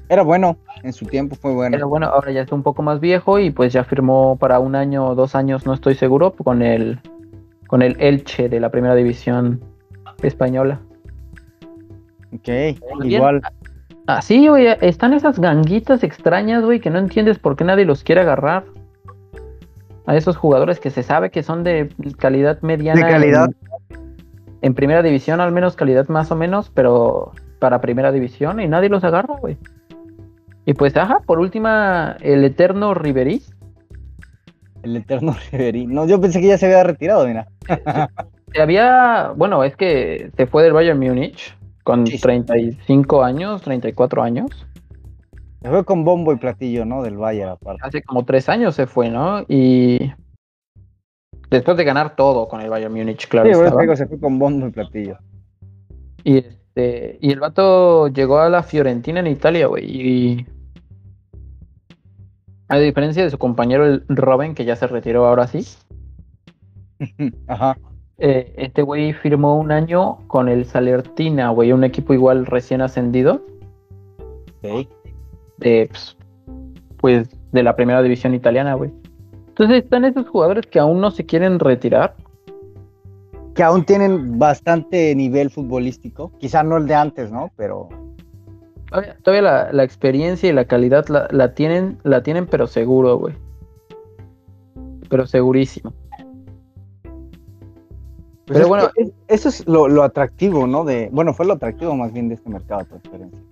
Era 0.08 0.22
bueno. 0.22 0.58
En 0.82 0.92
su 0.92 1.06
tiempo 1.06 1.36
fue 1.36 1.52
bueno. 1.54 1.76
Pero 1.76 1.88
bueno, 1.88 2.06
ahora 2.06 2.30
ya 2.30 2.42
está 2.42 2.54
un 2.54 2.62
poco 2.62 2.82
más 2.82 3.00
viejo 3.00 3.38
y 3.38 3.50
pues 3.50 3.72
ya 3.72 3.84
firmó 3.84 4.36
para 4.36 4.58
un 4.58 4.74
año 4.74 5.06
o 5.06 5.14
dos 5.14 5.34
años, 5.34 5.66
no 5.66 5.72
estoy 5.72 5.94
seguro, 5.94 6.32
con 6.32 6.62
el 6.62 7.00
con 7.66 7.82
el 7.82 7.96
Elche 7.98 8.48
de 8.48 8.60
la 8.60 8.70
primera 8.70 8.94
división 8.94 9.60
española. 10.22 10.80
Ok. 12.34 12.48
Igual. 13.04 13.42
Así, 14.06 14.48
güey, 14.48 14.66
están 14.82 15.14
esas 15.14 15.38
ganguitas 15.38 16.04
extrañas, 16.04 16.62
güey, 16.62 16.78
que 16.78 16.90
no 16.90 16.98
entiendes 16.98 17.38
por 17.38 17.56
qué 17.56 17.64
nadie 17.64 17.86
los 17.86 18.04
quiere 18.04 18.20
agarrar. 18.20 18.64
A 20.06 20.14
esos 20.14 20.36
jugadores 20.36 20.80
que 20.80 20.90
se 20.90 21.02
sabe 21.02 21.30
que 21.30 21.42
son 21.42 21.64
de 21.64 21.88
calidad 22.18 22.60
mediana. 22.60 23.06
De 23.06 23.10
calidad. 23.10 23.48
En, 23.88 23.98
en 24.60 24.74
primera 24.74 25.02
división, 25.02 25.40
al 25.40 25.52
menos 25.52 25.76
calidad 25.76 26.06
más 26.08 26.30
o 26.30 26.36
menos, 26.36 26.70
pero 26.74 27.32
para 27.58 27.80
primera 27.80 28.12
división 28.12 28.60
y 28.60 28.68
nadie 28.68 28.90
los 28.90 29.02
agarra, 29.04 29.36
güey. 29.40 29.56
Y 30.66 30.74
pues, 30.74 30.96
ajá, 30.96 31.20
por 31.26 31.38
última, 31.38 32.16
el 32.20 32.44
eterno 32.44 32.94
Riverí. 32.94 33.42
El 34.82 34.96
eterno 34.96 35.34
Riverí. 35.52 35.86
No, 35.86 36.06
yo 36.06 36.20
pensé 36.20 36.40
que 36.40 36.48
ya 36.48 36.58
se 36.58 36.66
había 36.66 36.84
retirado, 36.84 37.26
mira. 37.26 37.48
Se 38.54 38.62
había, 38.62 39.32
bueno, 39.34 39.64
es 39.64 39.74
que 39.74 40.30
se 40.36 40.46
fue 40.46 40.62
del 40.62 40.72
Bayern 40.72 41.00
Múnich 41.00 41.58
con 41.82 42.06
Sí, 42.06 42.18
sí. 42.18 42.22
35 42.22 43.24
años, 43.24 43.62
34 43.62 44.22
años. 44.22 44.48
Se 45.60 45.68
fue 45.68 45.84
con 45.84 46.04
bombo 46.04 46.32
y 46.32 46.36
platillo, 46.36 46.84
¿no? 46.84 47.02
Del 47.02 47.16
Bayern, 47.16 47.50
aparte. 47.50 47.80
hace 47.82 48.02
como 48.04 48.24
tres 48.24 48.48
años 48.48 48.76
se 48.76 48.86
fue, 48.86 49.10
¿no? 49.10 49.44
Y 49.48 50.12
después 51.50 51.76
de 51.76 51.82
ganar 51.82 52.14
todo 52.14 52.46
con 52.46 52.60
el 52.60 52.70
Bayern 52.70 52.94
Múnich, 52.94 53.26
claro. 53.26 53.52
Sí, 53.52 53.60
estaba. 53.60 53.80
digo, 53.82 53.96
se 53.96 54.06
fue 54.06 54.20
con 54.20 54.38
bombo 54.38 54.68
y 54.68 54.70
platillo. 54.70 55.18
Y 56.22 56.38
este, 56.38 57.18
y 57.20 57.32
el 57.32 57.40
vato 57.40 58.06
llegó 58.06 58.38
a 58.38 58.48
la 58.48 58.62
Fiorentina 58.62 59.18
en 59.18 59.26
Italia, 59.26 59.66
güey. 59.66 59.84
Y 59.84 60.46
a 62.68 62.78
diferencia 62.78 63.22
de 63.22 63.30
su 63.30 63.38
compañero 63.38 63.84
el 63.86 64.04
Robin, 64.08 64.54
que 64.54 64.64
ya 64.64 64.76
se 64.76 64.86
retiró 64.86 65.26
ahora 65.26 65.46
sí, 65.46 65.64
Ajá. 67.46 67.76
eh, 68.18 68.52
este 68.56 68.82
güey 68.82 69.12
firmó 69.12 69.58
un 69.58 69.72
año 69.72 70.18
con 70.26 70.48
el 70.48 70.64
Salertina, 70.64 71.50
güey, 71.50 71.72
un 71.72 71.84
equipo 71.84 72.14
igual 72.14 72.46
recién 72.46 72.80
ascendido, 72.80 73.42
Ok. 74.62 74.88
de, 75.58 75.88
pues, 75.90 76.16
pues, 76.98 77.28
de 77.52 77.62
la 77.62 77.76
primera 77.76 78.02
división 78.02 78.34
italiana, 78.34 78.74
güey. 78.74 78.90
Entonces 79.48 79.84
están 79.84 80.04
esos 80.04 80.28
jugadores 80.28 80.66
que 80.66 80.80
aún 80.80 81.00
no 81.00 81.10
se 81.10 81.24
quieren 81.26 81.58
retirar, 81.58 82.14
Que 83.54 83.62
aún 83.62 83.84
tienen 83.84 84.36
bastante 84.40 85.14
nivel 85.14 85.48
futbolístico. 85.48 86.32
Quizá 86.40 86.64
no 86.64 86.76
el 86.76 86.88
de 86.88 86.96
antes, 86.96 87.30
¿no? 87.30 87.52
Pero 87.56 87.88
Todavía, 88.94 89.16
todavía 89.22 89.42
la, 89.42 89.72
la 89.72 89.84
experiencia 89.84 90.48
y 90.48 90.52
la 90.52 90.64
calidad 90.66 91.06
la, 91.08 91.26
la 91.30 91.54
tienen, 91.54 91.98
la 92.04 92.22
tienen, 92.22 92.46
pero 92.46 92.66
seguro, 92.66 93.18
güey. 93.18 93.34
Pero 95.08 95.26
segurísimo. 95.26 95.92
Pues 97.02 98.58
Pero 98.58 98.60
es 98.60 98.68
bueno- 98.68 98.90
es- 98.96 99.12
eso 99.28 99.48
es 99.48 99.66
lo, 99.66 99.88
lo 99.88 100.02
atractivo, 100.02 100.66
¿no? 100.66 100.84
De, 100.84 101.08
bueno, 101.12 101.32
fue 101.32 101.46
lo 101.46 101.54
atractivo 101.54 101.94
más 101.96 102.12
bien 102.12 102.28
de 102.28 102.34
este 102.34 102.50
mercado 102.50 102.80
de 102.80 102.86
transferencias. 102.86 103.42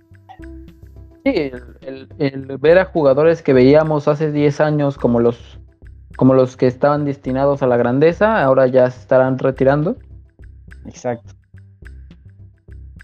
Sí, 1.25 1.31
el, 1.35 1.77
el- 1.81 2.07
el 2.17 2.57
ver 2.57 2.77
a 2.79 2.85
jugadores 2.85 3.41
que 3.41 3.53
veíamos 3.53 4.07
hace 4.07 4.31
10 4.31 4.59
años 4.61 4.97
como 4.97 5.19
los, 5.19 5.59
como 6.17 6.33
los 6.33 6.57
que 6.57 6.67
estaban 6.67 7.05
destinados 7.05 7.63
a 7.63 7.67
la 7.67 7.77
grandeza, 7.77 8.43
ahora 8.43 8.67
ya 8.67 8.89
se 8.91 8.99
estarán 8.99 9.39
retirando. 9.39 9.95
Exacto. 10.85 11.33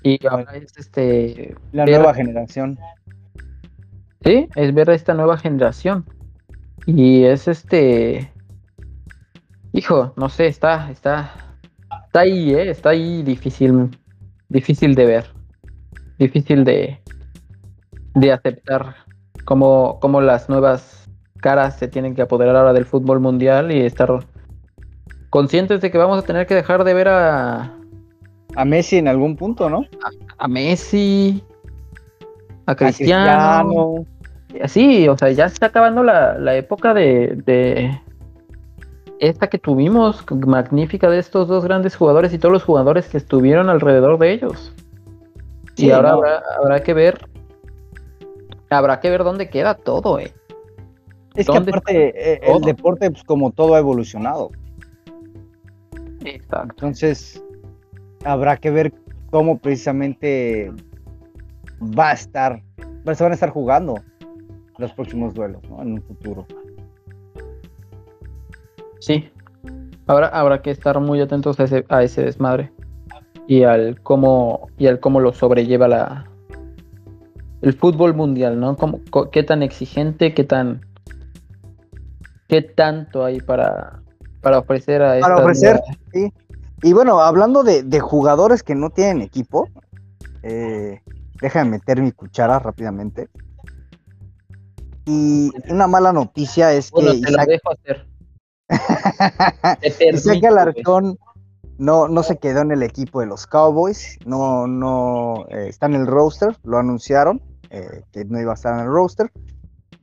Y 0.03 0.25
ahora 0.27 0.55
es 0.55 0.71
este. 0.77 1.55
La 1.71 1.85
ver- 1.85 1.97
nueva 1.97 2.13
generación. 2.13 2.77
Sí, 4.23 4.47
es 4.55 4.73
ver 4.73 4.89
a 4.89 4.95
esta 4.95 5.13
nueva 5.13 5.37
generación. 5.37 6.05
Y 6.85 7.23
es 7.23 7.47
este. 7.47 8.31
Hijo, 9.73 10.13
no 10.17 10.29
sé, 10.29 10.47
está, 10.47 10.89
está. 10.91 11.33
Está 12.05 12.21
ahí, 12.21 12.53
eh, 12.53 12.69
está 12.69 12.89
ahí 12.89 13.23
difícil. 13.23 13.89
Difícil 14.49 14.95
de 14.95 15.05
ver. 15.05 15.25
Difícil 16.17 16.63
de. 16.63 16.99
de 18.15 18.31
aceptar. 18.31 18.95
Cómo, 19.45 19.99
cómo 19.99 20.21
las 20.21 20.47
nuevas 20.49 21.09
caras 21.41 21.77
se 21.77 21.87
tienen 21.87 22.15
que 22.15 22.21
apoderar 22.21 22.55
ahora 22.55 22.73
del 22.73 22.85
fútbol 22.85 23.19
mundial 23.19 23.71
y 23.71 23.81
estar 23.81 24.09
conscientes 25.29 25.81
de 25.81 25.89
que 25.91 25.97
vamos 25.97 26.19
a 26.19 26.25
tener 26.25 26.45
que 26.47 26.55
dejar 26.55 26.83
de 26.83 26.93
ver 26.93 27.07
a, 27.07 27.78
A 28.55 28.65
Messi 28.65 28.97
en 28.97 29.07
algún 29.07 29.35
punto, 29.35 29.69
¿no? 29.69 29.85
a 30.37 30.47
Messi, 30.47 31.43
a 32.65 32.71
A 32.71 32.75
Cristiano. 32.75 34.05
Sí, 34.65 35.07
o 35.07 35.17
sea, 35.17 35.31
ya 35.31 35.47
se 35.47 35.53
está 35.53 35.67
acabando 35.67 36.03
la, 36.03 36.37
la 36.37 36.55
época 36.55 36.93
de, 36.93 37.39
de 37.45 37.91
esta 39.19 39.47
que 39.47 39.59
tuvimos, 39.59 40.25
magnífica 40.31 41.09
de 41.09 41.19
estos 41.19 41.47
dos 41.47 41.63
grandes 41.63 41.95
jugadores 41.95 42.33
y 42.33 42.39
todos 42.39 42.53
los 42.53 42.63
jugadores 42.63 43.07
que 43.07 43.17
estuvieron 43.17 43.69
alrededor 43.69 44.17
de 44.17 44.31
ellos. 44.33 44.73
y 45.77 45.91
ahora 45.91 46.09
no. 46.09 46.15
habrá, 46.15 46.43
habrá 46.57 46.83
que 46.83 46.93
ver, 46.93 47.29
habrá 48.69 48.99
que 48.99 49.09
ver 49.09 49.23
dónde 49.23 49.49
queda 49.49 49.75
todo, 49.75 50.19
eh. 50.19 50.33
Es 51.35 51.45
que 51.45 51.53
¿Dónde 51.53 51.71
aparte, 51.71 52.33
eh, 52.33 52.39
el 52.43 52.61
deporte, 52.61 53.11
pues 53.11 53.23
como 53.23 53.51
todo 53.51 53.75
ha 53.75 53.79
evolucionado. 53.79 54.49
Exacto. 56.25 56.71
Entonces, 56.71 57.43
habrá 58.26 58.57
que 58.57 58.72
ver 58.72 58.93
cómo 59.32 59.57
precisamente 59.59 60.72
va 61.82 62.09
a 62.09 62.13
estar, 62.13 62.61
pues, 63.03 63.17
se 63.17 63.24
van 63.24 63.32
a 63.32 63.36
estar 63.36 63.49
jugando 63.49 63.95
los 64.78 64.91
próximos 64.93 65.34
duelos, 65.34 65.61
¿no? 65.70 65.82
En 65.82 65.93
un 65.93 66.01
futuro. 66.01 66.45
Sí. 68.99 69.30
Ahora 70.07 70.28
habrá 70.28 70.61
que 70.61 70.72
estar 70.72 70.99
muy 70.99 71.22
atentos 71.22 71.59
a 71.59 71.63
ese, 71.63 71.86
a 71.89 72.03
ese 72.03 72.24
desmadre. 72.24 72.72
Y 73.47 73.63
al 73.63 73.99
cómo, 74.01 74.67
y 74.78 74.88
al 74.88 74.99
cómo 74.99 75.20
lo 75.20 75.34
sobrelleva 75.34 75.88
la 75.88 76.26
el 77.61 77.74
fútbol 77.74 78.13
mundial, 78.13 78.59
¿no? 78.59 78.76
Cómo- 78.78 79.01
qué 79.32 79.43
tan 79.43 79.63
exigente, 79.63 80.34
qué 80.34 80.43
tan 80.43 80.82
qué 82.47 82.61
tanto 82.61 83.24
hay 83.26 83.41
para, 83.41 84.01
para 84.41 84.59
ofrecer 84.59 85.01
a 85.01 85.07
Para 85.07 85.17
estas 85.20 85.39
ofrecer. 85.41 85.80
nuevas- 86.13 86.34
Y 86.82 86.93
bueno, 86.93 87.19
hablando 87.19 87.63
de, 87.63 87.84
de 87.84 87.99
jugadores 87.99 88.63
que 88.63 88.75
no 88.75 88.89
tienen 88.89 89.21
equipo, 89.21 89.67
eh, 90.43 91.01
déjame 91.41 91.71
meter 91.71 92.01
mi 92.01 92.11
cuchara 92.11 92.59
rápidamente. 92.59 93.30
Y 95.05 95.51
una 95.69 95.88
mala 95.88 96.13
noticia 96.13 96.73
es 96.73 96.91
que 96.91 97.01
te 97.01 97.07
lo 97.07 97.13
Isaac, 97.13 97.47
dejo 97.47 97.71
hacer. 97.71 98.07
Te 99.97 100.09
Isaac 100.11 100.43
Alarcón 100.43 101.17
no, 101.80 102.07
no 102.07 102.23
se 102.23 102.38
quedó 102.38 102.61
en 102.61 102.71
el 102.71 102.84
equipo 102.84 103.21
de 103.21 103.25
los 103.25 103.47
Cowboys, 103.47 104.17
no, 104.25 104.67
no 104.67 105.45
eh, 105.49 105.67
está 105.69 105.88
en 105.88 105.95
el 105.95 106.07
roster, 106.07 106.55
lo 106.63 106.77
anunciaron 106.77 107.41
eh, 107.69 108.03
que 108.11 108.25
no 108.25 108.39
iba 108.39 108.51
a 108.51 108.55
estar 108.55 108.73
en 108.75 108.82
el 108.82 108.88
roster. 108.88 109.32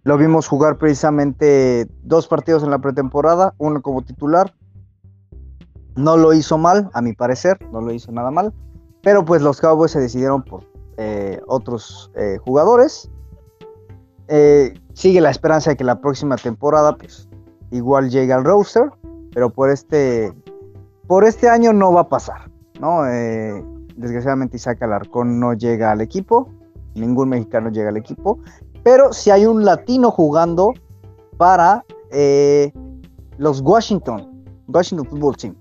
Lo 0.02 0.16
vimos 0.16 0.48
jugar 0.48 0.78
precisamente 0.78 1.86
dos 2.02 2.28
partidos 2.28 2.62
en 2.62 2.70
la 2.70 2.78
pretemporada, 2.78 3.54
uno 3.58 3.82
como 3.82 4.02
titular. 4.02 4.54
No 5.96 6.16
lo 6.16 6.32
hizo 6.32 6.58
mal, 6.58 6.90
a 6.92 7.02
mi 7.02 7.12
parecer, 7.12 7.58
no 7.72 7.80
lo 7.80 7.92
hizo 7.92 8.12
nada 8.12 8.30
mal. 8.30 8.52
Pero 9.02 9.24
pues 9.24 9.42
los 9.42 9.60
Cowboys 9.60 9.92
se 9.92 10.00
decidieron 10.00 10.42
por 10.42 10.64
eh, 10.98 11.42
otros 11.46 12.10
eh, 12.16 12.38
jugadores. 12.44 13.10
Eh, 14.28 14.72
sigue 14.94 15.20
la 15.20 15.30
esperanza 15.30 15.70
de 15.70 15.76
que 15.76 15.84
la 15.84 16.00
próxima 16.00 16.36
temporada 16.36 16.96
pues 16.96 17.28
igual 17.70 18.08
llegue 18.08 18.32
al 18.32 18.44
roster, 18.44 18.90
pero 19.32 19.50
por 19.50 19.70
este 19.70 20.32
por 21.06 21.24
este 21.24 21.48
año 21.48 21.72
no 21.74 21.92
va 21.92 22.02
a 22.02 22.08
pasar, 22.08 22.50
¿no? 22.80 23.04
Desgraciadamente 23.96 24.56
Isaac 24.56 24.82
Alarcón 24.82 25.38
no 25.38 25.52
llega 25.52 25.92
al 25.92 26.00
equipo, 26.00 26.48
ningún 26.94 27.28
mexicano 27.28 27.70
llega 27.70 27.90
al 27.90 27.96
equipo, 27.96 28.40
pero 28.82 29.12
si 29.12 29.30
hay 29.30 29.46
un 29.46 29.64
latino 29.64 30.10
jugando 30.10 30.72
para 31.36 31.84
los 33.38 33.60
Washington, 33.60 34.44
Washington 34.66 35.06
Football 35.06 35.36
Team. 35.36 35.54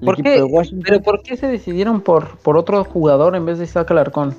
El 0.00 0.06
¿Por 0.06 0.16
qué? 0.16 0.44
Pero 0.84 1.02
¿por 1.02 1.22
qué 1.22 1.36
se 1.36 1.46
decidieron 1.46 2.00
por, 2.00 2.38
por 2.38 2.56
otro 2.56 2.84
jugador 2.84 3.34
en 3.34 3.46
vez 3.46 3.58
de 3.58 3.64
Isaac 3.64 3.90
Alarcón? 3.90 4.34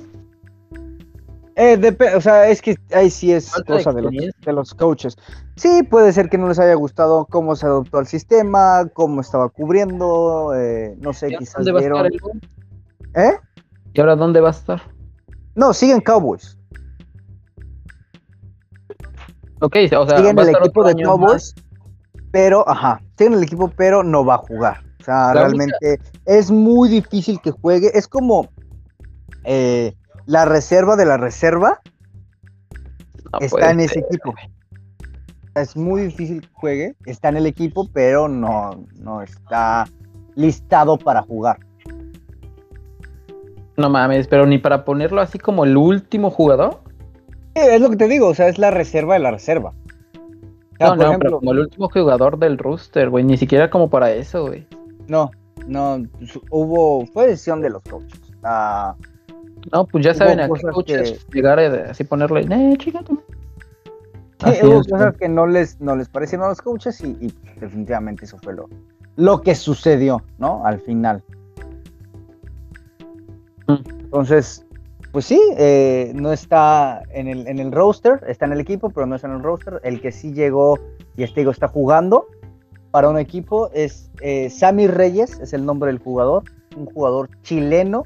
Eh, 1.60 1.96
o 2.14 2.20
sea, 2.20 2.48
es 2.48 2.62
que 2.62 2.76
ahí 2.94 3.10
sí 3.10 3.32
es 3.32 3.50
cosa 3.66 3.92
de 3.92 4.02
los, 4.02 4.12
de 4.12 4.52
los 4.52 4.74
coaches. 4.74 5.16
Sí, 5.56 5.82
puede 5.82 6.12
ser 6.12 6.28
que 6.28 6.38
no 6.38 6.46
les 6.46 6.60
haya 6.60 6.74
gustado 6.74 7.26
cómo 7.26 7.56
se 7.56 7.66
adoptó 7.66 7.98
al 7.98 8.06
sistema, 8.06 8.88
cómo 8.94 9.20
estaba 9.20 9.48
cubriendo, 9.48 10.54
eh, 10.54 10.94
no 11.00 11.12
sé, 11.12 11.30
¿Y 11.30 11.34
ahora 11.34 11.38
quizás 11.40 11.54
¿Dónde 11.56 11.72
va 11.72 11.78
a 11.78 11.80
vieron... 11.80 12.06
estar 12.06 12.12
el 12.12 12.20
gol? 12.20 12.40
¿Eh? 13.16 13.32
¿Y 13.92 14.00
ahora 14.00 14.14
dónde 14.14 14.40
va 14.40 14.48
a 14.48 14.52
estar? 14.52 14.82
No, 15.56 15.72
siguen 15.74 16.00
Cowboys. 16.00 16.56
Ok, 19.60 19.76
o 19.98 20.06
sea, 20.06 20.18
siguen 20.18 20.38
el 20.38 20.50
equipo 20.50 20.84
de 20.84 21.02
Cowboys, 21.02 21.56
pero, 22.30 22.68
ajá, 22.68 23.02
siguen 23.16 23.34
el 23.34 23.42
equipo, 23.42 23.68
pero 23.76 24.04
no 24.04 24.24
va 24.24 24.36
a 24.36 24.38
jugar. 24.38 24.87
Sea, 25.08 25.32
La 25.32 25.44
realmente 25.44 25.98
es 26.26 26.50
muy 26.50 26.90
difícil 26.90 27.40
que 27.40 27.50
juegue. 27.50 27.90
Es 27.94 28.06
como 28.06 28.50
eh, 29.44 29.94
la 30.26 30.44
reserva 30.44 30.96
de 30.96 31.06
la 31.06 31.16
reserva 31.16 31.80
No 33.32 33.38
está 33.40 33.70
en 33.70 33.80
ese 33.80 33.94
ser, 33.94 34.04
equipo. 34.04 34.34
Es 35.54 35.74
muy 35.78 36.02
difícil 36.02 36.42
que 36.42 36.48
juegue, 36.52 36.94
está 37.06 37.30
en 37.30 37.38
el 37.38 37.46
equipo, 37.46 37.88
pero 37.90 38.28
no, 38.28 38.84
no 39.00 39.22
está 39.22 39.86
listado 40.34 40.98
para 40.98 41.22
jugar. 41.22 41.58
No 43.78 43.88
mames, 43.88 44.28
pero 44.28 44.44
ni 44.44 44.58
para 44.58 44.84
ponerlo 44.84 45.22
así 45.22 45.38
como 45.38 45.64
el 45.64 45.78
último 45.78 46.30
jugador. 46.30 46.82
Sí, 47.56 47.62
es 47.62 47.80
lo 47.80 47.88
que 47.88 47.96
te 47.96 48.08
digo, 48.08 48.28
o 48.28 48.34
sea, 48.34 48.48
es 48.48 48.58
la 48.58 48.70
reserva 48.70 49.14
de 49.14 49.20
la 49.20 49.30
reserva. 49.30 49.70
O 49.70 50.76
sea, 50.76 50.88
No, 50.88 50.96
no, 50.96 51.02
ejemplo, 51.04 51.18
pero 51.30 51.38
como 51.38 51.52
el 51.52 51.60
último 51.60 51.88
jugador 51.88 52.38
del 52.38 52.58
rooster, 52.58 53.08
güey. 53.08 53.24
Ni 53.24 53.38
siquiera 53.38 53.70
como 53.70 53.88
para 53.88 54.12
eso, 54.12 54.46
güey. 54.48 54.66
No, 55.08 55.30
no, 55.66 56.02
hubo, 56.50 57.06
fue 57.06 57.28
decisión 57.28 57.60
de 57.60 57.70
los 57.70 57.82
coaches. 57.82 58.20
Ah, 58.42 58.94
No, 59.72 59.86
pues 59.86 60.04
ya 60.04 60.14
saben 60.14 60.40
a 60.40 60.48
coaches 60.48 61.26
llegar 61.32 61.58
a 61.58 61.90
así 61.90 62.04
ponerle, 62.04 62.42
eh, 62.42 62.76
chígate. 62.78 63.14
Sí, 64.44 64.50
hubo 64.62 64.80
es, 64.80 64.88
cosas 64.88 65.16
que 65.16 65.28
no 65.28 65.46
les, 65.46 65.80
no 65.80 65.96
les 65.96 66.08
parecieron 66.08 66.46
a 66.46 66.50
los 66.50 66.62
coaches 66.62 67.00
y, 67.00 67.08
y 67.20 67.34
definitivamente 67.58 68.24
eso 68.24 68.38
fue 68.38 68.54
lo, 68.54 68.68
lo 69.16 69.40
que 69.40 69.54
sucedió, 69.54 70.22
¿no? 70.38 70.64
Al 70.64 70.80
final. 70.80 71.24
Mm. 73.66 73.74
Entonces, 74.04 74.64
pues 75.10 75.24
sí, 75.24 75.40
eh, 75.56 76.12
no 76.14 76.32
está 76.32 77.02
en 77.10 77.26
el, 77.28 77.46
en 77.48 77.58
el 77.58 77.72
roster, 77.72 78.20
está 78.28 78.46
en 78.46 78.52
el 78.52 78.60
equipo, 78.60 78.90
pero 78.90 79.06
no 79.06 79.16
está 79.16 79.26
en 79.26 79.34
el 79.34 79.42
roster. 79.42 79.80
El 79.82 80.00
que 80.00 80.12
sí 80.12 80.32
llegó 80.32 80.78
y 81.16 81.24
este 81.24 81.40
digo, 81.40 81.50
está 81.50 81.66
jugando 81.66 82.26
para 82.90 83.08
un 83.08 83.18
equipo 83.18 83.70
es 83.72 84.10
eh, 84.20 84.50
Sammy 84.50 84.86
Reyes, 84.86 85.38
es 85.40 85.52
el 85.52 85.64
nombre 85.64 85.90
del 85.90 85.98
jugador, 85.98 86.44
un 86.76 86.86
jugador 86.86 87.28
chileno, 87.42 88.04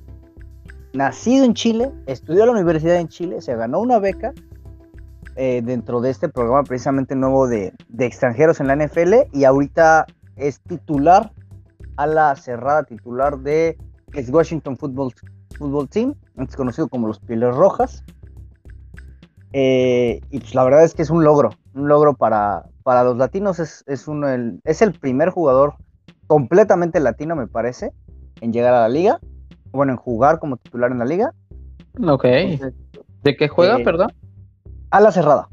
nacido 0.92 1.44
en 1.44 1.54
Chile, 1.54 1.92
estudió 2.06 2.42
en 2.42 2.46
la 2.46 2.52
universidad 2.52 2.96
en 2.96 3.08
Chile, 3.08 3.40
se 3.40 3.54
ganó 3.54 3.80
una 3.80 3.98
beca 3.98 4.32
eh, 5.36 5.62
dentro 5.64 6.00
de 6.00 6.10
este 6.10 6.28
programa 6.28 6.62
precisamente 6.64 7.14
nuevo 7.14 7.48
de, 7.48 7.72
extranjeros 7.98 8.60
en 8.60 8.66
la 8.66 8.76
NFL 8.76 9.14
y 9.32 9.44
ahorita 9.44 10.06
es 10.36 10.60
titular 10.60 11.32
a 11.96 12.06
la 12.06 12.36
cerrada 12.36 12.82
titular 12.82 13.38
de 13.38 13.78
Washington 14.28 14.76
Football, 14.76 15.12
Football 15.56 15.88
Team, 15.88 16.14
antes 16.36 16.56
conocido 16.56 16.88
como 16.88 17.06
los 17.06 17.18
Pieles 17.18 17.54
Rojas. 17.54 18.04
Eh, 19.54 20.20
y 20.30 20.40
pues 20.40 20.54
la 20.54 20.64
verdad 20.64 20.84
es 20.84 20.94
que 20.94 21.02
es 21.02 21.10
un 21.10 21.24
logro, 21.24 21.50
un 21.74 21.88
logro 21.88 22.14
para, 22.14 22.64
para 22.82 23.04
los 23.04 23.16
latinos, 23.16 23.58
es, 23.58 23.84
es, 23.86 24.08
uno, 24.08 24.28
el, 24.28 24.60
es 24.64 24.82
el 24.82 24.92
primer 24.92 25.30
jugador 25.30 25.74
completamente 26.26 27.00
latino, 27.00 27.36
me 27.36 27.46
parece, 27.46 27.92
en 28.40 28.52
llegar 28.52 28.74
a 28.74 28.80
la 28.80 28.88
liga, 28.88 29.20
bueno, 29.70 29.92
en 29.92 29.98
jugar 29.98 30.38
como 30.38 30.56
titular 30.56 30.90
en 30.90 30.98
la 30.98 31.04
liga. 31.04 31.32
Ok. 32.06 32.24
Entonces, 32.24 32.74
¿De 33.22 33.36
qué 33.36 33.48
juega, 33.48 33.78
eh, 33.78 33.84
perdón? 33.84 34.12
a 34.90 35.00
la 35.00 35.12
cerrada. 35.12 35.48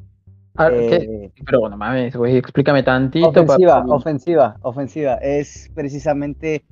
Ah. 0.56 0.70
Eh, 0.72 1.32
Pero 1.46 1.70
no 1.70 1.78
mames, 1.78 2.16
güey, 2.16 2.38
explícame 2.38 2.84
tantito. 2.84 3.30
Ofensiva, 3.30 3.80
papi. 3.80 3.92
ofensiva, 3.92 4.58
ofensiva. 4.62 5.14
Es 5.16 5.70
precisamente 5.74 6.66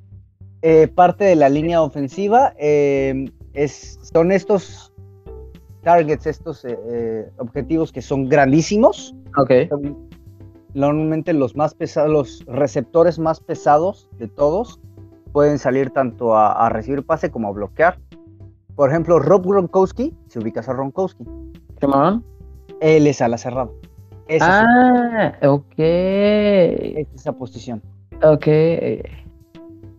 eh, 0.61 0.87
parte 0.87 1.23
de 1.23 1.35
la 1.35 1.47
línea 1.49 1.81
ofensiva. 1.81 2.53
es, 2.57 3.99
son 4.13 4.31
estos 4.31 4.91
targets, 5.83 6.27
estos 6.27 6.65
objetivos 7.37 7.91
que 7.91 8.01
son 8.01 8.27
grandísimos. 8.27 9.15
Ok. 9.37 9.51
Son 9.69 10.06
Normalmente 10.73 11.33
los 11.33 11.55
más 11.55 11.73
pesados, 11.73 12.09
los 12.11 12.45
receptores 12.47 13.17
más 13.19 13.39
pesados 13.39 14.09
de 14.19 14.27
todos 14.27 14.79
pueden 15.31 15.57
salir 15.59 15.89
tanto 15.91 16.35
a, 16.35 16.51
a 16.65 16.69
recibir 16.69 17.03
pase 17.05 17.31
como 17.31 17.47
a 17.47 17.51
bloquear. 17.51 17.97
Por 18.75 18.89
ejemplo, 18.89 19.17
Rob 19.19 19.45
Gronkowski, 19.47 20.13
si 20.27 20.39
ubicas 20.39 20.69
a 20.69 20.73
Gronkowski, 20.73 21.23
Simón. 21.79 22.23
él 22.79 23.07
es 23.07 23.21
a 23.21 23.27
la 23.27 23.37
cerrada. 23.37 23.69
Esa 24.27 24.59
es 24.61 24.65
Ah, 25.41 25.47
ok. 25.49 25.73
es 25.77 27.07
esa 27.15 27.31
posición. 27.33 27.81
Ok. 28.23 28.47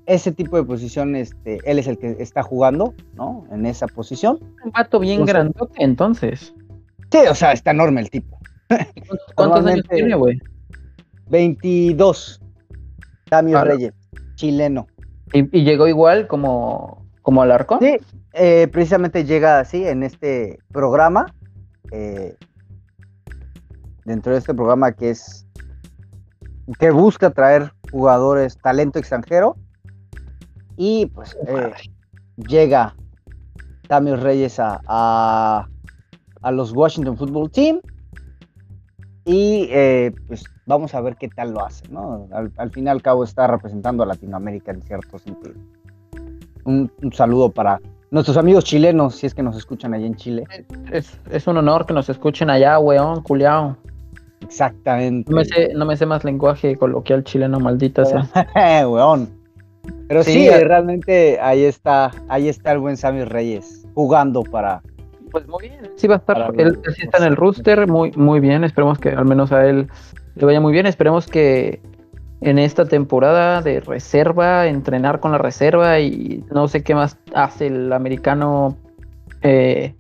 ese 0.07 0.33
tipo 0.33 0.57
de 0.57 0.65
posición, 0.65 1.15
este, 1.17 1.59
él 1.65 1.79
es 1.79 1.87
el 1.87 1.99
que 1.99 2.17
está 2.19 2.43
jugando, 2.43 2.95
¿no? 3.15 3.45
En 3.53 3.67
esa 3.67 3.87
posición. 3.87 4.39
Un 4.65 4.71
vato 4.71 4.99
bien 5.01 5.21
Entonces- 5.21 5.35
grandote, 5.35 5.83
entonces. 5.85 6.55
Sí, 7.11 7.19
o 7.31 7.35
sea, 7.35 7.53
está 7.53 7.73
enorme 7.73 8.01
el 8.01 8.11
tipo. 8.11 8.39
¿Cuántos- 8.69 9.35
¿Cuántos 9.35 9.67
años 9.67 9.85
tiene, 9.89 10.15
güey? 10.15 10.39
22. 11.31 12.41
Sammy 13.31 13.55
Ah. 13.55 13.65
Reyes, 13.65 13.93
chileno. 14.37 14.87
¿Y, 15.33 15.59
y 15.59 15.65
llegó 15.65 15.87
igual 15.87 16.27
como, 16.27 17.07
como 17.23 17.43
Alarcón? 17.43 17.81
Sí, 17.81 17.97
eh, 18.33 18.69
precisamente 18.73 19.25
llega 19.25 19.61
así 19.61 19.87
en 19.87 20.03
este 20.03 20.59
programa. 20.73 21.27
eh, 21.93 22.37
dentro 24.05 24.33
de 24.33 24.39
este 24.39 24.55
programa 24.55 24.93
que 24.93 25.11
es 25.11 25.47
que 26.79 26.91
busca 26.91 27.31
traer 27.31 27.73
jugadores 27.91 28.57
talento 28.59 28.99
extranjero 28.99 29.57
y 30.77 31.07
pues 31.07 31.37
eh, 31.47 31.73
llega 32.37 32.95
Sammy 33.89 34.15
Reyes 34.17 34.59
a, 34.61 34.81
a, 34.87 35.69
a 36.43 36.51
los 36.53 36.73
Washington 36.73 37.17
Football 37.19 37.51
Team 37.51 37.81
y 39.29 39.69
eh, 39.71 40.13
pues 40.27 40.43
vamos 40.65 40.95
a 40.95 41.01
ver 41.03 41.17
qué 41.17 41.29
tal 41.29 41.53
lo 41.53 41.65
hace, 41.65 41.87
¿no? 41.89 42.27
Al, 42.33 42.51
al 42.57 42.71
fin 42.71 42.87
y 42.87 42.89
al 42.89 43.03
cabo 43.03 43.25
está 43.25 43.47
representando 43.47 44.03
a 44.03 44.07
Latinoamérica 44.07 44.73
en 44.73 44.81
cierto 44.81 45.19
sentido. 45.19 45.55
Un, 46.65 46.91
un 47.03 47.13
saludo 47.13 47.51
para 47.51 47.79
nuestros 48.11 48.39
amigos 48.39 48.65
chilenos, 48.65 49.17
si 49.17 49.27
es 49.27 49.35
que 49.35 49.43
nos 49.43 49.55
escuchan 49.55 49.93
allá 49.93 50.07
en 50.07 50.15
Chile. 50.15 50.45
Es, 50.91 51.21
es 51.31 51.47
un 51.47 51.59
honor 51.59 51.85
que 51.85 51.93
nos 51.93 52.09
escuchen 52.09 52.49
allá, 52.49 52.79
weón, 52.79 53.23
culiao. 53.23 53.77
Exactamente. 54.41 55.31
No 55.31 55.37
me 55.37 55.45
sé, 55.45 55.75
no 55.75 55.85
me 55.85 55.97
sé 55.97 56.07
más 56.07 56.25
lenguaje 56.25 56.77
coloquial 56.77 57.23
chileno, 57.25 57.61
maldita 57.61 58.05
sea. 58.07 58.27
Weón. 58.89 59.29
Pero 60.09 60.23
sí, 60.23 60.33
Sí, 60.33 60.49
eh, 60.49 60.65
realmente 60.65 61.39
ahí 61.41 61.65
está, 61.65 62.11
ahí 62.29 62.49
está 62.49 62.73
el 62.73 62.79
buen 62.79 62.97
Sammy 62.97 63.25
Reyes 63.25 63.87
jugando 63.95 64.43
para. 64.43 64.83
Pues 65.31 65.47
muy 65.47 65.69
bien, 65.69 65.91
sí 65.97 66.07
va 66.07 66.17
a 66.17 66.19
estar, 66.19 66.55
él, 66.57 66.79
él 66.85 66.95
sí 66.95 67.03
está 67.03 67.19
en 67.19 67.25
el 67.25 67.37
rooster, 67.37 67.87
muy, 67.87 68.13
muy 68.13 68.41
bien, 68.41 68.65
esperemos 68.65 68.99
que 68.99 69.11
al 69.11 69.25
menos 69.25 69.53
a 69.53 69.67
él 69.67 69.89
le 70.35 70.47
vaya 70.47 70.61
muy 70.61 70.73
bien, 70.73 70.87
esperemos 70.87 71.27
que 71.27 71.81
en 72.41 72.59
esta 72.59 72.85
temporada 72.87 73.63
de 73.63 73.81
reserva, 73.81 74.67
entrenar 74.67 75.21
con 75.21 75.33
la 75.33 75.39
reserva 75.39 75.99
y 76.01 76.45
no 76.53 76.69
sé 76.69 76.83
qué 76.83 76.95
más 76.95 77.19
hace 77.35 77.67
el 77.67 77.93
americano, 77.93 78.77
eh, 79.43 79.95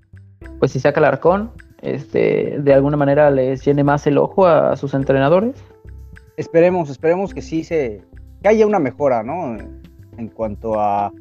pues 0.58 0.72
si 0.72 0.80
saca 0.80 1.00
el 1.00 1.06
arcón, 1.06 1.50
este, 1.82 2.58
de 2.60 2.74
alguna 2.74 2.96
manera 2.96 3.30
les 3.30 3.64
llene 3.64 3.84
más 3.84 4.06
el 4.06 4.18
ojo 4.18 4.46
a, 4.46 4.76
sus 4.76 4.94
entrenadores. 4.94 5.56
Esperemos, 6.36 6.90
esperemos 6.90 7.34
que 7.34 7.42
sí 7.42 7.64
se. 7.64 8.02
que 8.42 8.48
haya 8.48 8.66
una 8.66 8.78
mejora, 8.78 9.22
¿no? 9.22 9.56
En 10.16 10.28
cuanto 10.28 10.78
a 10.80 11.12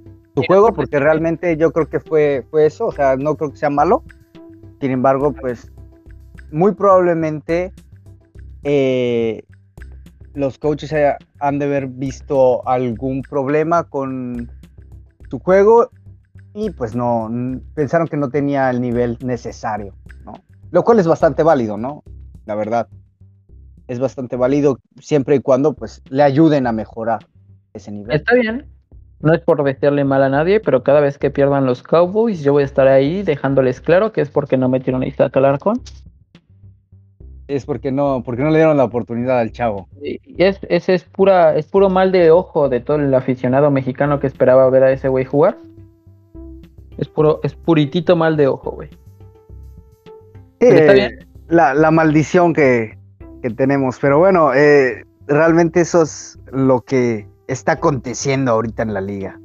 su 0.42 0.46
juego, 0.48 0.68
porque 0.68 0.78
porque 0.92 1.00
realmente 1.00 1.58
yo 1.58 1.72
creo 1.72 1.90
que 1.90 2.00
fue, 2.00 2.46
fue 2.50 2.66
eso. 2.66 2.88
O 2.88 2.92
sea, 2.92 3.16
no 3.16 3.36
creo 3.36 3.52
que 3.52 3.58
sea 3.58 3.70
malo. 3.70 4.04
Sin 4.80 4.92
embargo, 4.92 5.34
pues 5.34 5.72
muy 6.52 6.74
probablemente 6.74 7.74
eh, 8.64 9.44
los 10.34 10.60
coaches 10.60 10.94
haya- 10.94 11.18
han 11.40 11.60
de 11.60 11.66
haber 11.66 11.88
visto 11.88 12.68
algún 12.68 13.22
problema 13.24 13.84
con 13.84 14.52
su 15.30 15.40
juego 15.40 15.90
y 16.54 16.70
pues 16.72 16.96
no, 16.96 17.30
pensaron 17.74 18.08
que 18.08 18.18
no 18.18 18.30
tenía 18.30 18.70
el 18.70 18.82
nivel 18.82 19.18
necesario, 19.22 19.94
¿no? 20.24 20.34
Lo 20.72 20.84
cual 20.84 21.00
es 21.00 21.08
bastante 21.08 21.44
válido, 21.44 21.78
¿no? 21.78 22.04
La 22.46 22.56
verdad. 22.56 22.88
Es 23.88 24.00
bastante 24.00 24.36
válido 24.36 24.80
siempre 25.00 25.38
y 25.38 25.40
cuando 25.40 25.74
pues 25.74 26.02
le 26.10 26.22
ayuden 26.22 26.68
a 26.68 26.72
mejorar 26.72 27.26
ese 27.74 27.92
nivel. 27.92 28.18
Está 28.18 28.36
bien, 28.36 28.68
no 29.20 29.34
es 29.34 29.41
por 29.41 29.63
desearle 29.63 30.03
mal 30.03 30.22
a 30.24 30.30
nadie, 30.30 30.59
pero 30.59 30.84
cada 30.84 30.99
vez 31.01 31.18
que 31.18 31.32
pierdan 31.32 31.65
los 31.65 31.82
Cowboys, 31.84 32.41
yo 32.43 32.53
voy 32.53 32.63
a 32.63 32.65
estar 32.65 32.88
ahí 32.88 33.24
dejándoles 33.24 33.82
claro 33.82 34.11
que 34.11 34.22
es 34.22 34.30
porque 34.30 34.57
no 34.57 34.70
metieron 34.70 35.01
a 35.01 35.07
Isaac 35.07 35.36
Alarcón. 35.38 35.82
Es 37.47 37.65
porque 37.65 37.91
no, 37.91 38.24
porque 38.26 38.43
no 38.43 38.49
le 38.49 38.57
dieron 38.57 38.76
la 38.78 38.84
oportunidad 38.84 39.39
al 39.39 39.51
chavo. 39.53 39.88
Y 40.01 40.20
es, 40.38 40.59
ese 40.70 40.93
es 40.93 41.03
pura, 41.05 41.55
es 41.55 41.65
puro 41.65 41.89
mal 41.89 42.11
de 42.11 42.30
ojo 42.30 42.68
de 42.68 42.82
todo 42.82 42.97
el 42.97 43.13
aficionado 43.13 43.72
mexicano 43.72 44.20
que 44.20 44.28
esperaba 44.28 44.70
ver 44.70 44.84
a 44.84 44.91
ese 44.91 45.07
güey 45.07 45.24
jugar. 45.24 45.57
Es 46.97 47.07
puro, 47.07 47.39
es 47.43 47.55
puritito 47.55 48.15
mal 48.15 48.36
de 48.36 48.47
ojo, 48.47 48.72
güey. 48.72 48.89
Pero 50.59 50.76
está 50.76 50.91
Eh, 50.91 50.95
bien. 50.95 51.28
La, 51.47 51.74
la 51.74 51.89
maldición 51.91 52.53
que, 52.53 52.97
que 53.41 53.49
tenemos. 53.51 53.97
Pero 54.01 54.20
bueno, 54.20 54.53
eh, 54.53 55.05
realmente 55.28 55.82
eso 55.82 56.01
es 56.01 56.38
lo 56.51 56.82
que 56.82 57.28
está 57.48 57.74
aconteciendo 57.74 58.52
ahorita 58.52 58.84
en 58.84 58.93
la 58.93 59.02
liga. 59.02 59.39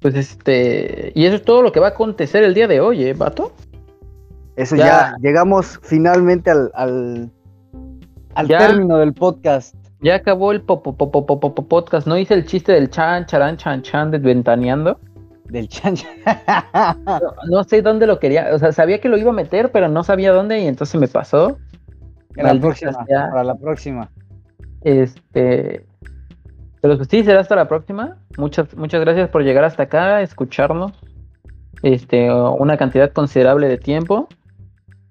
Pues 0.00 0.14
este. 0.14 1.12
Y 1.14 1.26
eso 1.26 1.36
es 1.36 1.44
todo 1.44 1.62
lo 1.62 1.72
que 1.72 1.80
va 1.80 1.88
a 1.88 1.90
acontecer 1.90 2.42
el 2.42 2.54
día 2.54 2.66
de 2.66 2.80
hoy, 2.80 3.04
¿eh, 3.04 3.12
vato? 3.12 3.52
Eso 4.56 4.74
Ya. 4.76 4.84
ya, 4.84 5.16
llegamos 5.20 5.78
finalmente 5.82 6.50
al, 6.50 6.70
al, 6.74 7.30
al 8.34 8.48
Ya. 8.48 8.58
término 8.58 8.96
del 8.96 9.12
podcast. 9.12 9.74
Ya 10.00 10.14
acabó 10.14 10.52
el 10.52 10.62
popo 10.62 10.96
podcast. 10.96 12.06
No 12.06 12.16
hice 12.16 12.32
el 12.32 12.46
chiste 12.46 12.72
del 12.72 12.88
chan, 12.88 13.26
charán, 13.26 13.58
chan, 13.58 13.82
chan, 13.82 14.10
desventaneando. 14.10 14.98
Del 15.44 15.68
chancha. 15.68 16.08
No, 17.04 17.20
no 17.50 17.64
sé 17.64 17.82
dónde 17.82 18.06
lo 18.06 18.18
quería. 18.18 18.54
O 18.54 18.58
sea, 18.58 18.72
sabía 18.72 19.00
que 19.02 19.10
lo 19.10 19.18
iba 19.18 19.30
a 19.30 19.34
meter, 19.34 19.70
pero 19.70 19.88
no 19.88 20.02
sabía 20.02 20.32
dónde 20.32 20.60
y 20.60 20.66
entonces 20.66 20.98
me 20.98 21.08
pasó. 21.08 21.58
En 22.36 22.46
la 22.46 22.58
próxima, 22.58 23.04
para 23.06 23.44
la 23.44 23.54
próxima. 23.56 24.08
Este. 24.82 25.84
Pero 26.80 26.96
pues 26.96 27.08
sí, 27.10 27.22
será 27.24 27.40
hasta 27.40 27.56
la 27.56 27.68
próxima. 27.68 28.16
Muchas, 28.38 28.74
muchas 28.76 29.00
gracias 29.00 29.28
por 29.28 29.42
llegar 29.42 29.64
hasta 29.64 29.84
acá, 29.84 30.22
escucharnos. 30.22 30.92
Este, 31.82 32.32
una 32.32 32.76
cantidad 32.76 33.12
considerable 33.12 33.68
de 33.68 33.78
tiempo. 33.78 34.28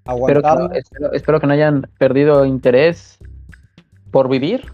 Espero 0.04 0.42
que, 0.42 0.48
no, 0.48 0.48
Aguantamos. 0.48 0.76
espero, 0.76 1.12
espero 1.12 1.40
que 1.40 1.46
no 1.46 1.52
hayan 1.52 1.82
perdido 1.98 2.44
interés 2.44 3.18
por 4.10 4.28
vivir 4.28 4.66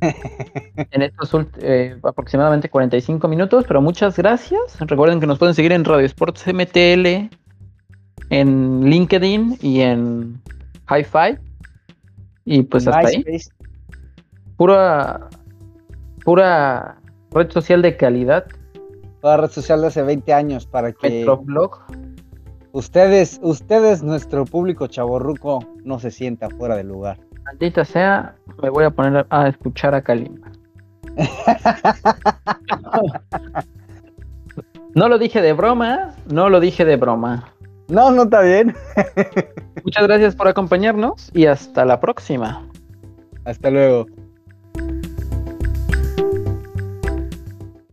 en 0.00 1.02
estos 1.02 1.30
eh, 1.58 1.96
aproximadamente 2.02 2.68
45 2.68 3.28
minutos. 3.28 3.64
Pero 3.66 3.80
muchas 3.80 4.16
gracias. 4.16 4.78
Recuerden 4.80 5.20
que 5.20 5.26
nos 5.26 5.38
pueden 5.38 5.54
seguir 5.54 5.72
en 5.72 5.84
Radio 5.84 6.06
Sports 6.06 6.44
MTL, 6.46 7.28
en 8.30 8.84
LinkedIn 8.84 9.58
y 9.60 9.80
en 9.80 10.40
Hi-Fi. 10.88 11.38
Y 12.44 12.62
pues 12.62 12.88
hasta 12.88 13.08
ahí. 13.08 13.24
Pura 14.56 15.28
pura 16.24 17.00
red 17.32 17.50
social 17.50 17.82
de 17.82 17.96
calidad, 17.96 18.46
Toda 19.20 19.36
red 19.36 19.50
social 19.50 19.82
de 19.82 19.88
hace 19.88 20.02
20 20.02 20.32
años 20.32 20.66
para 20.66 20.92
que 20.92 21.10
Metroblog. 21.10 21.78
ustedes, 22.72 23.38
ustedes, 23.42 24.02
nuestro 24.02 24.46
público 24.46 24.86
chaborruco, 24.86 25.62
no 25.84 25.98
se 25.98 26.10
sienta 26.10 26.48
fuera 26.48 26.76
de 26.76 26.84
lugar. 26.84 27.18
Maldita 27.44 27.84
sea, 27.84 28.34
me 28.62 28.70
voy 28.70 28.84
a 28.84 28.90
poner 28.90 29.26
a, 29.28 29.48
escuchar 29.48 29.94
a 29.94 30.02
Kalimba. 30.02 30.50
No 34.92 35.08
lo 35.08 35.18
dije 35.18 35.40
de 35.40 35.52
broma, 35.52 36.16
no 36.32 36.48
lo 36.48 36.58
dije 36.58 36.84
de 36.84 36.96
broma. 36.96 37.54
No, 37.86 38.10
no 38.10 38.24
está 38.24 38.40
bien. 38.40 38.74
Muchas 39.84 40.02
gracias 40.02 40.34
por 40.34 40.48
acompañarnos 40.48 41.30
y 41.32 41.46
hasta 41.46 41.84
la 41.84 42.00
próxima. 42.00 42.66
Hasta 43.44 43.70
luego. 43.70 44.06